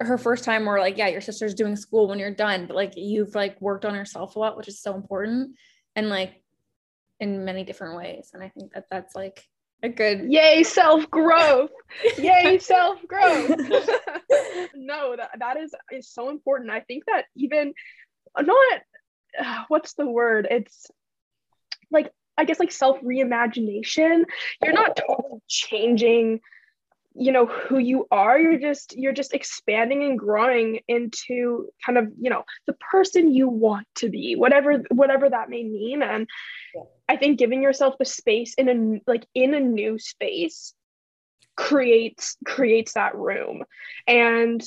her 0.00 0.18
first 0.18 0.44
time 0.44 0.66
where 0.66 0.80
like 0.80 0.98
yeah 0.98 1.08
your 1.08 1.20
sister's 1.20 1.54
doing 1.54 1.76
school 1.76 2.08
when 2.08 2.18
you're 2.18 2.34
done 2.34 2.66
but 2.66 2.76
like 2.76 2.94
you've 2.96 3.34
like 3.34 3.60
worked 3.60 3.84
on 3.84 3.94
yourself 3.94 4.36
a 4.36 4.38
lot 4.38 4.56
which 4.56 4.68
is 4.68 4.82
so 4.82 4.94
important 4.94 5.56
and 5.96 6.08
like 6.08 6.42
in 7.20 7.44
many 7.44 7.64
different 7.64 7.96
ways. 7.96 8.30
And 8.34 8.42
i 8.42 8.48
think 8.48 8.72
that 8.74 8.84
that's 8.90 9.14
like 9.14 9.42
a 9.84 9.88
good 9.88 10.32
yay 10.32 10.62
self 10.62 11.08
growth 11.10 11.70
yay 12.18 12.58
self 12.58 12.98
growth 13.06 13.50
no 14.74 15.14
that, 15.16 15.30
that 15.38 15.56
is 15.58 15.72
is 15.92 16.08
so 16.08 16.30
important. 16.30 16.70
I 16.70 16.80
think 16.80 17.04
that 17.06 17.26
even 17.36 17.74
not 18.40 18.80
uh, 19.38 19.64
what's 19.68 19.94
the 19.94 20.06
word? 20.06 20.48
It's 20.50 20.90
like 21.90 22.10
i 22.36 22.44
guess 22.44 22.58
like 22.58 22.72
self 22.72 23.00
reimagination 23.00 24.24
you're 24.62 24.72
not 24.72 24.96
totally 24.96 25.40
changing 25.48 26.40
you 27.14 27.30
know 27.30 27.46
who 27.46 27.78
you 27.78 28.06
are 28.10 28.38
you're 28.38 28.58
just 28.58 28.96
you're 28.96 29.12
just 29.12 29.34
expanding 29.34 30.02
and 30.02 30.18
growing 30.18 30.80
into 30.88 31.68
kind 31.84 31.96
of 31.96 32.08
you 32.20 32.28
know 32.28 32.44
the 32.66 32.72
person 32.74 33.32
you 33.32 33.48
want 33.48 33.86
to 33.94 34.08
be 34.08 34.34
whatever 34.34 34.82
whatever 34.90 35.30
that 35.30 35.48
may 35.48 35.62
mean. 35.62 36.02
And 36.02 36.26
yeah. 36.74 36.82
i 37.08 37.16
think 37.16 37.38
giving 37.38 37.62
yourself 37.62 37.94
the 37.98 38.04
space 38.04 38.54
in 38.54 38.68
a 38.68 39.10
like 39.10 39.26
in 39.34 39.54
a 39.54 39.60
new 39.60 39.98
space 39.98 40.74
creates 41.56 42.36
creates 42.44 42.94
that 42.94 43.14
room. 43.14 43.64
And 44.06 44.62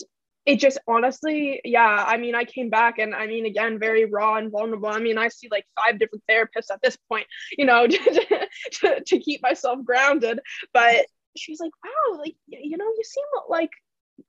it 0.45 0.61
just 0.61 0.77
honestly 0.87 1.59
yeah 1.65 2.05
i 2.07 2.15
mean 2.15 2.33
i 2.33 2.45
came 2.45 2.69
back 2.69 2.99
and 2.99 3.13
i 3.13 3.27
mean 3.27 3.45
again 3.45 3.77
very 3.77 4.05
raw 4.05 4.37
and 4.37 4.49
vulnerable. 4.49 4.87
I 4.87 4.99
mean 4.99 5.17
i 5.17 5.27
see 5.27 5.49
like 5.51 5.65
five 5.75 5.99
different 5.99 6.23
therapists 6.31 6.71
at 6.71 6.81
this 6.81 6.97
point 7.09 7.27
you 7.57 7.65
know 7.65 7.85
to, 7.87 8.47
to, 8.71 9.03
to 9.03 9.19
keep 9.19 9.41
myself 9.41 9.83
grounded. 9.83 10.39
But 10.73 11.07
she's 11.37 11.59
like, 11.59 11.71
wow, 11.83 12.19
like 12.19 12.35
you 12.47 12.77
know, 12.77 12.85
you 12.85 13.03
seem 13.03 13.25
like 13.49 13.71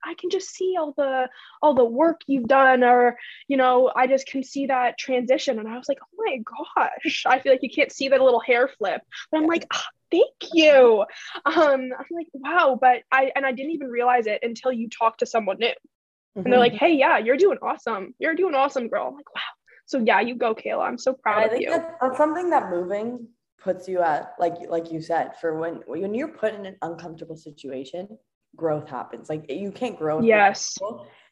I 0.03 0.13
can 0.13 0.29
just 0.29 0.49
see 0.49 0.75
all 0.77 0.93
the 0.95 1.29
all 1.61 1.73
the 1.73 1.85
work 1.85 2.21
you've 2.27 2.47
done, 2.47 2.83
or 2.83 3.17
you 3.47 3.57
know, 3.57 3.91
I 3.95 4.07
just 4.07 4.27
can 4.27 4.43
see 4.43 4.67
that 4.67 4.97
transition. 4.97 5.59
And 5.59 5.67
I 5.67 5.77
was 5.77 5.89
like, 5.89 5.99
oh 6.01 6.23
my 6.25 6.39
gosh, 6.75 7.23
I 7.25 7.39
feel 7.39 7.51
like 7.51 7.63
you 7.63 7.69
can't 7.69 7.91
see 7.91 8.09
that 8.09 8.21
little 8.21 8.39
hair 8.39 8.67
flip, 8.67 9.01
but 9.31 9.37
I'm 9.37 9.47
like, 9.47 9.65
oh, 9.73 9.81
thank 10.11 10.53
you. 10.53 11.05
Um, 11.45 11.91
I'm 11.97 12.05
like, 12.11 12.27
wow, 12.33 12.77
but 12.79 13.03
I 13.11 13.31
and 13.35 13.45
I 13.45 13.51
didn't 13.51 13.71
even 13.71 13.87
realize 13.87 14.27
it 14.27 14.39
until 14.43 14.71
you 14.71 14.89
talk 14.89 15.17
to 15.17 15.25
someone 15.25 15.57
new, 15.59 15.67
mm-hmm. 15.67 16.41
and 16.41 16.53
they're 16.53 16.59
like, 16.59 16.73
mm-hmm. 16.73 16.85
hey, 16.85 16.93
yeah, 16.95 17.17
you're 17.17 17.37
doing 17.37 17.57
awesome. 17.61 18.13
You're 18.19 18.35
doing 18.35 18.55
awesome, 18.55 18.87
girl. 18.87 19.07
I'm 19.07 19.15
like, 19.15 19.33
wow. 19.33 19.41
So 19.85 19.97
yeah, 19.97 20.21
you 20.21 20.35
go, 20.35 20.53
Kayla. 20.53 20.87
I'm 20.87 20.99
so 20.99 21.13
proud 21.13 21.49
I 21.49 21.55
of 21.55 21.61
you. 21.61 21.69
that's 21.69 22.17
something 22.17 22.51
that 22.51 22.69
moving 22.69 23.27
puts 23.61 23.87
you 23.87 24.01
at 24.01 24.33
like 24.39 24.55
like 24.69 24.91
you 24.91 25.01
said 25.01 25.37
for 25.39 25.59
when 25.59 25.75
when 25.87 26.13
you're 26.13 26.27
put 26.27 26.53
in 26.53 26.65
an 26.65 26.75
uncomfortable 26.81 27.37
situation 27.37 28.07
growth 28.55 28.89
happens. 28.89 29.29
Like 29.29 29.49
you 29.49 29.71
can't 29.71 29.97
grow 29.97 30.21
yes. 30.21 30.77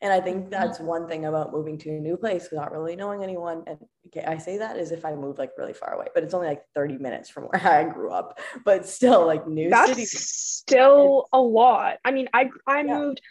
and 0.01 0.13
i 0.13 0.19
think 0.19 0.43
mm-hmm. 0.43 0.49
that's 0.49 0.79
one 0.79 1.07
thing 1.07 1.25
about 1.25 1.51
moving 1.51 1.77
to 1.79 1.89
a 1.89 1.99
new 1.99 2.17
place 2.17 2.49
without 2.51 2.71
really 2.71 2.95
knowing 2.95 3.23
anyone. 3.23 3.63
And 3.67 3.77
okay, 4.07 4.25
i 4.25 4.37
say 4.37 4.57
that 4.57 4.77
as 4.77 4.91
if 4.91 5.05
i 5.05 5.13
moved 5.13 5.39
like 5.39 5.51
really 5.57 5.73
far 5.73 5.93
away 5.93 6.07
but 6.13 6.23
it's 6.23 6.33
only 6.33 6.47
like 6.47 6.63
30 6.75 6.97
minutes 6.97 7.29
from 7.29 7.43
where 7.49 7.65
i 7.67 7.83
grew 7.83 8.11
up. 8.11 8.39
But 8.65 8.87
still 8.87 9.25
like 9.25 9.47
new 9.47 9.69
that's 9.69 9.89
city 9.89 10.05
still 10.05 11.27
a 11.33 11.41
lot. 11.41 11.97
I 12.05 12.11
mean 12.11 12.29
i 12.33 12.49
i 12.65 12.81
yeah. 12.81 12.97
moved 12.97 13.21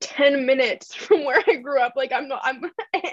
10 0.00 0.44
minutes 0.46 0.94
from 1.06 1.24
where 1.24 1.42
i 1.46 1.56
grew 1.56 1.80
up. 1.80 1.94
Like 1.96 2.12
i'm 2.12 2.28
not 2.28 2.42
i'm 2.44 2.62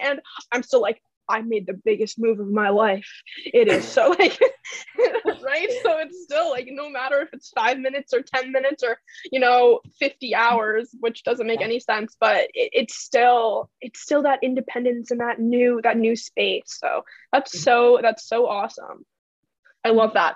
and 0.01 0.19
i'm 0.51 0.63
still 0.63 0.81
like 0.81 1.01
I 1.29 1.41
made 1.41 1.67
the 1.67 1.73
biggest 1.73 2.19
move 2.19 2.39
of 2.39 2.49
my 2.49 2.69
life. 2.69 3.09
It 3.45 3.67
is 3.67 3.87
so 3.87 4.09
like 4.19 4.39
right. 5.43 5.69
So 5.83 5.99
it's 5.99 6.23
still 6.23 6.49
like 6.49 6.67
no 6.69 6.89
matter 6.89 7.21
if 7.21 7.29
it's 7.33 7.51
five 7.51 7.77
minutes 7.77 8.13
or 8.13 8.21
ten 8.21 8.51
minutes 8.51 8.83
or 8.83 8.97
you 9.31 9.39
know 9.39 9.81
fifty 9.99 10.33
hours, 10.35 10.89
which 10.99 11.23
doesn't 11.23 11.47
make 11.47 11.61
any 11.61 11.79
sense, 11.79 12.17
but 12.19 12.49
it, 12.53 12.71
it's 12.73 12.97
still 12.97 13.69
it's 13.79 14.01
still 14.01 14.23
that 14.23 14.39
independence 14.43 15.11
and 15.11 15.21
that 15.21 15.39
new 15.39 15.79
that 15.83 15.97
new 15.97 16.15
space. 16.15 16.63
So 16.79 17.03
that's 17.31 17.61
so 17.61 17.99
that's 18.01 18.27
so 18.27 18.47
awesome. 18.47 19.05
I 19.85 19.89
love 19.89 20.13
that. 20.13 20.35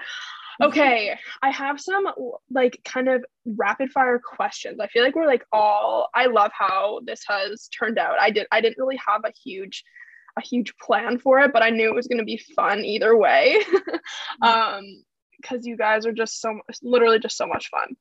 Okay, 0.62 1.18
I 1.42 1.50
have 1.50 1.82
some 1.82 2.08
like 2.52 2.80
kind 2.86 3.10
of 3.10 3.26
rapid 3.46 3.92
fire 3.92 4.20
questions. 4.24 4.80
I 4.80 4.88
feel 4.88 5.04
like 5.04 5.16
we're 5.16 5.26
like 5.26 5.46
all 5.52 6.10
I 6.14 6.28
love 6.28 6.52
how 6.54 7.02
this 7.04 7.24
has 7.28 7.68
turned 7.70 7.98
out. 7.98 8.20
I 8.20 8.30
did 8.30 8.48
I 8.52 8.62
didn't 8.62 8.78
really 8.78 9.00
have 9.06 9.22
a 9.26 9.34
huge 9.44 9.84
a 10.38 10.42
huge 10.42 10.74
plan 10.78 11.20
for 11.20 11.40
it, 11.40 11.54
but 11.54 11.64
I 11.64 11.70
knew 11.70 11.90
it 11.90 11.96
was 11.96 12.08
going 12.08 12.20
to 12.20 12.26
be 12.26 12.42
fun 12.56 12.84
either 12.84 13.16
way. 13.16 13.60
um 14.42 14.84
cuz 15.44 15.66
you 15.66 15.76
guys 15.76 16.06
are 16.06 16.14
just 16.14 16.40
so 16.40 16.60
literally 16.82 17.20
just 17.20 17.38
so 17.38 17.48
much 17.48 17.70
fun. 17.70 17.96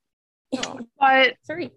But 0.98 1.36
Sorry. 1.42 1.70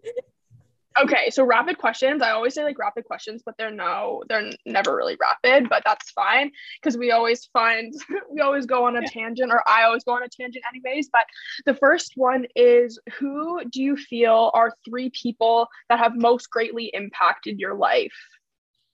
Okay 0.98 1.30
so 1.30 1.44
rapid 1.44 1.78
questions. 1.78 2.22
I 2.22 2.32
always 2.32 2.54
say 2.54 2.64
like 2.64 2.80
rapid 2.80 3.04
questions 3.04 3.42
but 3.46 3.56
they're 3.58 3.72
no 3.72 4.24
they're 4.30 4.50
never 4.66 4.96
really 4.96 5.18
rapid 5.20 5.68
but 5.68 5.84
that's 5.86 6.12
fine. 6.12 6.52
Because 6.82 6.98
we 6.98 7.12
always 7.12 7.46
find 7.52 7.94
we 8.32 8.40
always 8.42 8.66
go 8.66 8.86
on 8.86 8.96
a 8.96 9.06
tangent 9.08 9.52
or 9.52 9.62
i 9.68 9.84
always 9.84 10.04
go 10.06 10.14
on 10.14 10.24
a 10.24 10.30
tangent 10.30 10.64
anyways 10.72 11.10
but 11.12 11.26
the 11.66 11.74
first 11.74 12.14
one 12.16 12.46
is 12.56 13.00
who 13.18 13.66
do 13.66 13.82
you 13.82 13.98
feel 13.98 14.52
are 14.54 14.72
three 14.86 15.10
people 15.10 15.68
that 15.90 16.00
have 16.00 16.16
most 16.16 16.50
greatly 16.50 16.86
impacted 16.94 17.60
your 17.60 17.74
life? 17.74 18.16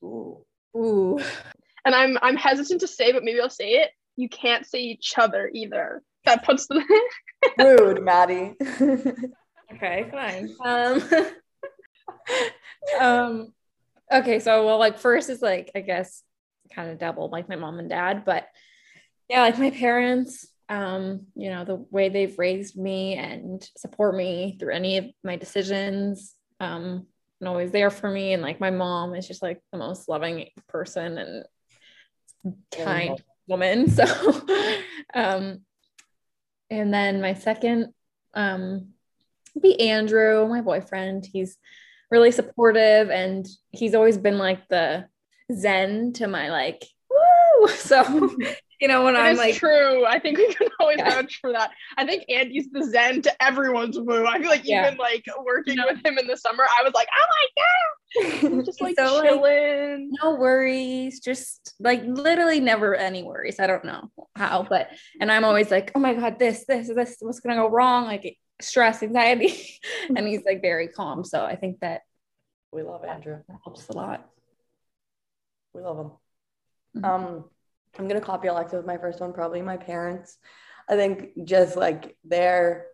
Ooh 0.03 0.43
ooh. 0.75 1.19
And 1.85 1.95
i'm 1.95 2.17
i'm 2.21 2.37
hesitant 2.37 2.81
to 2.81 2.87
say 2.87 3.11
but 3.11 3.23
maybe 3.23 3.39
i'll 3.41 3.49
say 3.49 3.73
it. 3.73 3.91
You 4.17 4.29
can't 4.29 4.65
say 4.65 4.81
each 4.81 5.13
other 5.17 5.49
either. 5.53 6.03
That 6.25 6.45
puts 6.45 6.67
the 6.67 6.83
rude 7.57 8.03
maddie. 8.03 8.55
Okay 9.73 10.05
fine. 10.11 10.53
Um 10.63 11.01
um 12.99 13.53
okay 14.11 14.39
so 14.39 14.65
well 14.65 14.77
like 14.77 14.99
first 14.99 15.29
is 15.29 15.41
like 15.41 15.71
i 15.75 15.79
guess 15.79 16.23
kind 16.73 16.89
of 16.89 16.99
double 16.99 17.29
like 17.29 17.47
my 17.49 17.55
mom 17.55 17.79
and 17.79 17.89
dad 17.89 18.23
but 18.25 18.47
yeah 19.29 19.41
like 19.41 19.57
my 19.57 19.71
parents 19.71 20.47
um 20.69 21.25
you 21.35 21.49
know 21.49 21.63
the 21.63 21.75
way 21.89 22.09
they've 22.09 22.37
raised 22.37 22.77
me 22.77 23.15
and 23.15 23.67
support 23.77 24.15
me 24.15 24.57
through 24.59 24.73
any 24.73 24.97
of 24.97 25.05
my 25.23 25.35
decisions 25.35 26.35
um 26.59 27.05
and 27.41 27.49
always 27.49 27.71
there 27.71 27.89
for 27.89 28.09
me 28.09 28.33
and 28.33 28.41
like 28.41 28.59
my 28.59 28.69
mom 28.69 29.15
is 29.15 29.27
just 29.27 29.41
like 29.41 29.59
the 29.71 29.77
most 29.77 30.07
loving 30.07 30.47
person 30.67 31.17
and 31.17 31.45
kind 32.71 33.17
yeah. 33.17 33.23
woman 33.47 33.89
so 33.89 34.05
um 35.13 35.61
and 36.69 36.93
then 36.93 37.19
my 37.19 37.33
second 37.33 37.93
um 38.35 38.89
be 39.61 39.89
andrew 39.89 40.47
my 40.47 40.61
boyfriend 40.61 41.25
he's 41.25 41.57
really 42.11 42.31
supportive 42.31 43.09
and 43.09 43.47
he's 43.71 43.95
always 43.95 44.17
been 44.17 44.37
like 44.37 44.67
the 44.69 45.05
zen 45.53 46.13
to 46.13 46.27
my 46.27 46.49
like 46.49 46.85
woo 47.09 47.67
so 47.75 48.29
you 48.81 48.87
know 48.87 49.03
when 49.03 49.15
it 49.15 49.19
i'm 49.19 49.37
like 49.37 49.55
true 49.55 50.05
i 50.05 50.19
think 50.19 50.37
we 50.37 50.53
can 50.53 50.67
always 50.79 50.97
yeah. 50.97 51.09
vouch 51.09 51.37
for 51.39 51.51
that 51.51 51.71
i 51.97 52.05
think 52.05 52.23
andy's 52.29 52.67
the 52.71 52.83
zen 52.83 53.21
to 53.21 53.43
everyone's 53.43 53.97
woo 53.99 54.25
i 54.25 54.39
feel 54.39 54.49
like 54.49 54.65
yeah. 54.65 54.87
even 54.87 54.97
like 54.97 55.23
working 55.45 55.75
no. 55.75 55.85
with 55.87 56.05
him 56.05 56.17
in 56.17 56.27
the 56.27 56.35
summer 56.35 56.65
i 56.79 56.83
was 56.83 56.93
like 56.93 57.07
oh 57.17 57.27
my 57.31 58.51
god 58.55 58.65
just 58.65 58.81
like 58.81 58.95
so, 58.97 59.21
chilling 59.21 60.09
like, 60.11 60.19
no 60.21 60.35
worries 60.35 61.19
just 61.19 61.75
like 61.79 62.03
literally 62.05 62.59
never 62.59 62.95
any 62.95 63.23
worries 63.23 63.59
i 63.59 63.67
don't 63.67 63.85
know 63.85 64.09
how 64.35 64.65
but 64.67 64.89
and 65.21 65.31
i'm 65.31 65.45
always 65.45 65.71
like 65.71 65.91
oh 65.95 65.99
my 65.99 66.13
god 66.13 66.37
this 66.39 66.65
this 66.65 66.89
this 66.93 67.17
what's 67.21 67.39
gonna 67.39 67.55
go 67.55 67.69
wrong 67.69 68.05
like 68.05 68.37
stress, 68.63 69.03
anxiety, 69.03 69.79
and 70.15 70.27
he's 70.27 70.43
like 70.45 70.61
very 70.61 70.87
calm. 70.87 71.23
So 71.23 71.43
I 71.43 71.55
think 71.55 71.79
that 71.81 72.01
we 72.71 72.83
love 72.83 73.03
Andrew. 73.03 73.39
That 73.47 73.57
helps 73.63 73.87
a 73.89 73.93
lot. 73.93 74.29
We 75.73 75.81
love 75.81 75.97
him. 75.97 76.11
Mm-hmm. 76.97 77.05
Um, 77.05 77.45
I'm 77.97 78.07
gonna 78.07 78.21
copy 78.21 78.47
Alexa 78.47 78.77
with 78.77 78.85
my 78.85 78.97
first 78.97 79.19
one, 79.19 79.33
probably 79.33 79.61
my 79.61 79.77
parents. 79.77 80.37
I 80.89 80.95
think 80.95 81.29
just 81.45 81.75
like 81.75 82.15
they're 82.23 82.87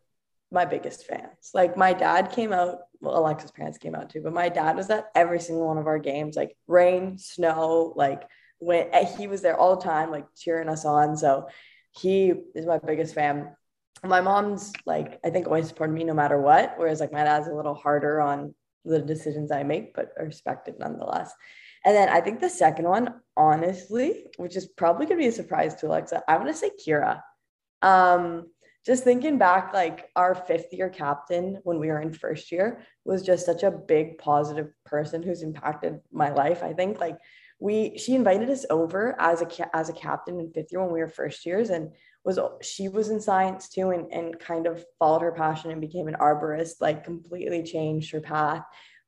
my 0.52 0.66
biggest 0.66 1.06
fans. 1.06 1.52
Like 1.54 1.78
my 1.78 1.94
dad 1.94 2.32
came 2.32 2.54
out, 2.54 2.80
well, 3.02 3.18
Alexa's 3.18 3.52
parents 3.52 3.78
came 3.78 3.96
out 3.96 4.10
too, 4.10 4.22
but 4.22 4.34
my 4.34 4.50
dad 4.50 4.76
was 4.76 4.90
at 4.90 5.10
every 5.14 5.40
single 5.40 5.68
one 5.68 5.78
of 5.78 5.88
our 5.88 6.00
games, 6.00 6.36
like 6.36 6.56
rain, 6.68 7.18
snow, 7.18 7.94
like 7.96 8.24
when 8.60 8.88
eh, 8.94 9.06
he 9.18 9.28
was 9.28 9.42
there 9.42 9.58
all 9.58 9.76
the 9.76 9.84
time, 9.84 10.10
like 10.12 10.26
cheering 10.36 10.70
us 10.70 10.86
on. 10.86 11.18
So 11.18 11.48
he 11.92 12.34
is 12.56 12.66
my 12.66 12.80
biggest 12.80 13.14
fan 13.14 13.56
my 14.04 14.22
mom's 14.22 14.74
like 14.86 15.20
I 15.24 15.30
think 15.30 15.48
always 15.48 15.68
supported 15.68 15.94
me 15.94 16.04
no 16.04 16.14
matter 16.14 16.40
what, 16.40 16.76
whereas 16.78 17.00
like 17.00 17.12
my 17.12 17.24
dad's 17.24 17.48
a 17.48 17.54
little 17.54 17.74
harder 17.74 18.22
on 18.22 18.54
the 18.86 19.00
decisions 19.00 19.52
I 19.52 19.64
make, 19.64 19.94
but 19.94 20.10
respected 20.20 20.76
nonetheless. 20.80 21.34
And 21.86 21.96
then 21.96 22.10
I 22.10 22.22
think 22.22 22.40
the 22.40 22.50
second 22.50 22.86
one, 22.86 23.22
honestly, 23.36 24.28
which 24.38 24.56
is 24.56 24.68
probably 24.68 25.06
gonna 25.06 25.20
be 25.20 25.28
a 25.28 25.32
surprise 25.32 25.76
to 25.76 25.88
Alexa, 25.88 26.24
I 26.28 26.38
want 26.38 26.48
to 26.48 26.54
say 26.54 26.72
Kira. 26.86 27.22
Um, 27.82 28.48
just 28.86 29.04
thinking 29.04 29.38
back, 29.38 29.74
like 29.74 30.10
our 30.16 30.34
fifth 30.34 30.72
year 30.72 30.90
captain 30.90 31.60
when 31.64 31.78
we 31.78 31.88
were 31.88 32.00
in 32.00 32.14
first 32.14 32.52
year 32.54 32.80
was 33.04 33.22
just 33.22 33.46
such 33.46 33.64
a 33.64 33.72
big 33.72 34.18
positive 34.18 34.72
person 34.86 35.22
who's 35.22 35.44
impacted 35.44 36.00
my 36.12 36.30
life. 36.30 36.64
I 36.64 36.74
think 36.74 37.00
like 37.00 37.18
we 37.60 37.98
she 37.98 38.16
invited 38.16 38.50
us 38.50 38.66
over 38.70 39.20
as 39.20 39.42
a 39.42 39.76
as 39.76 39.90
a 39.90 39.94
captain 39.94 40.40
in 40.40 40.52
fifth 40.52 40.72
year 40.72 40.82
when 40.82 40.94
we 40.94 41.00
were 41.00 41.10
first 41.10 41.46
years 41.46 41.70
and 41.70 41.92
was 42.24 42.40
she 42.62 42.88
was 42.88 43.10
in 43.10 43.20
science 43.20 43.68
too 43.70 43.90
and, 43.90 44.12
and 44.12 44.40
kind 44.40 44.68
of 44.68 44.86
followed 45.00 45.22
her 45.22 45.32
passion 45.32 45.72
and 45.72 45.82
became 45.82 46.08
an 46.08 46.16
arborist 46.20 46.76
like 46.82 47.04
completely 47.04 47.64
changed 47.64 48.12
her 48.12 48.22
path 48.22 48.64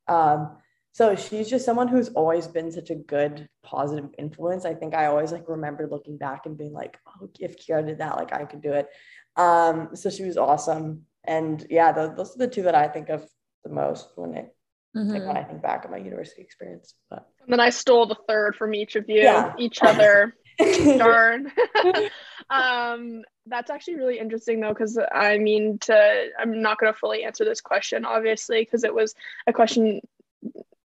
um, 0.07 0.57
so 0.91 1.15
she's 1.15 1.49
just 1.49 1.65
someone 1.65 1.87
who's 1.87 2.09
always 2.09 2.47
been 2.47 2.71
such 2.71 2.89
a 2.89 2.95
good 2.95 3.47
positive 3.63 4.09
influence 4.17 4.65
i 4.65 4.73
think 4.73 4.93
i 4.93 5.05
always 5.05 5.31
like 5.31 5.47
remember 5.47 5.87
looking 5.87 6.17
back 6.17 6.45
and 6.45 6.57
being 6.57 6.73
like 6.73 6.97
oh 7.07 7.29
if 7.39 7.57
kira 7.57 7.85
did 7.85 7.99
that 7.99 8.17
like 8.17 8.33
i 8.33 8.45
could 8.45 8.61
do 8.61 8.73
it 8.73 8.87
um, 9.35 9.89
so 9.93 10.09
she 10.09 10.23
was 10.23 10.35
awesome 10.35 11.03
and 11.23 11.65
yeah 11.69 11.91
the, 11.91 12.13
those 12.15 12.35
are 12.35 12.39
the 12.39 12.47
two 12.47 12.63
that 12.63 12.75
i 12.75 12.87
think 12.87 13.09
of 13.09 13.27
the 13.63 13.69
most 13.69 14.09
when 14.15 14.33
it 14.33 14.53
mm-hmm. 14.95 15.11
like 15.11 15.25
when 15.25 15.37
i 15.37 15.43
think 15.43 15.61
back 15.61 15.85
of 15.85 15.91
my 15.91 15.97
university 15.97 16.41
experience 16.41 16.95
but 17.09 17.27
and 17.41 17.53
then 17.53 17.59
i 17.59 17.69
stole 17.69 18.05
the 18.05 18.17
third 18.27 18.55
from 18.55 18.73
each 18.73 18.95
of 18.95 19.05
you 19.07 19.21
yeah. 19.21 19.53
each 19.57 19.81
other 19.81 20.33
Darn. 20.97 21.51
um, 22.49 23.23
that's 23.45 23.69
actually 23.69 23.95
really 23.95 24.19
interesting 24.19 24.59
though, 24.59 24.69
because 24.69 24.97
I 25.11 25.37
mean, 25.37 25.79
to 25.79 26.27
I'm 26.37 26.61
not 26.61 26.77
going 26.77 26.91
to 26.91 26.99
fully 26.99 27.23
answer 27.23 27.45
this 27.45 27.61
question, 27.61 28.05
obviously, 28.05 28.61
because 28.61 28.83
it 28.83 28.93
was 28.93 29.15
a 29.47 29.53
question, 29.53 30.01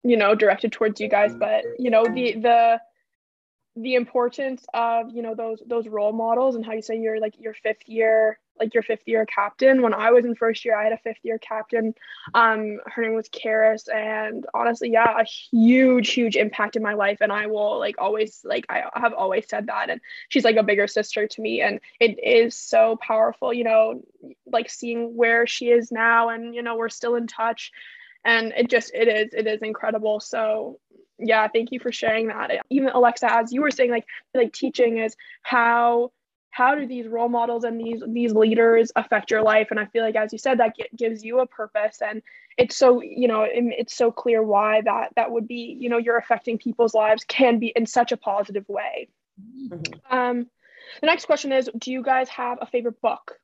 you 0.04 0.18
know, 0.18 0.36
directed 0.36 0.72
towards 0.72 1.00
you 1.00 1.08
guys. 1.08 1.34
But 1.34 1.64
you 1.80 1.90
know, 1.90 2.04
the 2.06 2.34
the 2.34 2.82
the 3.76 3.96
importance 3.96 4.66
of 4.74 5.10
you 5.12 5.22
know 5.22 5.34
those 5.34 5.62
those 5.66 5.88
role 5.88 6.14
models 6.14 6.56
and 6.56 6.66
how 6.66 6.74
you 6.74 6.82
say 6.82 6.98
you're 6.98 7.20
like 7.20 7.34
your 7.40 7.56
fifth 7.56 7.88
year 7.88 8.40
like 8.60 8.72
your 8.76 8.84
fifth 8.84 9.02
year 9.08 9.26
captain. 9.26 9.82
When 9.82 9.96
i 9.96 10.12
was 10.12 10.26
in 10.26 10.36
first 10.36 10.64
year 10.64 10.78
i 10.78 10.84
had 10.84 10.94
a 10.94 10.98
fifth 10.98 11.24
year 11.24 11.40
captain. 11.40 11.96
Um 12.36 12.78
her 12.86 13.02
name 13.02 13.16
was 13.16 13.30
Karis 13.30 13.92
and 13.92 14.46
honestly 14.54 14.92
yeah 14.92 15.20
a 15.20 15.24
huge 15.24 16.12
huge 16.12 16.36
impact 16.36 16.76
in 16.76 16.84
my 16.84 16.94
life. 16.94 17.18
And 17.22 17.32
i 17.32 17.48
will 17.48 17.80
like 17.80 17.96
always 17.98 18.42
like 18.44 18.66
i 18.70 18.84
have 18.94 19.14
always 19.14 19.50
said 19.50 19.66
that. 19.68 19.90
And 19.90 20.00
she's 20.30 20.44
like 20.44 20.58
a 20.58 20.64
bigger 20.64 20.86
sister 20.88 21.28
to 21.28 21.42
me. 21.42 21.62
And 21.62 21.80
it 22.00 22.24
is 22.24 22.56
so 22.56 23.00
powerful 23.02 23.52
you 23.52 23.64
know 23.64 24.04
like 24.46 24.70
seeing 24.70 25.16
where 25.16 25.48
she 25.48 25.70
is 25.70 25.92
now. 25.92 26.30
And 26.30 26.54
you 26.54 26.62
know 26.62 26.76
we're 26.76 26.90
still 26.90 27.16
in 27.16 27.26
touch 27.26 27.72
and 28.26 28.54
it 28.56 28.70
just 28.70 28.92
it 28.94 29.08
is 29.08 29.34
it 29.34 29.48
is 29.48 29.62
incredible. 29.62 30.20
So 30.20 30.80
yeah 31.20 31.48
thank 31.48 31.72
you 31.72 31.80
for 31.80 31.92
sharing 31.92 32.28
that. 32.28 32.52
Even 32.70 32.90
alexa 32.90 33.32
as 33.32 33.52
you 33.52 33.62
were 33.62 33.72
saying 33.72 33.92
like 33.92 34.06
like 34.34 34.54
teaching 34.54 34.98
is 34.98 35.16
how 35.44 36.12
how 36.50 36.76
do 36.76 36.86
these 36.86 37.08
role 37.08 37.30
models 37.30 37.64
and 37.64 37.80
these 37.80 38.02
these 38.08 38.34
leaders 38.34 38.92
affect 38.96 39.32
your 39.32 39.42
life? 39.42 39.68
And 39.72 39.80
i 39.80 39.86
feel 39.88 40.04
like 40.04 40.16
as 40.16 40.32
you 40.32 40.40
said 40.40 40.60
that 40.60 40.76
gives 40.96 41.24
you 41.24 41.40
a 41.40 41.48
purpose. 41.48 42.02
And 42.02 42.22
it's 42.58 42.76
so 42.76 43.02
you 43.02 43.28
know 43.28 43.44
it, 43.44 43.64
it's 43.78 43.96
so 43.96 44.12
clear 44.12 44.44
why 44.44 44.82
that 44.82 45.14
that 45.16 45.32
would 45.32 45.48
be 45.48 45.78
you 45.80 45.90
know 45.90 45.98
you're 45.98 46.18
affecting 46.18 46.58
people's 46.58 46.94
lives 46.94 47.24
can 47.28 47.60
be 47.60 47.74
in 47.76 47.86
such 47.86 48.12
a 48.12 48.18
positive 48.18 48.68
way. 48.68 49.08
Mm-hmm. 49.42 50.16
um 50.16 50.48
the 51.02 51.08
next 51.08 51.26
question 51.26 51.52
is 51.52 51.70
do 51.78 51.92
you 51.92 52.04
guys 52.04 52.30
have 52.30 52.60
a 52.62 52.68
favorite 52.68 53.02
book? 53.02 53.40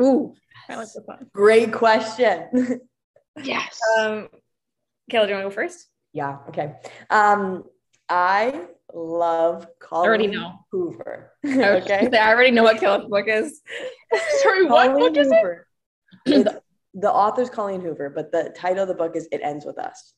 Ooh. 0.00 0.34
I 0.68 0.76
like 0.76 0.88
great 1.32 1.72
question 1.72 2.80
yes 3.42 3.78
um 3.98 4.28
Kayla, 5.10 5.24
do 5.24 5.28
you 5.30 5.34
want 5.34 5.44
to 5.44 5.48
go 5.48 5.50
first 5.50 5.90
yeah. 6.12 6.38
Okay. 6.48 6.74
Um, 7.08 7.64
I 8.08 8.66
love 8.92 9.68
Colleen 9.78 10.04
I 10.04 10.08
already 10.08 10.26
know. 10.26 10.66
Hoover. 10.72 11.32
okay. 11.46 12.08
I 12.12 12.32
already 12.32 12.50
know 12.50 12.64
what 12.64 12.78
Kayla's 12.78 13.06
book 13.08 13.26
is. 13.28 13.60
Sorry, 14.42 14.66
what 14.66 14.92
book 14.98 15.16
is 15.16 15.28
Hoover. 15.28 15.66
it? 16.26 16.44
the, 16.44 16.62
the 16.94 17.10
author's 17.12 17.50
Colleen 17.50 17.80
Hoover, 17.80 18.10
but 18.10 18.32
the 18.32 18.52
title 18.56 18.82
of 18.82 18.88
the 18.88 18.94
book 18.94 19.14
is 19.14 19.28
It 19.30 19.40
Ends 19.42 19.64
With 19.64 19.78
Us. 19.78 20.14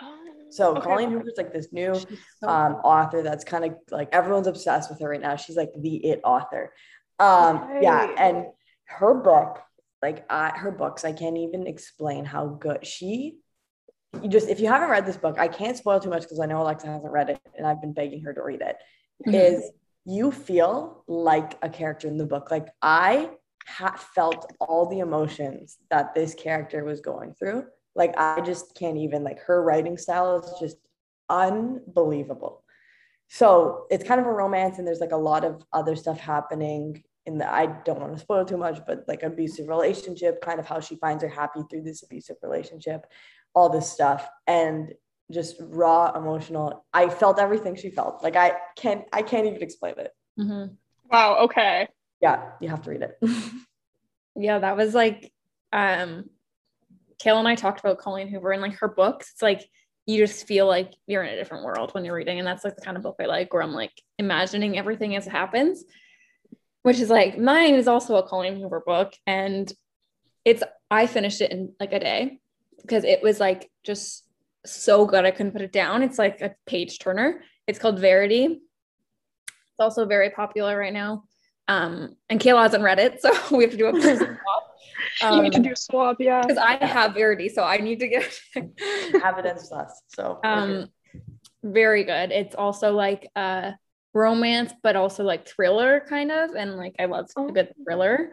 Oh, 0.00 0.18
So 0.50 0.72
Okay. 0.72 0.80
Colleen 0.80 1.10
Hoover's 1.12 1.34
like 1.36 1.52
this 1.52 1.68
new 1.72 1.94
so 1.94 2.48
um, 2.48 2.74
author 2.82 3.22
that's 3.22 3.44
kind 3.44 3.64
of 3.64 3.74
like 3.92 4.08
everyone's 4.12 4.48
obsessed 4.48 4.90
with 4.90 5.00
her 5.00 5.08
right 5.08 5.20
now. 5.20 5.36
She's 5.36 5.56
like 5.56 5.70
the 5.78 6.04
it 6.04 6.20
author. 6.24 6.72
Um, 7.20 7.68
yeah, 7.80 8.10
and 8.18 8.46
her 8.86 9.14
book, 9.14 9.60
like 10.02 10.24
I, 10.30 10.50
her 10.50 10.70
books, 10.70 11.04
I 11.04 11.12
can't 11.12 11.36
even 11.36 11.66
explain 11.66 12.24
how 12.24 12.46
good 12.46 12.86
she. 12.86 13.38
You 14.22 14.28
just 14.28 14.48
if 14.48 14.58
you 14.60 14.66
haven't 14.66 14.90
read 14.90 15.06
this 15.06 15.16
book, 15.16 15.38
I 15.38 15.48
can't 15.48 15.76
spoil 15.76 16.00
too 16.00 16.10
much 16.10 16.22
because 16.22 16.40
I 16.40 16.46
know 16.46 16.62
Alexa 16.62 16.86
hasn't 16.86 17.12
read 17.12 17.30
it, 17.30 17.40
and 17.56 17.66
I've 17.66 17.80
been 17.80 17.92
begging 17.92 18.22
her 18.22 18.32
to 18.32 18.42
read 18.42 18.60
it. 18.60 18.76
Mhm. 19.26 19.34
Is 19.34 19.70
you 20.04 20.32
feel 20.32 21.04
like 21.06 21.58
a 21.62 21.68
character 21.68 22.08
in 22.08 22.16
the 22.16 22.26
book? 22.26 22.50
Like 22.50 22.68
I 22.82 23.30
ha- 23.68 23.96
felt 24.14 24.50
all 24.60 24.86
the 24.86 25.00
emotions 25.00 25.78
that 25.90 26.14
this 26.14 26.34
character 26.34 26.82
was 26.82 27.00
going 27.00 27.34
through. 27.34 27.66
Like 27.94 28.14
I 28.16 28.40
just 28.40 28.74
can't 28.74 28.96
even 28.96 29.22
like 29.22 29.38
her 29.40 29.62
writing 29.62 29.96
style 29.96 30.40
is 30.40 30.58
just 30.58 30.76
unbelievable. 31.28 32.64
So 33.28 33.86
it's 33.90 34.02
kind 34.02 34.20
of 34.20 34.26
a 34.26 34.32
romance, 34.32 34.78
and 34.78 34.86
there's 34.86 35.00
like 35.00 35.12
a 35.12 35.16
lot 35.16 35.44
of 35.44 35.62
other 35.72 35.94
stuff 35.94 36.18
happening 36.18 37.04
in 37.26 37.38
the 37.38 37.52
I 37.52 37.66
don't 37.84 38.00
want 38.00 38.14
to 38.14 38.18
spoil 38.18 38.44
too 38.44 38.56
much, 38.56 38.80
but 38.86 39.04
like 39.06 39.22
abusive 39.22 39.68
relationship, 39.68 40.40
kind 40.40 40.58
of 40.58 40.66
how 40.66 40.80
she 40.80 40.96
finds 40.96 41.22
her 41.22 41.28
happy 41.28 41.60
through 41.68 41.82
this 41.82 42.02
abusive 42.02 42.36
relationship, 42.42 43.06
all 43.54 43.68
this 43.68 43.90
stuff, 43.90 44.28
and 44.46 44.92
just 45.30 45.56
raw 45.60 46.12
emotional. 46.16 46.84
I 46.92 47.08
felt 47.08 47.38
everything 47.38 47.76
she 47.76 47.90
felt. 47.90 48.22
Like 48.22 48.36
I 48.36 48.54
can't 48.76 49.04
I 49.12 49.22
can't 49.22 49.46
even 49.46 49.62
explain 49.62 49.94
it. 49.98 50.12
Mhm. 50.38 50.76
Wow. 51.10 51.38
Okay. 51.44 51.88
Yeah, 52.20 52.52
you 52.60 52.68
have 52.68 52.82
to 52.82 52.90
read 52.90 53.02
it. 53.02 53.18
Yeah, 54.36 54.60
that 54.60 54.76
was 54.76 54.94
like 54.94 55.32
um 55.72 56.24
Kayla 57.22 57.40
and 57.40 57.48
I 57.48 57.54
talked 57.56 57.80
about 57.80 57.98
Colleen 57.98 58.28
Hoover 58.28 58.52
and 58.52 58.62
like 58.62 58.74
her 58.78 58.88
books. 58.88 59.30
It's 59.32 59.42
like 59.42 59.68
you 60.06 60.24
just 60.24 60.46
feel 60.46 60.66
like 60.66 60.92
you're 61.06 61.22
in 61.22 61.34
a 61.34 61.36
different 61.36 61.64
world 61.64 61.92
when 61.92 62.04
you're 62.04 62.14
reading. 62.14 62.38
And 62.38 62.46
that's 62.46 62.64
like 62.64 62.76
the 62.76 62.82
kind 62.82 62.96
of 62.96 63.02
book 63.02 63.16
I 63.20 63.26
like 63.26 63.52
where 63.52 63.62
I'm 63.62 63.74
like 63.74 63.92
imagining 64.18 64.78
everything 64.78 65.14
as 65.16 65.26
it 65.26 65.30
happens. 65.30 65.84
Which 66.82 66.98
is 66.98 67.10
like 67.10 67.38
mine 67.38 67.74
is 67.74 67.88
also 67.88 68.16
a 68.16 68.26
Colleen 68.26 68.58
Hoover 68.60 68.82
book. 68.84 69.12
And 69.26 69.70
it's 70.44 70.62
I 70.90 71.06
finished 71.06 71.40
it 71.40 71.50
in 71.52 71.74
like 71.78 71.92
a 71.92 72.00
day 72.00 72.38
because 72.80 73.04
it 73.04 73.22
was 73.22 73.38
like 73.38 73.70
just 73.84 74.24
so 74.66 75.04
good 75.06 75.24
I 75.24 75.30
couldn't 75.30 75.52
put 75.52 75.62
it 75.62 75.72
down. 75.72 76.02
It's 76.02 76.18
like 76.18 76.40
a 76.40 76.54
page 76.66 76.98
turner. 76.98 77.42
It's 77.66 77.78
called 77.78 77.98
Verity. 77.98 78.44
It's 78.46 79.80
also 79.80 80.06
very 80.06 80.30
popular 80.30 80.76
right 80.76 80.92
now. 80.92 81.24
Um, 81.68 82.16
and 82.28 82.40
Kayla 82.40 82.62
hasn't 82.62 82.82
read 82.82 82.98
it, 82.98 83.22
so 83.22 83.30
we 83.56 83.62
have 83.64 83.70
to 83.70 83.76
do 83.76 83.86
a 83.86 83.92
book 83.92 84.02
swap. 84.02 85.34
you 85.34 85.42
need 85.42 85.52
to 85.52 85.58
Um, 85.58 85.62
do 85.62 85.72
a 85.72 85.76
swap. 85.76 86.16
Yeah. 86.18 86.40
because 86.42 86.58
I 86.58 86.84
have 86.84 87.14
Verity, 87.14 87.48
so 87.48 87.62
I 87.62 87.76
need 87.76 88.00
to 88.00 88.08
get 88.08 88.38
It 88.56 88.70
Ends 89.46 89.68
With 89.70 89.72
Us. 89.72 90.02
So 90.08 90.40
um 90.42 90.88
very 91.62 92.04
good. 92.04 92.32
It's 92.32 92.54
also 92.54 92.92
like 92.94 93.28
uh 93.36 93.72
romance, 94.14 94.72
but 94.82 94.96
also 94.96 95.22
like 95.24 95.46
thriller 95.48 96.04
kind 96.08 96.30
of, 96.32 96.50
and 96.54 96.76
like 96.76 96.94
I 96.98 97.04
love 97.06 97.26
Oh. 97.36 97.48
a 97.48 97.52
good 97.52 97.72
thriller. 97.84 98.32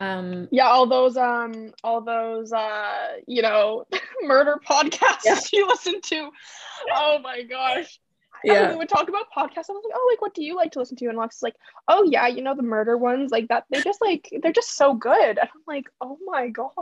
Um 0.00 0.46
Yeah, 0.50 0.68
all 0.68 0.86
those 0.86 1.16
um 1.16 1.72
all 1.82 2.02
those 2.02 2.52
uh 2.52 3.14
you 3.26 3.40
know 3.42 3.84
murder 4.22 4.60
podcasts 4.68 5.24
Yeah. 5.24 5.38
you 5.52 5.66
listen 5.68 6.00
to. 6.02 6.30
Oh 6.94 7.18
my 7.22 7.42
gosh. 7.42 7.98
And 8.46 8.54
yeah. 8.54 8.70
we 8.70 8.76
would 8.76 8.88
talk 8.88 9.08
about 9.08 9.26
podcasts. 9.36 9.68
I 9.68 9.72
was 9.72 9.82
like, 9.84 9.96
oh, 9.96 10.08
like 10.12 10.22
what 10.22 10.34
do 10.34 10.44
you 10.44 10.54
like 10.54 10.70
to 10.72 10.78
listen 10.78 10.96
to? 10.98 11.06
And 11.06 11.16
Alexa's 11.16 11.42
like, 11.42 11.56
oh 11.88 12.04
yeah, 12.04 12.28
you 12.28 12.42
know 12.42 12.54
the 12.54 12.62
murder 12.62 12.96
ones, 12.96 13.32
like 13.32 13.48
that. 13.48 13.64
They 13.70 13.80
just 13.82 14.00
like 14.00 14.30
they're 14.40 14.52
just 14.52 14.76
so 14.76 14.94
good. 14.94 15.38
And 15.38 15.40
I'm 15.40 15.62
like, 15.66 15.86
oh 16.00 16.16
my 16.24 16.48
god. 16.48 16.72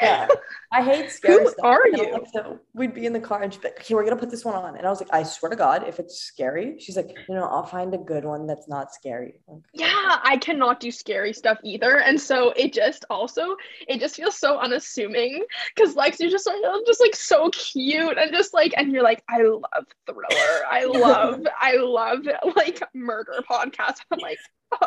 yeah. 0.00 0.26
I 0.72 0.82
hate 0.82 1.10
scary 1.12 1.44
Who 1.44 1.50
stuff. 1.50 1.64
are 1.64 1.82
And 1.84 1.98
you? 1.98 2.60
We'd 2.74 2.94
be 2.94 3.06
in 3.06 3.12
the 3.12 3.20
car 3.20 3.42
and 3.42 3.52
she'd 3.52 3.62
be 3.62 3.68
like, 3.68 3.80
okay, 3.80 3.94
we're 3.94 4.04
gonna 4.04 4.16
put 4.16 4.30
this 4.30 4.44
one 4.44 4.54
on. 4.54 4.76
And 4.76 4.86
I 4.86 4.90
was 4.90 5.00
like, 5.00 5.12
I 5.12 5.22
swear 5.22 5.50
to 5.50 5.56
God, 5.56 5.86
if 5.86 6.00
it's 6.00 6.18
scary, 6.18 6.76
she's 6.80 6.96
like, 6.96 7.16
you 7.28 7.34
know, 7.34 7.44
I'll 7.44 7.66
find 7.66 7.94
a 7.94 7.98
good 7.98 8.24
one 8.24 8.46
that's 8.46 8.68
not 8.68 8.92
scary. 8.92 9.34
Like, 9.46 9.62
Yeah, 9.72 10.18
I 10.24 10.36
cannot 10.38 10.80
do 10.80 10.90
scary 10.90 11.32
stuff 11.32 11.58
either. 11.62 12.00
And 12.00 12.20
so 12.20 12.52
it 12.56 12.72
just 12.72 13.04
also 13.08 13.56
it 13.86 14.00
just 14.00 14.16
feels 14.16 14.36
so 14.36 14.58
unassuming 14.58 15.44
because 15.74 15.94
Lex 15.94 16.18
you're 16.18 16.30
just 16.30 16.46
like 16.46 16.56
just 16.86 17.00
like 17.00 17.14
so 17.14 17.50
cute 17.50 18.18
and 18.18 18.32
just 18.32 18.52
like 18.54 18.72
and 18.76 18.92
you're 18.92 19.02
like, 19.02 19.22
I 19.28 19.42
love 19.42 19.86
thriller. 20.06 20.66
I 20.72 20.84
love, 20.86 21.46
I 21.60 21.76
love 21.76 22.20
like 22.56 22.82
murder 22.94 23.34
podcasts. 23.48 23.98
I'm 24.10 24.18
like, 24.20 24.38
oh, 24.80 24.86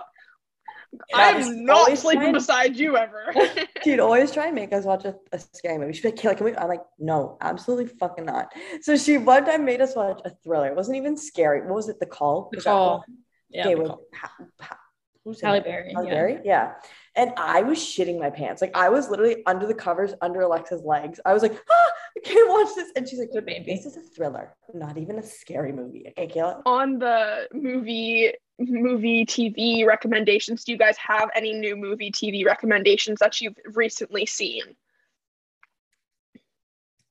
I'm 1.13 1.65
not 1.65 1.95
sleeping 1.97 2.23
fine. 2.23 2.33
beside 2.33 2.75
you 2.75 2.97
ever. 2.97 3.33
She'd 3.83 3.99
always 3.99 4.31
try 4.31 4.47
and 4.47 4.55
make 4.55 4.73
us 4.73 4.83
watch 4.83 5.05
a, 5.05 5.15
a 5.31 5.39
scary 5.39 5.77
movie. 5.77 5.93
She'd 5.93 6.01
be 6.01 6.09
like, 6.09 6.17
Kayla, 6.17 6.37
can 6.37 6.45
we? 6.45 6.55
I'm 6.55 6.67
like, 6.67 6.81
no, 6.97 7.37
absolutely 7.39 7.85
fucking 7.85 8.25
not. 8.25 8.51
So 8.81 8.97
she 8.97 9.17
one 9.17 9.45
time 9.45 9.63
made 9.63 9.81
us 9.81 9.95
watch 9.95 10.21
a 10.25 10.31
thriller. 10.43 10.67
It 10.67 10.75
wasn't 10.75 10.97
even 10.97 11.15
scary. 11.17 11.61
What 11.61 11.75
was 11.75 11.89
it? 11.89 11.99
The 11.99 12.07
Call? 12.07 12.49
The 12.51 12.57
Was 12.57 12.63
that 12.65 12.71
Call. 12.71 13.05
Yeah. 13.49 13.61
Okay, 13.61 13.73
the 13.75 13.79
with 13.81 13.89
call. 13.89 14.01
Ha- 14.15 14.45
Ha- 14.61 14.79
who's 15.23 15.41
in 15.41 15.47
Halle? 15.49 15.61
Berry. 15.61 15.93
Halle 15.93 16.05
yeah. 16.05 16.13
Berry? 16.13 16.39
Yeah. 16.43 16.73
And 17.17 17.31
I 17.37 17.61
was 17.61 17.77
shitting 17.77 18.19
my 18.19 18.29
pants. 18.29 18.61
Like 18.61 18.75
I 18.75 18.89
was 18.89 19.09
literally 19.09 19.43
under 19.45 19.65
the 19.65 19.73
covers, 19.73 20.13
under 20.21 20.41
Alexa's 20.41 20.83
legs. 20.83 21.19
I 21.25 21.33
was 21.33 21.41
like, 21.41 21.53
ah, 21.53 21.91
I 22.17 22.19
can't 22.21 22.49
watch 22.49 22.75
this. 22.75 22.91
And 22.95 23.07
she's 23.07 23.19
like, 23.19 23.31
Good 23.31 23.45
baby. 23.45 23.73
this 23.73 23.85
is 23.85 23.95
a 23.95 24.01
thriller, 24.01 24.55
not 24.73 24.97
even 24.97 25.17
a 25.19 25.23
scary 25.23 25.71
movie. 25.71 26.05
Okay, 26.09 26.27
Kayla. 26.27 26.61
On 26.65 26.99
the 26.99 27.47
movie 27.53 28.33
movie 28.59 29.25
TV 29.25 29.85
recommendations, 29.85 30.63
do 30.63 30.71
you 30.71 30.77
guys 30.77 30.97
have 30.97 31.29
any 31.35 31.53
new 31.53 31.75
movie 31.75 32.11
TV 32.11 32.45
recommendations 32.45 33.19
that 33.19 33.39
you've 33.39 33.57
recently 33.73 34.25
seen? 34.25 34.63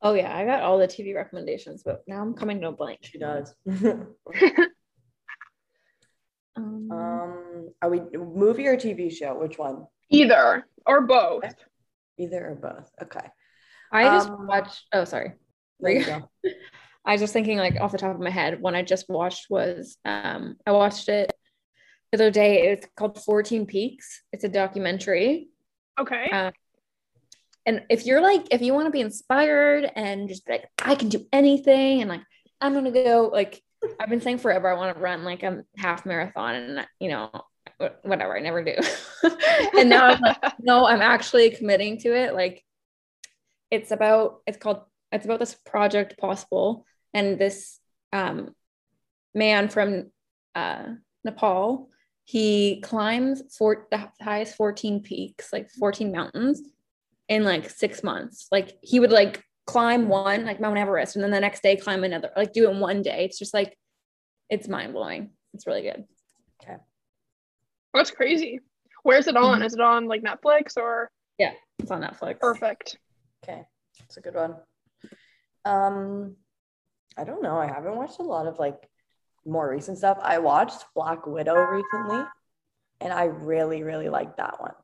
Oh 0.03 0.13
yeah, 0.13 0.37
I 0.37 0.45
got 0.45 0.63
all 0.63 0.79
the 0.79 0.87
TV 0.87 1.15
recommendations, 1.15 1.83
but 1.83 2.05
now 2.07 2.21
I'm 2.21 2.35
coming 2.35 2.61
to 2.61 2.69
a 2.69 2.73
blank. 2.73 2.99
She 3.03 3.19
does. 3.19 3.55
Um, 6.57 6.89
um, 6.91 7.44
are 7.83 7.91
we 7.91 8.01
movie 8.17 8.67
or 8.67 8.77
TV 8.77 9.11
show? 9.13 9.39
Which 9.39 9.59
one? 9.59 9.87
Either 10.11 10.67
or 10.87 11.03
both. 11.03 11.45
Either 12.19 12.51
or 12.51 12.55
both. 12.55 12.91
Okay. 13.03 13.27
I 13.93 14.05
just 14.05 14.29
um, 14.29 14.47
watched. 14.47 14.83
Oh, 14.93 15.05
sorry. 15.05 15.33
There 15.81 15.93
you 15.93 16.05
go. 16.05 16.31
I 17.05 17.13
was 17.13 17.21
just 17.21 17.33
thinking, 17.33 17.59
like 17.59 17.79
off 17.81 17.93
the 17.93 17.99
top 17.99 18.15
of 18.15 18.21
my 18.21 18.31
head, 18.31 18.61
one 18.61 18.75
I 18.75 18.83
just 18.83 19.09
watched 19.09 19.51
was 19.51 19.97
um, 20.05 20.57
I 20.67 20.73
watched 20.73 21.09
it 21.09 21.33
the 22.13 22.17
other 22.17 22.31
day. 22.31 22.69
It's 22.69 22.87
called 22.97 23.23
14 23.23 23.67
Peaks. 23.67 24.23
It's 24.33 24.45
a 24.45 24.49
documentary. 24.49 25.49
Okay. 26.01 26.29
Uh, 26.33 26.51
And 27.67 27.83
if 27.91 28.07
you're 28.07 28.21
like, 28.21 28.47
if 28.51 28.61
you 28.63 28.75
want 28.75 28.87
to 28.87 28.91
be 28.91 29.01
inspired 29.01 29.91
and 29.95 30.29
just 30.29 30.47
be 30.47 30.53
like, 30.53 30.69
I 30.83 30.95
can 30.95 31.09
do 31.09 31.27
anything, 31.33 32.01
and 32.01 32.09
like, 32.09 32.23
I'm 32.61 32.75
gonna 32.75 32.91
go, 32.91 33.31
like, 33.33 33.63
I've 34.01 34.09
been 34.09 34.21
saying 34.23 34.39
forever, 34.39 34.69
I 34.69 34.75
want 34.75 34.97
to 34.97 35.03
run 35.03 35.25
like 35.25 35.43
a 35.43 35.63
half 35.77 36.07
marathon, 36.07 36.55
and 36.55 36.87
you 37.01 37.11
know, 37.11 37.31
wh- 37.33 37.41
whatever, 37.79 38.37
I 38.37 38.41
never 38.41 38.63
do. 38.63 38.75
and 39.79 39.89
now 39.89 40.07
I'm 40.07 40.21
like, 40.21 40.53
no, 40.61 40.87
I'm 40.87 41.03
actually 41.03 41.51
committing 41.51 41.99
to 41.99 42.15
it. 42.15 42.35
Like, 42.35 42.65
it's 43.71 43.91
about, 43.91 44.41
it's 44.47 44.59
called, 44.59 44.83
it's 45.13 45.25
about 45.25 45.41
this 45.41 45.55
project 45.55 46.19
possible, 46.19 46.87
and 47.13 47.39
this 47.39 47.79
um, 48.13 48.55
man 49.35 49.69
from 49.69 50.11
uh, 50.55 50.85
Nepal, 51.25 51.89
he 52.25 52.81
climbs 52.81 53.43
for 53.57 53.87
the 53.91 54.09
highest 54.21 54.57
14 54.57 55.03
peaks, 55.03 55.53
like 55.53 55.71
14 55.71 56.11
mountains 56.11 56.63
in 57.29 57.45
like 57.45 57.69
six 57.69 58.03
months. 58.03 58.49
Like 58.51 58.77
he 58.83 59.01
would 59.01 59.13
like 59.13 59.43
climb 59.67 60.09
one, 60.09 60.45
like 60.45 60.61
Mount 60.61 60.79
Everest, 60.79 61.17
and 61.17 61.23
then 61.23 61.31
the 61.31 61.41
next 61.41 61.63
day 61.63 61.77
climb 61.77 62.05
another, 62.05 62.31
like 62.37 62.53
do 62.53 62.69
it 62.69 62.73
in 62.73 62.81
one 62.81 63.03
day. 63.03 63.25
It's 63.25 63.39
just 63.39 63.55
like, 63.55 63.77
it's 64.49 64.69
mind 64.69 64.93
blowing. 64.93 65.31
It's 65.53 65.67
really 65.67 65.83
good. 65.83 66.05
That's 67.95 68.11
crazy. 68.11 68.61
Where's 69.05 69.27
it 69.29 69.37
on? 69.37 69.61
Mhm. 69.61 69.65
Is 69.67 69.75
it 69.75 69.81
on 69.81 70.07
like 70.07 70.23
Netflix 70.23 70.77
or 70.77 71.11
Yeah, 71.39 71.53
It's 71.79 71.91
on 71.91 72.03
Netflix. 72.03 72.41
perfect? 72.41 72.99
Okay. 73.45 73.67
That's 74.01 74.17
a 74.17 74.21
good 74.21 74.35
one. 74.35 74.57
Um, 75.65 76.37
I 77.17 77.25
don't 77.25 77.43
know. 77.43 77.57
I 77.59 77.67
haven't 77.67 77.97
watched 77.97 78.19
a 78.19 78.23
lot 78.23 78.47
of 78.47 78.59
like 78.59 78.89
more 79.47 79.69
recent 79.69 79.99
stuff. 79.99 80.19
I 80.23 80.39
watched 80.39 80.85
Black 80.95 81.27
Widow 81.27 81.55
recently, 81.55 82.25
and 83.01 83.13
I 83.13 83.25
really, 83.25 83.83
really 83.83 84.09
liked 84.09 84.37
that 84.39 84.61
one. 84.61 84.75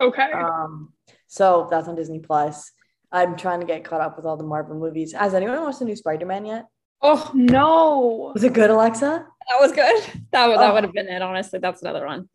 Okay. 0.00 0.30
Um, 0.32 0.92
so 1.26 1.66
that's 1.70 1.88
on 1.88 1.94
Disney 1.96 2.20
Plus. 2.20 2.72
I'm 3.10 3.36
trying 3.36 3.60
to 3.60 3.66
get 3.66 3.84
caught 3.84 4.00
up 4.00 4.16
with 4.16 4.26
all 4.26 4.36
the 4.36 4.44
Marvel 4.44 4.76
movies. 4.76 5.12
Has 5.14 5.34
anyone 5.34 5.60
watched 5.62 5.78
the 5.78 5.84
new 5.86 5.96
Spider-Man 5.96 6.44
yet? 6.44 6.66
Oh, 7.00 7.30
no. 7.34 8.32
Was 8.34 8.44
it 8.44 8.52
good, 8.52 8.70
Alexa? 8.70 9.26
that 9.48 9.60
was 9.60 9.72
good. 9.72 10.02
That 10.32 10.46
would, 10.48 10.58
that 10.58 10.70
Oh. 10.70 10.74
would 10.74 10.84
have 10.84 10.92
been 10.92 11.08
it. 11.08 11.22
Honestly, 11.22 11.58
that's 11.58 11.80
another 11.80 12.04
one. 12.06 12.28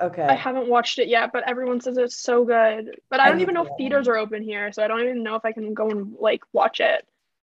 Okay. 0.00 0.22
I 0.22 0.34
haven't 0.34 0.68
watched 0.68 0.98
it 0.98 1.08
yet, 1.08 1.30
but 1.32 1.48
everyone 1.48 1.80
says 1.80 1.98
it's 1.98 2.16
so 2.20 2.44
good. 2.44 3.00
But 3.10 3.20
I 3.20 3.26
I 3.26 3.28
don't 3.30 3.40
even 3.40 3.54
know 3.54 3.64
if 3.64 3.70
theaters 3.76 4.08
are 4.08 4.16
open 4.16 4.42
here, 4.42 4.72
so 4.72 4.82
I 4.82 4.88
don't 4.88 5.00
even 5.00 5.22
know 5.22 5.34
if 5.34 5.44
I 5.44 5.52
can 5.52 5.74
go 5.74 5.90
and 5.90 6.14
like 6.18 6.42
watch 6.52 6.80
it. 6.80 7.06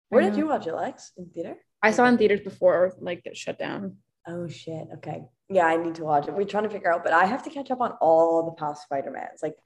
Where 0.09 0.23
I 0.23 0.27
did 0.27 0.37
you 0.37 0.47
watch 0.47 0.67
it, 0.67 0.75
Lex? 0.75 1.13
In 1.17 1.27
theater? 1.27 1.57
I 1.83 1.91
saw 1.91 2.07
in 2.07 2.19
theaters 2.19 2.41
before 2.41 2.95
like 3.01 3.23
it 3.25 3.37
shut 3.37 3.59
down. 3.59 3.97
Oh 4.27 4.49
shit. 4.49 4.89
Okay. 4.97 5.25
Yeah, 5.49 5.67
I 5.67 5.77
need 5.77 5.97
to 5.97 6.05
watch 6.05 6.29
it. 6.29 6.35
We're 6.35 6.45
trying 6.45 6.65
to 6.65 6.71
figure 6.71 6.93
out, 6.93 7.05
but 7.05 7.13
I 7.13 7.27
have 7.27 7.43
to 7.45 7.51
catch 7.51 7.71
up 7.71 7.81
on 7.81 7.93
all 8.01 8.45
the 8.45 8.53
past 8.53 8.85
Spider-Mans. 8.85 9.43
Like 9.43 9.57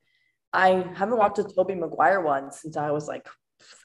I 0.52 0.84
haven't 0.94 1.18
watched 1.18 1.38
a 1.38 1.44
Tobey 1.44 1.74
Maguire 1.74 2.20
one 2.20 2.50
since 2.50 2.76
I 2.76 2.90
was 2.90 3.06
like 3.06 3.26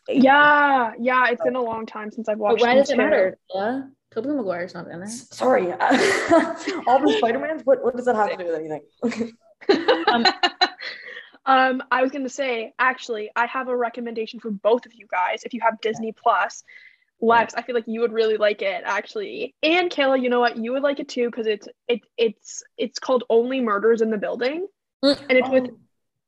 Yeah, 0.08 0.91
yeah, 1.00 1.28
it's 1.30 1.41
been 1.44 1.56
a 1.56 1.62
long 1.62 1.86
time 1.86 2.12
since 2.12 2.28
I've 2.30 2.38
But 2.39 2.44
watched. 2.44 2.62
why 2.62 2.76
does 2.76 2.89
it 2.89 2.94
too. 2.94 2.98
matter? 2.98 3.38
Uh, 3.54 3.82
Tobey 4.14 4.30
Maguire's 4.30 4.74
not 4.74 4.88
in 4.88 4.99
there. 4.99 5.09
Sorry, 5.09 5.72
all 5.72 6.99
the 6.99 7.16
Spider-Mans. 7.20 7.64
What 7.66 7.84
what 7.84 7.95
does 7.95 8.05
that 8.05 8.16
have 8.16 8.32
to 8.32 8.38
do 8.38 8.45
with 8.45 8.55
anything? 8.55 9.34
Um, 10.07 10.26
um, 11.45 11.84
I 11.91 12.01
was 12.01 12.11
gonna 12.11 12.30
say, 12.30 12.74
actually, 12.80 13.30
I 13.36 13.45
have 13.47 13.68
a 13.68 13.76
recommendation 13.76 14.39
for 14.39 14.51
both 14.51 14.86
of 14.86 14.93
you 14.93 15.07
guys. 15.09 15.43
If 15.43 15.53
you 15.53 15.61
have 15.61 15.82
Disney 15.82 16.11
Plus, 16.11 16.64
Lex, 17.22 17.53
I 17.55 17.61
feel 17.61 17.76
like 17.76 17.86
you 17.88 18.01
would 18.01 18.14
really 18.14 18.38
like 18.38 18.61
it, 18.61 18.84
actually. 18.86 19.55
And 19.64 19.89
Kayla, 19.89 20.22
you 20.22 20.30
know 20.30 20.39
what? 20.39 20.57
You 20.57 20.74
would 20.74 20.84
like 20.84 20.99
it 20.99 21.09
too 21.09 21.26
because 21.30 21.47
it's 21.47 21.68
it 21.88 22.01
it's 22.18 22.64
it's 22.78 22.99
called 22.99 23.24
Only 23.30 23.61
Murders 23.61 24.01
in 24.01 24.09
the 24.09 24.18
Building, 24.18 24.68
Mm. 25.03 25.20
and 25.30 25.38
it's 25.38 25.49
with 25.49 25.64
Oh. 25.72 25.78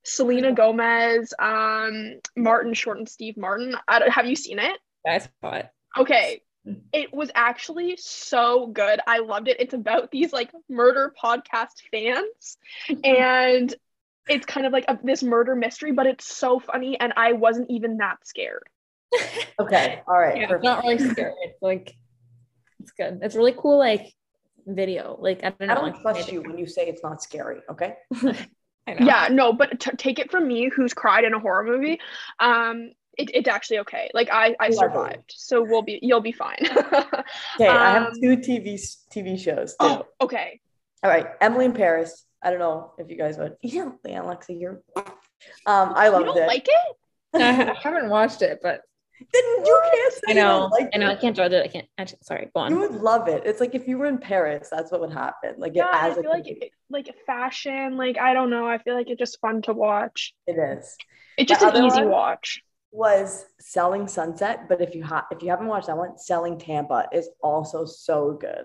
Selena 0.07 0.51
Gomez, 0.51 1.33
um, 1.39 2.19
Martin 2.37 2.73
Short, 2.75 2.97
and 2.99 3.09
Steve 3.09 3.37
Martin. 3.37 3.75
I 3.87 3.97
don't, 3.99 4.11
have 4.11 4.27
you 4.27 4.35
seen 4.35 4.59
it? 4.59 4.77
I 5.07 5.17
saw 5.17 5.55
it. 5.55 5.67
Okay. 5.97 6.41
It 6.91 7.13
was 7.13 7.29
actually 7.35 7.97
so 7.97 8.67
good. 8.67 8.99
I 9.05 9.19
loved 9.19 9.47
it. 9.47 9.57
It's 9.59 9.73
about 9.73 10.11
these 10.11 10.33
like 10.33 10.51
murder 10.69 11.13
podcast 11.21 11.81
fans 11.91 12.57
and 13.03 13.73
it's 14.27 14.45
kind 14.45 14.65
of 14.65 14.73
like 14.73 14.85
a, 14.87 14.97
this 15.03 15.21
murder 15.21 15.55
mystery, 15.55 15.91
but 15.91 16.07
it's 16.07 16.25
so 16.25 16.59
funny 16.59 16.99
and 16.99 17.13
I 17.15 17.33
wasn't 17.33 17.69
even 17.69 17.97
that 17.97 18.25
scared. 18.27 18.63
Okay, 19.57 20.01
all 20.05 20.19
right, 20.19 20.35
Yeah, 20.35 20.47
it's 20.51 20.63
not 20.63 20.83
really 20.83 20.97
scary. 20.97 21.33
It's 21.43 21.61
like 21.61 21.95
it's 22.81 22.91
good. 22.91 23.19
It's 23.21 23.35
really 23.35 23.55
cool, 23.57 23.79
like 23.79 24.13
video. 24.65 25.17
Like 25.19 25.43
I 25.43 25.51
don't 25.51 25.67
know. 25.67 25.71
I 25.71 25.75
don't 25.75 25.83
like, 25.93 26.01
trust 26.01 26.31
you 26.31 26.41
when 26.41 26.57
you 26.57 26.67
say 26.67 26.87
it's 26.87 27.01
not 27.01 27.23
scary. 27.23 27.59
Okay. 27.69 27.95
I 28.87 28.93
know. 28.93 29.05
Yeah, 29.05 29.29
no, 29.31 29.53
but 29.53 29.79
t- 29.79 29.91
take 29.97 30.19
it 30.19 30.29
from 30.29 30.47
me 30.47 30.69
who's 30.69 30.93
cried 30.93 31.23
in 31.23 31.33
a 31.33 31.39
horror 31.39 31.63
movie. 31.63 31.99
Um 32.39 32.91
it, 33.17 33.31
it's 33.33 33.47
actually 33.47 33.79
okay. 33.79 34.09
Like 34.13 34.29
I 34.31 34.55
I 34.59 34.67
Lovely. 34.69 34.75
survived. 34.75 35.33
So 35.35 35.63
we'll 35.63 35.81
be 35.81 35.99
you'll 36.01 36.21
be 36.21 36.31
fine. 36.31 36.57
Okay, 37.59 37.69
I 37.69 37.91
have 37.91 38.07
Um, 38.07 38.13
two 38.21 38.37
TV 38.37 38.79
TV 39.13 39.39
shows 39.39 39.71
too. 39.71 39.77
oh, 39.87 40.05
okay. 40.21 40.59
All 41.03 41.09
right, 41.09 41.27
Emily 41.41 41.65
in 41.65 41.73
Paris. 41.73 42.25
I 42.43 42.49
don't 42.49 42.59
know 42.59 42.93
if 42.97 43.09
you 43.09 43.17
guys 43.17 43.37
would. 43.37 43.55
Yeah, 43.61 43.89
Alexa, 44.05 44.53
you're. 44.53 44.81
Um, 45.65 45.93
I 45.95 46.05
You 46.07 46.11
loved 46.13 46.25
don't 46.27 46.37
it. 46.37 46.47
like 46.47 46.67
it? 46.67 46.95
I 47.35 47.75
haven't 47.81 48.09
watched 48.09 48.41
it, 48.41 48.59
but 48.61 48.81
Then 49.33 49.43
you 49.65 49.81
can't 49.91 50.13
say 50.13 50.21
I 50.29 50.33
know. 50.33 50.59
don't 50.59 50.71
like 50.71 50.89
I 50.93 50.97
know. 50.97 51.07
I 51.09 51.15
can't 51.15 51.35
judge 51.35 51.51
it. 51.53 51.63
I 51.63 51.67
can't. 51.67 51.87
Actually, 51.97 52.19
sorry. 52.23 52.49
Go 52.53 52.61
on. 52.61 52.71
You 52.71 52.79
would 52.79 52.93
love 52.95 53.27
it. 53.27 53.43
It's 53.45 53.59
like 53.59 53.75
if 53.75 53.87
you 53.87 53.97
were 53.97 54.05
in 54.05 54.17
Paris, 54.19 54.69
that's 54.71 54.91
what 54.91 55.01
would 55.01 55.11
happen. 55.13 55.55
Like 55.57 55.73
Yeah, 55.75 55.87
it 55.89 55.93
I 55.95 56.09
as 56.09 56.17
a 56.17 56.21
feel 56.21 56.31
like 56.31 56.47
it, 56.47 56.71
like 56.89 57.13
fashion, 57.25 57.97
like 57.97 58.17
I 58.17 58.33
don't 58.33 58.49
know. 58.49 58.67
I 58.67 58.77
feel 58.77 58.95
like 58.95 59.09
it's 59.09 59.19
just 59.19 59.39
fun 59.41 59.61
to 59.63 59.73
watch. 59.73 60.33
it 60.47 60.53
is. 60.57 60.95
It's 61.37 61.49
just 61.49 61.61
The 61.61 61.75
an 61.75 61.85
easy 61.85 62.01
one? 62.01 62.09
watch. 62.11 62.61
Was 62.95 63.45
Selling 63.59 64.07
Sunset, 64.07 64.69
but 64.69 64.79
if 64.79 64.95
you 64.95 65.03
ha- 65.03 65.27
if 65.29 65.43
you 65.43 65.49
haven't 65.49 65.67
watched 65.67 65.87
that 65.87 65.97
one, 65.97 66.17
Selling 66.17 66.57
Tampa 66.57 67.09
is 67.11 67.27
also 67.43 67.83
so 67.83 68.37
good. 68.39 68.63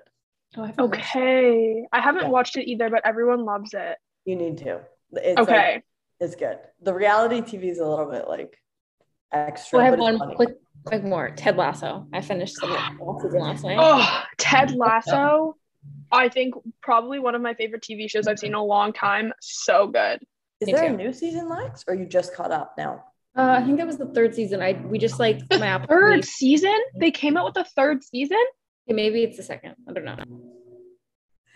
Oh, 0.56 0.62
I 0.62 0.66
haven't 0.68 0.90
watched 0.90 1.16
it. 1.16 1.18
Okay. 1.18 1.86
I 1.92 2.00
haven't 2.00 2.22
Yeah. 2.24 2.28
watched 2.28 2.56
it 2.56 2.70
either, 2.70 2.88
but 2.90 3.04
everyone 3.04 3.44
loves 3.44 3.74
it. 3.74 3.98
You 4.24 4.36
need 4.36 4.58
to. 4.58 4.82
It's 5.12 5.36
like- 5.36 5.48
okay. 5.48 5.82
it's 6.20 6.36
good. 6.36 6.58
The 6.80 6.94
reality 6.94 7.40
TV 7.40 7.70
is 7.70 7.80
a 7.80 7.88
little 7.88 8.06
bit 8.08 8.28
like 8.28 8.56
extra. 9.32 9.80
Oh, 9.80 9.82
I 9.82 9.84
have 9.86 9.98
one 9.98 10.18
funny. 10.18 10.36
quick, 10.36 10.56
quick 10.84 11.02
more. 11.02 11.30
Ted 11.30 11.56
Lasso. 11.56 12.06
I 12.12 12.20
finished 12.20 12.54
the 12.60 12.68
ah, 12.68 12.94
last 13.00 13.22
season 13.22 13.40
last 13.40 13.64
night. 13.64 13.78
oh, 13.80 14.22
Ted 14.38 14.70
Lasso. 14.76 15.56
I 16.12 16.28
think 16.28 16.54
probably 16.82 17.18
one 17.18 17.34
of 17.34 17.42
my 17.42 17.54
favorite 17.54 17.82
TV 17.82 18.08
shows 18.08 18.28
I've 18.28 18.38
seen 18.38 18.50
in 18.50 18.54
a 18.54 18.64
long 18.64 18.92
time. 18.92 19.32
So 19.40 19.88
good. 19.88 20.20
Is 20.60 20.66
Me 20.68 20.72
there 20.74 20.92
a 20.92 20.96
new 20.96 21.12
season, 21.12 21.48
Lex, 21.48 21.84
or 21.88 21.94
you 21.94 22.06
just 22.06 22.32
caught 22.34 22.52
up 22.52 22.74
now? 22.78 23.04
Uh, 23.36 23.58
I 23.60 23.64
think 23.64 23.78
that 23.78 23.86
was 23.86 23.96
the 23.98 24.06
third 24.06 24.34
season. 24.34 24.60
I 24.60 24.72
we 24.84 24.98
just 24.98 25.18
like 25.20 25.40
my. 25.50 25.84
Third 25.86 26.24
season? 26.24 26.76
They 26.96 27.10
came 27.10 27.36
out 27.36 27.44
with 27.44 27.54
the 27.54 27.64
third 27.76 28.02
season? 28.02 28.42
Maybe 28.88 29.22
it's 29.22 29.36
the 29.36 29.42
second. 29.44 29.76
I 29.88 29.92
don't 29.92 30.04
know. 30.04 30.16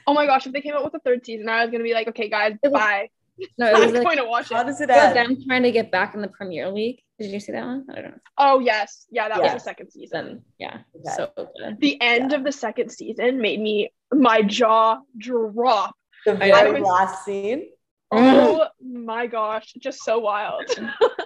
Oh 0.07 0.15
my 0.15 0.27
gosh, 0.27 0.47
if 0.47 0.53
they 0.53 0.61
came 0.61 0.75
out 0.75 0.85
with 0.85 0.93
the 0.93 1.01
third 1.01 1.25
season, 1.25 1.49
I 1.49 1.63
was 1.65 1.73
gonna 1.73 1.83
be 1.85 1.95
like, 1.95 2.09
okay, 2.09 2.29
guys, 2.29 2.55
It 2.63 2.71
was- 2.71 2.81
bye. 2.81 3.09
No, 3.59 3.67
it 3.67 3.75
I'm 3.75 3.81
was 3.81 3.93
like 3.93 4.05
going 4.05 4.19
to 4.19 4.25
watch 4.27 4.51
How 4.51 4.61
it. 4.61 4.67
does 4.67 4.81
it 4.81 4.89
it 4.89 4.93
was 4.95 5.17
end? 5.17 5.37
them 5.37 5.45
trying 5.45 5.65
to 5.65 5.73
get 5.73 5.91
back 5.91 6.15
in 6.15 6.21
the 6.21 6.29
Premier 6.29 6.71
League. 6.71 7.01
Did 7.19 7.33
you 7.33 7.41
see 7.41 7.51
that 7.51 7.65
one? 7.65 7.85
I 7.91 7.95
don't 7.97 8.05
know. 8.13 8.19
Oh 8.39 8.61
yes. 8.61 9.07
Yeah, 9.11 9.29
that 9.29 9.39
Yeah. 9.39 9.43
was 9.43 9.55
the 9.55 9.59
second 9.71 9.91
season. 9.91 10.25
Then 10.27 10.43
yeah, 10.61 10.79
Okay. 10.95 11.17
so 11.17 11.33
good. 11.37 11.81
The 11.81 12.01
end 12.01 12.33
of 12.33 12.45
the 12.45 12.53
second 12.53 12.91
season 12.93 13.41
made 13.41 13.59
me 13.61 13.91
my 14.13 14.43
jaw 14.43 14.99
drop. 15.19 15.97
The 16.25 16.35
very 16.35 16.81
was- 16.81 16.89
last 16.89 17.25
scene. 17.25 17.71
Oh 18.13 18.69
my 18.81 19.27
gosh, 19.27 19.73
just 19.81 20.05
so 20.05 20.21
wild. 20.21 20.63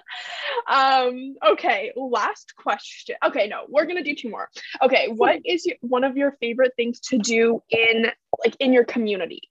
um, 0.68 1.34
okay, 1.46 1.92
last 1.96 2.54
question. 2.56 3.16
Okay, 3.24 3.48
no, 3.48 3.64
we're 3.68 3.86
gonna 3.86 4.04
do 4.04 4.14
two 4.14 4.28
more. 4.28 4.48
Okay, 4.82 5.08
what 5.08 5.40
is 5.44 5.64
your, 5.64 5.76
one 5.80 6.04
of 6.04 6.16
your 6.16 6.36
favorite 6.40 6.72
things 6.76 7.00
to 7.00 7.18
do 7.18 7.62
in 7.70 8.06
like 8.44 8.54
in 8.60 8.72
your 8.72 8.84
community? 8.84 9.42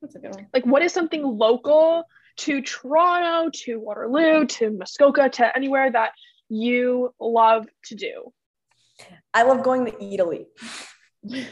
That's 0.00 0.14
a 0.16 0.18
good 0.18 0.34
one. 0.34 0.46
Like 0.52 0.66
what 0.66 0.82
is 0.82 0.92
something 0.92 1.22
local 1.22 2.04
to 2.38 2.60
Toronto, 2.60 3.50
to 3.64 3.78
Waterloo, 3.78 4.46
to 4.46 4.70
Muskoka, 4.70 5.28
to 5.30 5.56
anywhere 5.56 5.90
that 5.90 6.12
you 6.48 7.14
love 7.18 7.66
to 7.86 7.94
do? 7.94 8.32
I 9.32 9.44
love 9.44 9.62
going 9.62 9.86
to 9.86 10.04
Italy. 10.04 10.46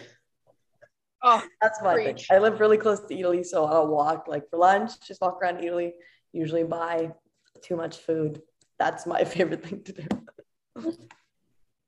Oh, 1.22 1.42
That's 1.60 1.82
my 1.82 1.96
thing. 1.96 2.16
I 2.30 2.38
live 2.38 2.60
really 2.60 2.78
close 2.78 3.00
to 3.00 3.14
Italy, 3.14 3.44
so 3.44 3.66
I'll 3.66 3.88
walk 3.88 4.26
like 4.26 4.48
for 4.48 4.58
lunch, 4.58 4.92
just 5.06 5.20
walk 5.20 5.38
around 5.42 5.62
Italy, 5.62 5.92
usually 6.32 6.64
buy 6.64 7.10
too 7.62 7.76
much 7.76 7.98
food. 7.98 8.42
That's 8.78 9.06
my 9.06 9.24
favorite 9.34 9.64
thing 9.64 9.82
to 9.84 9.92
do. 9.92 10.96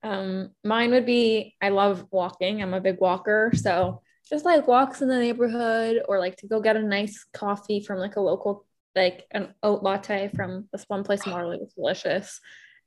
Um, 0.02 0.50
mine 0.64 0.90
would 0.90 1.06
be 1.06 1.54
I 1.60 1.68
love 1.68 2.06
walking. 2.10 2.62
I'm 2.62 2.74
a 2.74 2.80
big 2.80 3.00
walker, 3.00 3.52
so 3.54 4.02
just 4.28 4.44
like 4.44 4.66
walks 4.66 5.02
in 5.02 5.08
the 5.08 5.18
neighborhood 5.18 6.02
or 6.08 6.18
like 6.18 6.36
to 6.38 6.46
go 6.46 6.60
get 6.60 6.76
a 6.76 6.82
nice 6.82 7.24
coffee 7.32 7.80
from 7.80 7.98
like 7.98 8.16
a 8.16 8.20
local 8.20 8.66
like 8.94 9.26
an 9.30 9.54
oat 9.62 9.82
latte 9.82 10.30
from 10.34 10.68
this 10.72 10.84
one 10.88 11.04
place 11.04 11.24
in 11.24 11.32
Waterloo. 11.32 11.58
It's 11.62 11.74
delicious. 11.74 12.40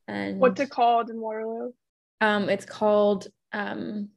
And 0.07 0.39
what's 0.39 0.59
it 0.59 0.69
called 0.69 1.09
in 1.09 1.19
Waterloo? 1.19 1.71
Um, 2.21 2.49
it's 2.49 2.65
called 2.65 3.27
um 3.53 4.09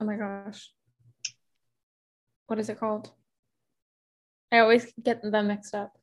oh 0.00 0.04
my 0.04 0.16
gosh. 0.16 0.70
What 2.46 2.58
is 2.58 2.68
it 2.68 2.78
called? 2.78 3.10
I 4.52 4.58
always 4.58 4.92
get 5.02 5.22
them 5.22 5.48
mixed 5.48 5.74
up. 5.74 5.96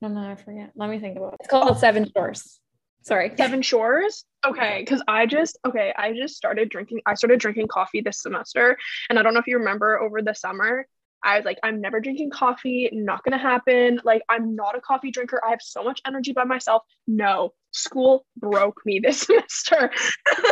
No, 0.00 0.08
no, 0.08 0.30
I 0.30 0.34
forget. 0.34 0.70
Let 0.74 0.88
me 0.88 0.98
think 0.98 1.16
about 1.16 1.34
it. 1.34 1.40
It's 1.40 1.48
called 1.48 1.78
Seven 1.78 2.10
Shores. 2.16 2.60
Sorry. 3.02 3.32
Seven 3.36 3.62
Shores. 3.62 4.24
Okay, 4.46 4.80
because 4.80 5.02
I 5.06 5.26
just 5.26 5.58
okay, 5.66 5.92
I 5.96 6.12
just 6.12 6.36
started 6.36 6.70
drinking. 6.70 7.02
I 7.06 7.14
started 7.14 7.40
drinking 7.40 7.68
coffee 7.68 8.00
this 8.00 8.22
semester, 8.22 8.76
and 9.08 9.18
I 9.18 9.22
don't 9.22 9.34
know 9.34 9.40
if 9.40 9.46
you 9.46 9.58
remember 9.58 10.00
over 10.00 10.22
the 10.22 10.34
summer. 10.34 10.86
I 11.22 11.36
was 11.36 11.44
like, 11.44 11.58
I'm 11.62 11.82
never 11.82 12.00
drinking 12.00 12.30
coffee. 12.30 12.88
Not 12.92 13.22
gonna 13.22 13.38
happen. 13.38 14.00
Like, 14.04 14.22
I'm 14.30 14.56
not 14.56 14.76
a 14.76 14.80
coffee 14.80 15.10
drinker. 15.10 15.42
I 15.44 15.50
have 15.50 15.60
so 15.60 15.82
much 15.82 16.00
energy 16.06 16.32
by 16.32 16.44
myself. 16.44 16.82
No, 17.06 17.52
school 17.72 18.24
broke 18.38 18.80
me 18.86 18.98
this 19.02 19.20
semester, 19.20 19.90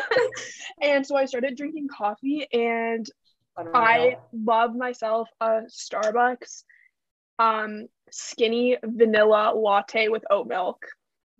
and 0.82 1.06
so 1.06 1.16
I 1.16 1.24
started 1.24 1.56
drinking 1.56 1.88
coffee, 1.88 2.46
and 2.52 3.08
don't 3.56 3.74
I 3.74 4.18
love 4.32 4.76
myself 4.76 5.28
a 5.40 5.62
Starbucks, 5.68 6.64
um, 7.38 7.88
skinny 8.12 8.76
vanilla 8.82 9.52
latte 9.54 10.08
with 10.08 10.24
oat 10.30 10.46
milk. 10.46 10.84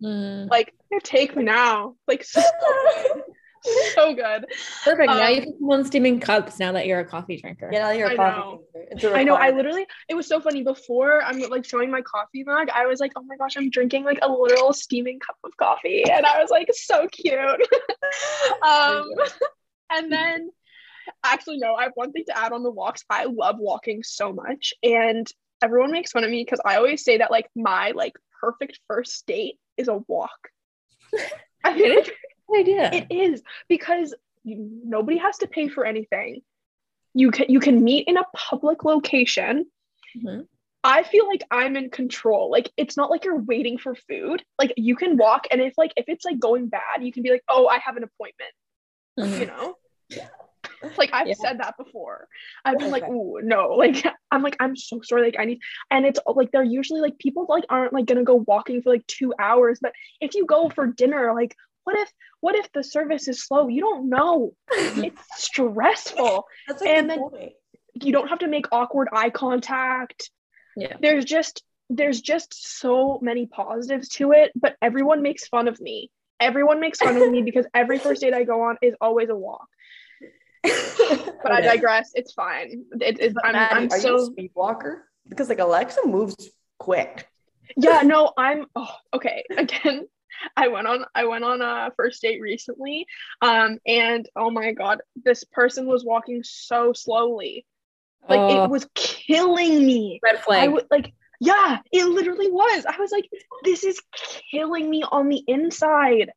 Mm, 0.03 0.49
Like, 0.49 0.73
take 1.03 1.35
me 1.35 1.43
now. 1.43 1.95
Like, 2.07 2.23
so 2.23 2.41
good. 2.41 3.21
so 3.93 4.13
good. 4.13 4.45
perfect. 4.85 5.07
now 5.07 5.27
um, 5.27 5.33
you 5.33 5.41
can 5.41 5.53
come 5.59 5.69
on 5.71 5.85
steaming 5.85 6.19
cups 6.19 6.59
now 6.59 6.71
that 6.71 6.87
you're 6.87 6.99
a 6.99 7.05
coffee 7.05 7.37
drinker. 7.41 7.69
Yeah, 7.71 7.79
now 7.79 7.91
you're 7.91 8.07
a 8.07 8.11
I 8.11 8.15
coffee 8.15 8.39
know. 8.39 8.61
drinker. 8.73 8.87
It's 8.91 9.03
a 9.03 9.13
I 9.13 9.23
know. 9.23 9.35
I 9.35 9.49
literally, 9.51 9.85
it 10.07 10.15
was 10.15 10.27
so 10.27 10.39
funny. 10.39 10.63
Before 10.63 11.21
I'm 11.23 11.39
like 11.49 11.65
showing 11.65 11.91
my 11.91 12.01
coffee 12.01 12.43
mug, 12.45 12.69
I 12.73 12.85
was 12.85 12.99
like, 12.99 13.11
oh 13.17 13.23
my 13.23 13.35
gosh, 13.35 13.57
I'm 13.57 13.69
drinking 13.69 14.05
like 14.05 14.19
a 14.21 14.31
literal 14.31 14.73
steaming 14.73 15.19
cup 15.19 15.37
of 15.43 15.55
coffee. 15.57 16.03
And 16.09 16.25
I 16.25 16.41
was 16.41 16.49
like, 16.49 16.69
so 16.73 17.07
cute. 17.11 17.37
um, 18.65 19.03
and 19.91 20.11
then 20.11 20.49
actually, 21.23 21.57
no, 21.57 21.75
I 21.75 21.83
have 21.83 21.91
one 21.95 22.11
thing 22.11 22.23
to 22.27 22.37
add 22.37 22.53
on 22.53 22.63
the 22.63 22.71
walks. 22.71 23.03
I 23.09 23.25
love 23.25 23.57
walking 23.59 24.03
so 24.03 24.31
much. 24.31 24.73
And 24.83 25.27
everyone 25.61 25.91
makes 25.91 26.11
fun 26.11 26.23
of 26.23 26.29
me 26.29 26.43
because 26.43 26.61
I 26.65 26.75
always 26.77 27.03
say 27.03 27.17
that 27.17 27.31
like 27.31 27.47
my 27.55 27.91
like 27.91 28.13
perfect 28.39 28.79
first 28.87 29.25
date 29.25 29.59
is 29.77 29.87
a 29.87 29.97
walk. 30.07 30.49
I 31.63 31.73
mean, 31.73 31.99
It 31.99 32.11
idea. 32.59 32.89
it 32.93 33.07
is 33.11 33.41
because 33.67 34.13
you, 34.43 34.81
nobody 34.83 35.17
has 35.17 35.37
to 35.39 35.47
pay 35.47 35.67
for 35.67 35.85
anything. 35.85 36.41
You 37.13 37.31
can 37.31 37.47
you 37.49 37.59
can 37.59 37.83
meet 37.83 38.07
in 38.07 38.17
a 38.17 38.23
public 38.35 38.83
location. 38.83 39.65
Mhm. 40.17 40.47
I 40.83 41.03
feel 41.03 41.27
like 41.27 41.43
I'm 41.51 41.75
in 41.75 41.89
control. 41.89 42.49
Like 42.49 42.71
it's 42.77 42.95
not 42.95 43.11
like 43.11 43.25
you're 43.25 43.41
waiting 43.41 43.77
for 43.77 43.95
food. 43.95 44.41
Like 44.57 44.73
you 44.77 44.95
can 44.95 45.17
walk 45.17 45.45
and 45.51 45.59
if 45.59 45.73
like 45.77 45.91
if 45.97 46.05
it's 46.07 46.23
like 46.23 46.39
going 46.39 46.67
bad, 46.69 47.01
you 47.01 47.11
can 47.11 47.21
be 47.23 47.31
like, 47.31 47.43
"Oh, 47.49 47.67
I 47.67 47.79
have 47.79 47.97
an 47.97 48.03
appointment." 48.03 48.51
Mhm. 49.19 49.39
You 49.41 49.45
know? 49.47 49.75
Like 50.97 51.09
I've 51.13 51.27
Yeah. 51.27 51.33
said 51.39 51.59
that 51.59 51.75
before. 51.77 52.27
I've 52.65 52.77
been 52.79 52.91
like, 52.91 53.03
ooh, 53.07 53.39
no. 53.43 53.69
Like 53.77 54.05
I'm 54.31 54.41
like, 54.43 54.55
I'm 54.59 54.75
so 54.75 55.01
sorry. 55.03 55.23
Like 55.23 55.35
I 55.39 55.45
need 55.45 55.59
and 55.91 56.05
it's 56.05 56.19
like 56.25 56.51
they're 56.51 56.63
usually 56.63 57.01
like 57.01 57.17
people 57.17 57.45
like 57.49 57.65
aren't 57.69 57.93
like 57.93 58.05
gonna 58.05 58.23
go 58.23 58.43
walking 58.47 58.81
for 58.81 58.89
like 58.91 59.05
two 59.07 59.33
hours. 59.39 59.79
But 59.81 59.93
if 60.21 60.35
you 60.35 60.45
go 60.45 60.69
for 60.69 60.87
dinner, 60.87 61.33
like 61.33 61.55
what 61.83 61.97
if 61.97 62.09
what 62.41 62.55
if 62.55 62.71
the 62.73 62.83
service 62.83 63.27
is 63.27 63.43
slow? 63.45 63.67
You 63.67 63.81
don't 63.81 64.09
know. 64.09 64.53
It's 64.71 65.21
stressful. 65.35 66.45
That's 66.67 66.81
a 66.81 66.87
And 66.89 67.09
then- 67.09 67.19
point. 67.19 67.53
You 68.01 68.13
don't 68.13 68.27
have 68.29 68.39
to 68.39 68.47
make 68.47 68.67
awkward 68.71 69.09
eye 69.11 69.29
contact. 69.31 70.29
Yeah. 70.77 70.95
There's 71.01 71.25
just 71.25 71.63
there's 71.89 72.21
just 72.21 72.79
so 72.79 73.19
many 73.21 73.47
positives 73.47 74.09
to 74.09 74.31
it, 74.31 74.51
but 74.55 74.75
everyone 74.81 75.21
makes 75.23 75.47
fun 75.47 75.67
of 75.67 75.81
me. 75.81 76.11
Everyone 76.39 76.79
makes 76.79 76.99
fun 76.99 77.17
of 77.17 77.29
me 77.31 77.41
because 77.41 77.65
every 77.73 77.97
first 77.97 78.21
date 78.21 78.33
I 78.33 78.43
go 78.43 78.61
on 78.61 78.77
is 78.81 78.93
always 79.01 79.27
a 79.29 79.35
walk. 79.35 79.67
But 81.41 81.51
I 81.53 81.61
digress. 81.61 82.11
It's 82.15 82.33
fine. 82.33 82.83
It, 82.99 83.19
it, 83.19 83.33
I'm, 83.43 83.53
Maddie, 83.53 83.75
I'm 83.75 83.91
are 83.91 83.97
you 83.97 84.15
a 84.15 84.19
so 84.19 84.25
speed 84.25 84.51
walker? 84.55 85.05
Because 85.27 85.47
like 85.49 85.59
Alexa 85.59 86.05
moves 86.05 86.49
quick. 86.79 87.27
yeah. 87.77 88.01
No, 88.03 88.33
I'm. 88.37 88.65
Oh, 88.75 88.93
okay. 89.13 89.43
Again, 89.57 90.07
I 90.57 90.67
went 90.67 90.87
on. 90.87 91.05
I 91.15 91.25
went 91.25 91.43
on 91.45 91.61
a 91.61 91.91
first 91.95 92.21
date 92.21 92.41
recently. 92.41 93.05
Um, 93.41 93.77
and 93.85 94.27
oh 94.35 94.51
my 94.51 94.73
god, 94.73 95.01
this 95.23 95.43
person 95.45 95.85
was 95.85 96.03
walking 96.03 96.43
so 96.43 96.91
slowly. 96.93 97.65
Like 98.27 98.39
Oh, 98.39 98.65
it 98.65 98.69
was 98.69 98.85
killing 98.95 99.85
me. 99.85 100.19
red 100.21 100.43
flag. 100.43 100.71
would 100.71 100.87
like. 100.91 101.13
Yeah, 101.41 101.77
it 101.93 102.03
literally 102.05 102.51
was. 102.51 102.85
I 102.85 102.97
was 102.99 103.13
like, 103.13 103.29
this 103.63 103.85
is 103.85 104.01
killing 104.51 104.89
me 104.89 105.03
on 105.09 105.29
the 105.29 105.41
inside. 105.47 106.31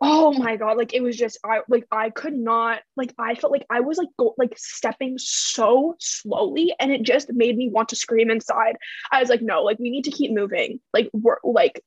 Oh 0.00 0.32
my 0.32 0.56
god, 0.56 0.76
like 0.76 0.94
it 0.94 1.02
was 1.02 1.16
just 1.16 1.38
I 1.44 1.60
like 1.68 1.86
I 1.90 2.10
could 2.10 2.34
not 2.34 2.80
like 2.96 3.14
I 3.18 3.34
felt 3.34 3.52
like 3.52 3.66
I 3.70 3.80
was 3.80 3.98
like 3.98 4.08
go 4.18 4.34
like 4.38 4.54
stepping 4.56 5.16
so 5.18 5.96
slowly 5.98 6.74
and 6.78 6.92
it 6.92 7.02
just 7.02 7.32
made 7.32 7.56
me 7.56 7.68
want 7.70 7.90
to 7.90 7.96
scream 7.96 8.30
inside. 8.30 8.76
I 9.10 9.20
was 9.20 9.28
like, 9.28 9.42
no, 9.42 9.62
like 9.62 9.78
we 9.78 9.90
need 9.90 10.04
to 10.04 10.10
keep 10.10 10.32
moving. 10.32 10.80
Like 10.92 11.10
we're 11.12 11.36
like 11.44 11.82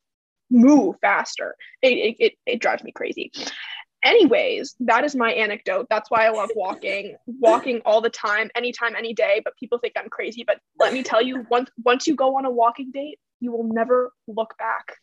move 0.50 0.96
faster. 1.02 1.56
It 1.82 1.90
it 1.90 2.16
it, 2.20 2.34
it 2.46 2.62
drives 2.62 2.84
me 2.84 2.92
crazy. 2.92 3.32
Anyways, 4.04 4.76
that 4.82 5.04
is 5.04 5.16
my 5.16 5.32
anecdote. 5.32 5.88
That's 5.90 6.10
why 6.12 6.28
I 6.28 6.30
love 6.30 6.50
walking, 6.56 7.18
walking 7.26 7.82
all 7.84 8.00
the 8.00 8.12
time, 8.12 8.52
anytime, 8.56 8.96
any 8.96 9.14
day. 9.14 9.42
But 9.44 9.58
people 9.58 9.80
think 9.80 9.94
I'm 9.98 10.10
crazy. 10.10 10.44
But 10.46 10.60
let 10.80 10.94
me 10.94 11.02
tell 11.04 11.22
you, 11.22 11.46
once 11.50 11.70
once 11.84 12.08
you 12.08 12.16
go 12.16 12.38
on 12.38 12.46
a 12.46 12.52
walking 12.52 12.92
date, 12.92 13.20
you 13.40 13.52
will 13.52 13.64
never 13.64 14.14
look 14.28 14.56
back. 14.58 14.96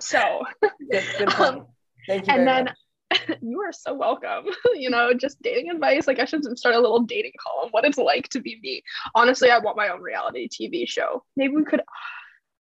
So 0.00 0.44
Good, 0.90 1.04
good 1.18 1.28
point. 1.28 1.56
Um, 1.66 1.66
Thank 2.06 2.26
you. 2.26 2.34
and 2.34 2.46
then 2.46 2.64
much. 2.64 2.76
you 3.42 3.60
are 3.60 3.72
so 3.72 3.94
welcome. 3.94 4.46
you 4.74 4.90
know, 4.90 5.12
just 5.14 5.40
dating 5.42 5.70
advice. 5.70 6.06
Like 6.06 6.18
I 6.18 6.24
should 6.24 6.44
start 6.58 6.74
a 6.74 6.80
little 6.80 7.00
dating 7.00 7.32
column. 7.44 7.70
What 7.70 7.84
it's 7.84 7.98
like 7.98 8.28
to 8.30 8.40
be 8.40 8.58
me. 8.62 8.82
Honestly, 9.14 9.50
I 9.50 9.58
want 9.58 9.76
my 9.76 9.88
own 9.88 10.00
reality 10.00 10.48
TV 10.48 10.88
show. 10.88 11.24
Maybe 11.36 11.54
we 11.54 11.64
could. 11.64 11.82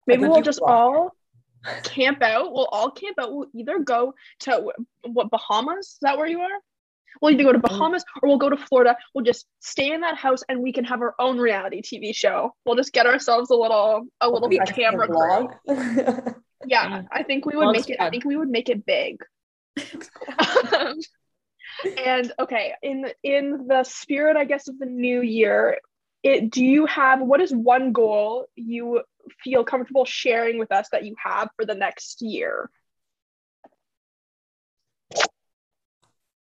Maybe 0.06 0.26
we'll 0.26 0.42
just 0.42 0.60
could. 0.60 0.70
all 0.70 1.16
camp 1.84 2.22
out. 2.22 2.52
We'll 2.52 2.68
all 2.70 2.90
camp 2.90 3.18
out. 3.18 3.32
We'll 3.32 3.48
either 3.54 3.78
go 3.78 4.14
to 4.40 4.72
what 5.06 5.30
Bahamas. 5.30 5.86
Is 5.86 5.98
that 6.02 6.18
where 6.18 6.26
you 6.26 6.40
are? 6.40 6.60
We'll 7.22 7.32
either 7.32 7.44
go 7.44 7.52
to 7.52 7.60
Bahamas 7.60 8.04
or 8.20 8.28
we'll 8.28 8.38
go 8.38 8.50
to 8.50 8.56
Florida. 8.56 8.96
We'll 9.14 9.24
just 9.24 9.46
stay 9.60 9.92
in 9.92 10.00
that 10.00 10.16
house 10.16 10.42
and 10.48 10.60
we 10.60 10.72
can 10.72 10.84
have 10.84 11.00
our 11.00 11.14
own 11.20 11.38
reality 11.38 11.80
TV 11.80 12.14
show. 12.14 12.52
We'll 12.66 12.74
just 12.74 12.92
get 12.92 13.06
ourselves 13.06 13.50
a 13.50 13.54
little 13.54 14.02
a 14.20 14.28
little 14.28 14.48
camera 14.66 15.06
vlog. 15.06 16.34
Yeah, 16.66 17.02
I 17.12 17.22
think 17.22 17.46
we 17.46 17.56
would 17.56 17.72
make 17.72 17.88
it. 17.88 18.00
I 18.00 18.10
think 18.10 18.24
we 18.24 18.36
would 18.36 18.48
make 18.48 18.68
it 18.68 18.84
big. 18.84 19.18
Um, 20.72 21.00
and 21.98 22.32
okay, 22.38 22.74
in 22.82 23.06
in 23.22 23.66
the 23.66 23.84
spirit, 23.84 24.36
I 24.36 24.44
guess, 24.44 24.68
of 24.68 24.78
the 24.78 24.86
new 24.86 25.22
year, 25.22 25.78
it 26.22 26.50
do 26.50 26.64
you 26.64 26.86
have 26.86 27.20
what 27.20 27.40
is 27.40 27.52
one 27.52 27.92
goal 27.92 28.46
you 28.54 29.02
feel 29.42 29.64
comfortable 29.64 30.04
sharing 30.04 30.58
with 30.58 30.72
us 30.72 30.88
that 30.92 31.04
you 31.04 31.14
have 31.22 31.48
for 31.56 31.66
the 31.66 31.74
next 31.74 32.22
year? 32.22 32.70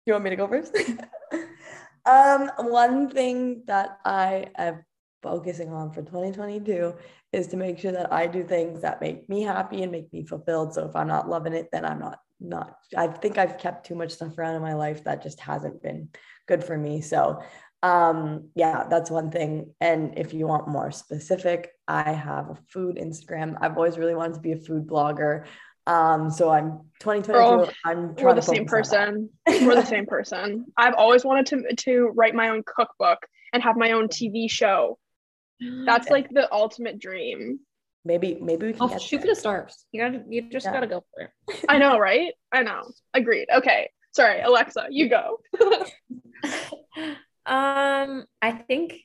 you 0.05 0.13
want 0.13 0.23
me 0.23 0.29
to 0.31 0.35
go 0.35 0.47
first? 0.47 0.75
um, 2.05 2.51
one 2.71 3.09
thing 3.09 3.63
that 3.67 3.99
I 4.03 4.47
am 4.57 4.83
focusing 5.21 5.71
on 5.71 5.91
for 5.91 6.01
2022 6.01 6.95
is 7.31 7.47
to 7.47 7.57
make 7.57 7.77
sure 7.77 7.91
that 7.91 8.11
I 8.11 8.27
do 8.27 8.43
things 8.43 8.81
that 8.81 9.01
make 9.01 9.29
me 9.29 9.43
happy 9.43 9.83
and 9.83 9.91
make 9.91 10.11
me 10.11 10.25
fulfilled. 10.25 10.73
So 10.73 10.87
if 10.87 10.95
I'm 10.95 11.07
not 11.07 11.29
loving 11.29 11.53
it, 11.53 11.69
then 11.71 11.85
I'm 11.85 11.99
not 11.99 12.19
not. 12.41 12.75
I 12.97 13.07
think 13.07 13.37
I've 13.37 13.57
kept 13.57 13.85
too 13.85 13.95
much 13.95 14.11
stuff 14.11 14.37
around 14.37 14.55
in 14.55 14.61
my 14.61 14.73
life 14.73 15.03
that 15.03 15.23
just 15.23 15.39
hasn't 15.39 15.81
been 15.81 16.09
good 16.47 16.63
for 16.63 16.77
me. 16.77 17.01
So 17.01 17.41
um 17.83 18.49
yeah 18.53 18.85
that's 18.89 19.09
one 19.09 19.31
thing 19.31 19.73
and 19.81 20.17
if 20.17 20.33
you 20.33 20.45
want 20.45 20.67
more 20.67 20.91
specific 20.91 21.71
i 21.87 22.11
have 22.11 22.51
a 22.51 22.57
food 22.69 22.95
instagram 22.97 23.57
i've 23.59 23.75
always 23.75 23.97
really 23.97 24.13
wanted 24.13 24.35
to 24.35 24.39
be 24.39 24.51
a 24.51 24.57
food 24.57 24.85
blogger 24.85 25.45
um 25.87 26.29
so 26.29 26.51
i'm 26.51 26.81
2022 26.99 27.33
Girl, 27.33 27.69
i'm 27.83 28.13
We're 28.15 28.35
the 28.35 28.41
same 28.41 28.67
focus 28.67 28.93
on 28.93 29.29
that. 29.47 29.47
person. 29.47 29.65
We're 29.67 29.75
the 29.75 29.85
same 29.95 30.05
person. 30.05 30.65
I've 30.77 30.93
always 30.93 31.25
wanted 31.25 31.47
to 31.47 31.75
to 31.75 32.11
write 32.13 32.35
my 32.35 32.49
own 32.49 32.61
cookbook 32.63 33.25
and 33.51 33.63
have 33.63 33.77
my 33.77 33.91
own 33.91 34.07
TV 34.07 34.49
show. 34.49 34.99
That's 35.59 36.09
like 36.09 36.29
the 36.29 36.51
ultimate 36.51 36.99
dream. 36.99 37.59
Maybe 38.03 38.37
maybe 38.41 38.67
we 38.67 38.73
can 38.73 38.81
Oh, 38.83 38.87
get 38.87 39.01
shoot 39.01 39.17
for 39.21 39.27
there. 39.27 39.35
the 39.35 39.39
stars. 39.39 39.85
You 39.91 40.01
gotta, 40.01 40.23
you 40.27 40.49
just 40.49 40.65
Yeah. 40.65 40.73
gotta 40.73 40.87
go 40.87 41.03
for 41.13 41.23
it. 41.25 41.65
I 41.69 41.77
know, 41.77 41.97
right? 41.99 42.33
I 42.51 42.63
know. 42.63 42.81
Agreed. 43.13 43.47
Okay. 43.53 43.89
Sorry, 44.11 44.41
Alexa, 44.41 44.87
you 44.89 45.09
go. 45.09 45.39
Um, 47.43 48.25
I 48.41 48.51
think 48.51 48.99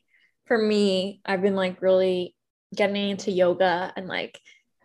for 0.44 0.58
me, 0.58 1.20
I've 1.24 1.40
been 1.40 1.56
like 1.56 1.80
really 1.80 2.34
getting 2.74 3.10
into 3.10 3.30
yoga 3.30 3.92
and 3.96 4.06
like 4.08 4.38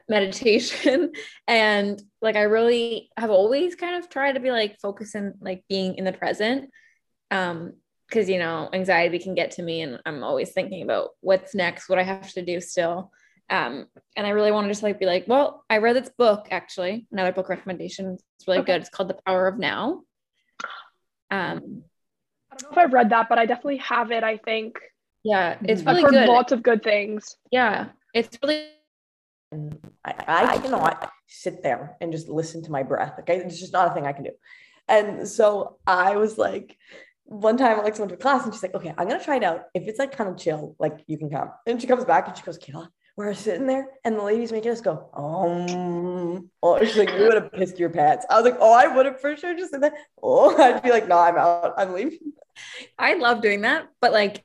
meditation 0.07 1.11
and 1.47 2.01
like 2.21 2.37
I 2.37 2.43
really 2.43 3.09
have 3.17 3.29
always 3.29 3.75
kind 3.75 3.95
of 4.01 4.09
tried 4.09 4.33
to 4.33 4.39
be 4.39 4.51
like 4.51 4.77
focusing 4.81 5.33
like 5.41 5.65
being 5.67 5.95
in 5.95 6.05
the 6.05 6.13
present. 6.13 6.69
Um, 7.29 7.73
because 8.07 8.29
you 8.29 8.39
know, 8.39 8.69
anxiety 8.73 9.19
can 9.19 9.35
get 9.35 9.51
to 9.51 9.63
me 9.63 9.81
and 9.81 9.99
I'm 10.05 10.23
always 10.23 10.51
thinking 10.51 10.81
about 10.83 11.09
what's 11.21 11.53
next, 11.55 11.87
what 11.89 11.99
I 11.99 12.03
have 12.03 12.31
to 12.33 12.43
do 12.43 12.59
still. 12.61 13.11
Um, 13.51 13.85
and 14.15 14.25
I 14.25 14.29
really 14.29 14.51
wanted 14.51 14.69
to 14.69 14.71
just 14.73 14.81
like 14.81 14.99
be 14.99 15.05
like, 15.05 15.25
well, 15.27 15.65
I 15.69 15.77
read 15.79 15.97
this 15.97 16.09
book 16.17 16.47
actually, 16.51 17.05
another 17.11 17.33
book 17.33 17.49
recommendation. 17.49 18.17
It's 18.37 18.47
really 18.47 18.59
Okay. 18.59 18.73
good. 18.73 18.81
It's 18.81 18.89
called 18.89 19.09
The 19.09 19.17
Power 19.25 19.47
of 19.47 19.59
Now. 19.59 20.03
Um, 21.29 21.83
I 22.49 22.55
don't 22.57 22.63
know 22.63 22.69
if 22.71 22.77
I've 22.77 22.93
read 22.93 23.09
that, 23.09 23.27
but 23.29 23.37
I 23.37 23.45
definitely 23.45 23.77
have 23.77 24.11
it. 24.11 24.23
I 24.23 24.37
think 24.37 24.79
yeah, 25.23 25.57
it's. 25.63 25.81
I've 25.81 25.87
really 25.87 26.01
heard 26.01 26.11
good. 26.11 26.27
lots 26.29 26.51
of 26.51 26.63
good 26.63 26.81
things. 26.81 27.35
Yeah, 27.51 27.89
it's 28.13 28.39
really 28.41 28.69
I, 29.53 30.13
I 30.27 30.57
cannot 30.59 31.11
sit 31.27 31.61
there 31.61 31.97
and 31.99 32.11
just 32.11 32.29
listen 32.29 32.63
to 32.63 32.71
my 32.71 32.83
breath. 32.83 33.15
Okay. 33.19 33.37
It's 33.37 33.59
just 33.59 33.73
not 33.73 33.91
a 33.91 33.93
thing 33.93 34.05
I 34.05 34.13
can 34.13 34.23
do. 34.23 34.31
And 34.87 35.27
so 35.27 35.77
I 35.85 36.15
was 36.15 36.37
like, 36.37 36.77
one 37.25 37.57
time 37.57 37.79
Alexa 37.79 38.01
went 38.01 38.11
to 38.11 38.17
class 38.17 38.45
and 38.45 38.53
she's 38.53 38.63
like, 38.63 38.75
okay, 38.75 38.93
I'm 38.97 39.07
gonna 39.07 39.23
try 39.23 39.37
it 39.37 39.43
out. 39.43 39.65
If 39.73 39.83
it's 39.87 39.99
like 39.99 40.15
kind 40.15 40.29
of 40.29 40.37
chill, 40.37 40.75
like 40.79 41.03
you 41.07 41.17
can 41.17 41.29
come. 41.29 41.51
And 41.67 41.79
she 41.81 41.87
comes 41.87 42.05
back 42.05 42.27
and 42.27 42.35
she 42.35 42.43
goes, 42.43 42.57
Kayla, 42.57 42.87
we're 43.21 43.33
sitting 43.33 43.67
there 43.67 43.87
and 44.03 44.17
the 44.17 44.23
ladies 44.23 44.51
making 44.51 44.71
us 44.71 44.81
go, 44.81 45.09
um, 45.13 46.49
oh, 46.63 46.79
she's 46.79 46.97
like, 46.97 47.11
you 47.11 47.23
would 47.23 47.35
have 47.35 47.51
pissed 47.51 47.79
your 47.79 47.89
pants. 47.89 48.25
I 48.29 48.35
was 48.35 48.45
like, 48.45 48.59
oh, 48.59 48.73
I 48.73 48.87
would 48.87 49.05
have 49.05 49.21
for 49.21 49.35
sure 49.37 49.55
just 49.55 49.71
said 49.71 49.83
that. 49.83 49.93
Oh, 50.21 50.55
I'd 50.61 50.83
be 50.83 50.89
like, 50.89 51.07
no, 51.07 51.17
I'm 51.17 51.37
out. 51.37 51.73
I'm 51.77 51.93
leaving. 51.93 52.33
I 52.97 53.15
love 53.15 53.41
doing 53.41 53.61
that, 53.61 53.87
but 54.01 54.11
like 54.11 54.43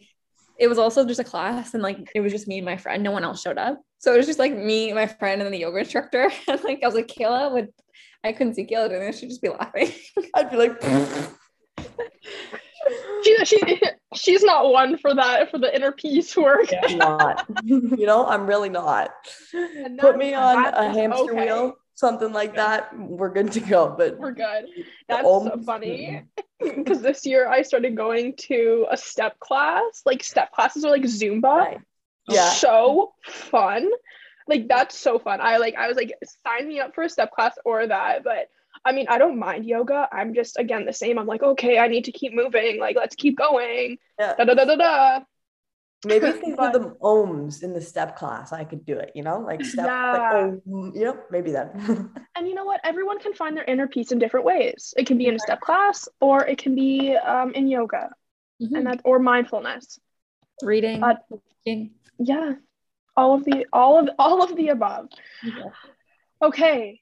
it 0.58 0.68
was 0.68 0.78
also 0.78 1.04
just 1.06 1.20
a 1.20 1.24
class 1.24 1.74
and 1.74 1.82
like 1.82 2.10
it 2.14 2.20
was 2.20 2.32
just 2.32 2.48
me 2.48 2.58
and 2.58 2.64
my 2.64 2.76
friend. 2.76 3.02
No 3.02 3.10
one 3.10 3.24
else 3.24 3.42
showed 3.42 3.58
up. 3.58 3.80
So 3.98 4.14
it 4.14 4.18
was 4.18 4.26
just 4.26 4.38
like 4.38 4.54
me, 4.54 4.92
my 4.92 5.06
friend, 5.06 5.40
and 5.40 5.46
then 5.46 5.52
the 5.52 5.58
yoga 5.58 5.78
instructor. 5.78 6.30
And 6.48 6.62
like 6.64 6.80
I 6.82 6.86
was 6.86 6.94
like, 6.94 7.08
Kayla 7.08 7.52
would 7.52 7.68
I 8.24 8.32
couldn't 8.32 8.54
see 8.54 8.66
Kayla 8.66 8.88
doing 8.88 9.00
this. 9.00 9.18
She'd 9.18 9.28
just 9.28 9.42
be 9.42 9.48
laughing. 9.48 9.92
I'd 10.34 10.50
be 10.50 10.56
like, 10.56 10.80
She, 13.26 13.44
she 13.44 13.82
she's 14.14 14.42
not 14.42 14.72
one 14.72 14.98
for 14.98 15.14
that 15.14 15.50
for 15.50 15.58
the 15.58 15.74
inner 15.74 15.92
peace 15.92 16.36
work. 16.36 16.68
I'm 16.82 16.98
not. 16.98 17.46
you 17.64 18.06
know, 18.06 18.26
I'm 18.26 18.46
really 18.46 18.68
not. 18.68 19.10
Put 19.98 20.16
me 20.16 20.34
on 20.34 20.66
a 20.66 20.92
hamster 20.92 21.32
okay. 21.32 21.44
wheel, 21.46 21.76
something 21.94 22.32
like 22.32 22.54
that. 22.56 22.96
We're 22.96 23.32
good 23.32 23.52
to 23.52 23.60
go. 23.60 23.94
But 23.96 24.18
We're 24.18 24.32
good. 24.32 24.66
That's 25.08 25.22
so 25.22 25.60
funny. 25.64 26.24
Because 26.60 27.02
this 27.02 27.26
year 27.26 27.48
I 27.48 27.62
started 27.62 27.96
going 27.96 28.36
to 28.48 28.86
a 28.90 28.96
step 28.96 29.38
class. 29.40 30.02
Like 30.04 30.22
step 30.22 30.52
classes 30.52 30.84
are 30.84 30.90
like 30.90 31.02
Zumba. 31.02 31.42
right. 31.42 31.80
Yeah. 32.28 32.50
So 32.50 33.12
fun. 33.24 33.90
Like 34.48 34.68
that's 34.68 34.96
so 34.96 35.18
fun. 35.18 35.40
I 35.40 35.56
like 35.56 35.74
I 35.74 35.88
was 35.88 35.96
like, 35.96 36.12
sign 36.46 36.68
me 36.68 36.80
up 36.80 36.94
for 36.94 37.02
a 37.02 37.08
step 37.08 37.32
class 37.32 37.56
or 37.64 37.86
that. 37.86 38.22
But 38.24 38.48
I 38.86 38.92
mean, 38.92 39.06
I 39.08 39.18
don't 39.18 39.38
mind 39.38 39.66
yoga. 39.66 40.08
I'm 40.12 40.32
just 40.32 40.58
again 40.58 40.84
the 40.86 40.92
same. 40.92 41.18
I'm 41.18 41.26
like, 41.26 41.42
okay, 41.42 41.78
I 41.78 41.88
need 41.88 42.04
to 42.04 42.12
keep 42.12 42.32
moving. 42.32 42.78
Like, 42.80 42.96
let's 42.96 43.16
keep 43.16 43.36
going. 43.36 43.98
Yeah. 44.18 44.34
Da 44.38 44.44
da 44.44 44.54
da 44.54 44.64
da 44.64 44.76
da. 44.76 45.20
Maybe 46.06 46.26
if 46.26 46.40
they 46.40 46.50
do 46.50 46.70
the 46.78 46.94
ohms 47.02 47.62
in 47.64 47.72
the 47.72 47.80
step 47.80 48.16
class, 48.16 48.52
I 48.52 48.62
could 48.64 48.84
do 48.86 48.96
it, 48.96 49.10
you 49.14 49.22
know, 49.24 49.38
like 49.40 49.64
step, 49.64 49.86
Yeah. 49.86 50.12
like, 50.12 50.32
oh, 50.34 50.62
mm, 50.68 50.92
yep, 50.94 51.26
maybe 51.32 51.50
then. 51.50 51.70
And 52.36 52.46
you 52.46 52.54
know 52.54 52.64
what? 52.66 52.80
Everyone 52.84 53.18
can 53.18 53.32
find 53.32 53.56
their 53.56 53.64
inner 53.64 53.88
peace 53.88 54.12
in 54.12 54.18
different 54.20 54.46
ways. 54.46 54.94
It 54.96 55.06
can 55.08 55.18
be 55.18 55.26
in 55.26 55.34
a 55.34 55.38
step 55.38 55.60
class, 55.60 56.06
or 56.20 56.46
it 56.46 56.58
can 56.58 56.74
be 56.76 57.16
um, 57.16 57.52
in 57.54 57.66
yoga, 57.66 58.10
Mhm. 58.62 58.76
and 58.76 58.86
that 58.86 59.00
or 59.04 59.18
mindfulness. 59.18 59.98
reading, 60.62 61.00
walking. 61.00 61.90
Yeah, 62.18 62.52
all 63.16 63.34
of 63.34 63.44
the 63.44 63.66
all 63.72 63.98
of 63.98 64.10
all 64.18 64.42
of 64.44 64.54
the 64.54 64.68
above. 64.68 65.08
Yeah. 65.42 65.70
Okay, 66.42 67.00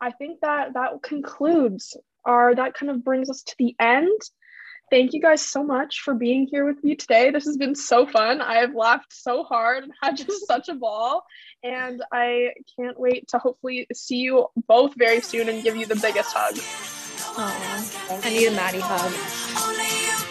I 0.00 0.10
think 0.12 0.40
that 0.40 0.74
that 0.74 1.02
concludes 1.02 1.96
our. 2.24 2.54
That 2.54 2.74
kind 2.74 2.90
of 2.90 3.04
brings 3.04 3.30
us 3.30 3.42
to 3.42 3.54
the 3.58 3.74
end. 3.78 4.20
Thank 4.88 5.14
you 5.14 5.20
guys 5.20 5.42
so 5.42 5.64
much 5.64 6.00
for 6.00 6.14
being 6.14 6.46
here 6.46 6.64
with 6.64 6.82
me 6.84 6.94
today. 6.94 7.30
This 7.30 7.44
has 7.46 7.56
been 7.56 7.74
so 7.74 8.06
fun. 8.06 8.40
I 8.40 8.56
have 8.56 8.74
laughed 8.74 9.12
so 9.12 9.42
hard 9.42 9.82
and 9.82 9.92
had 10.00 10.16
just 10.16 10.46
such 10.46 10.68
a 10.68 10.74
ball. 10.74 11.24
And 11.64 12.02
I 12.12 12.50
can't 12.78 12.98
wait 12.98 13.26
to 13.28 13.38
hopefully 13.38 13.88
see 13.92 14.18
you 14.18 14.46
both 14.68 14.94
very 14.96 15.20
soon 15.20 15.48
and 15.48 15.64
give 15.64 15.76
you 15.76 15.86
the 15.86 15.96
biggest 15.96 16.32
hug. 16.32 16.56
Aw, 17.38 18.20
I 18.24 18.30
need 18.30 18.46
a 18.46 18.52
Maddie 18.52 18.80
hug. 18.80 20.22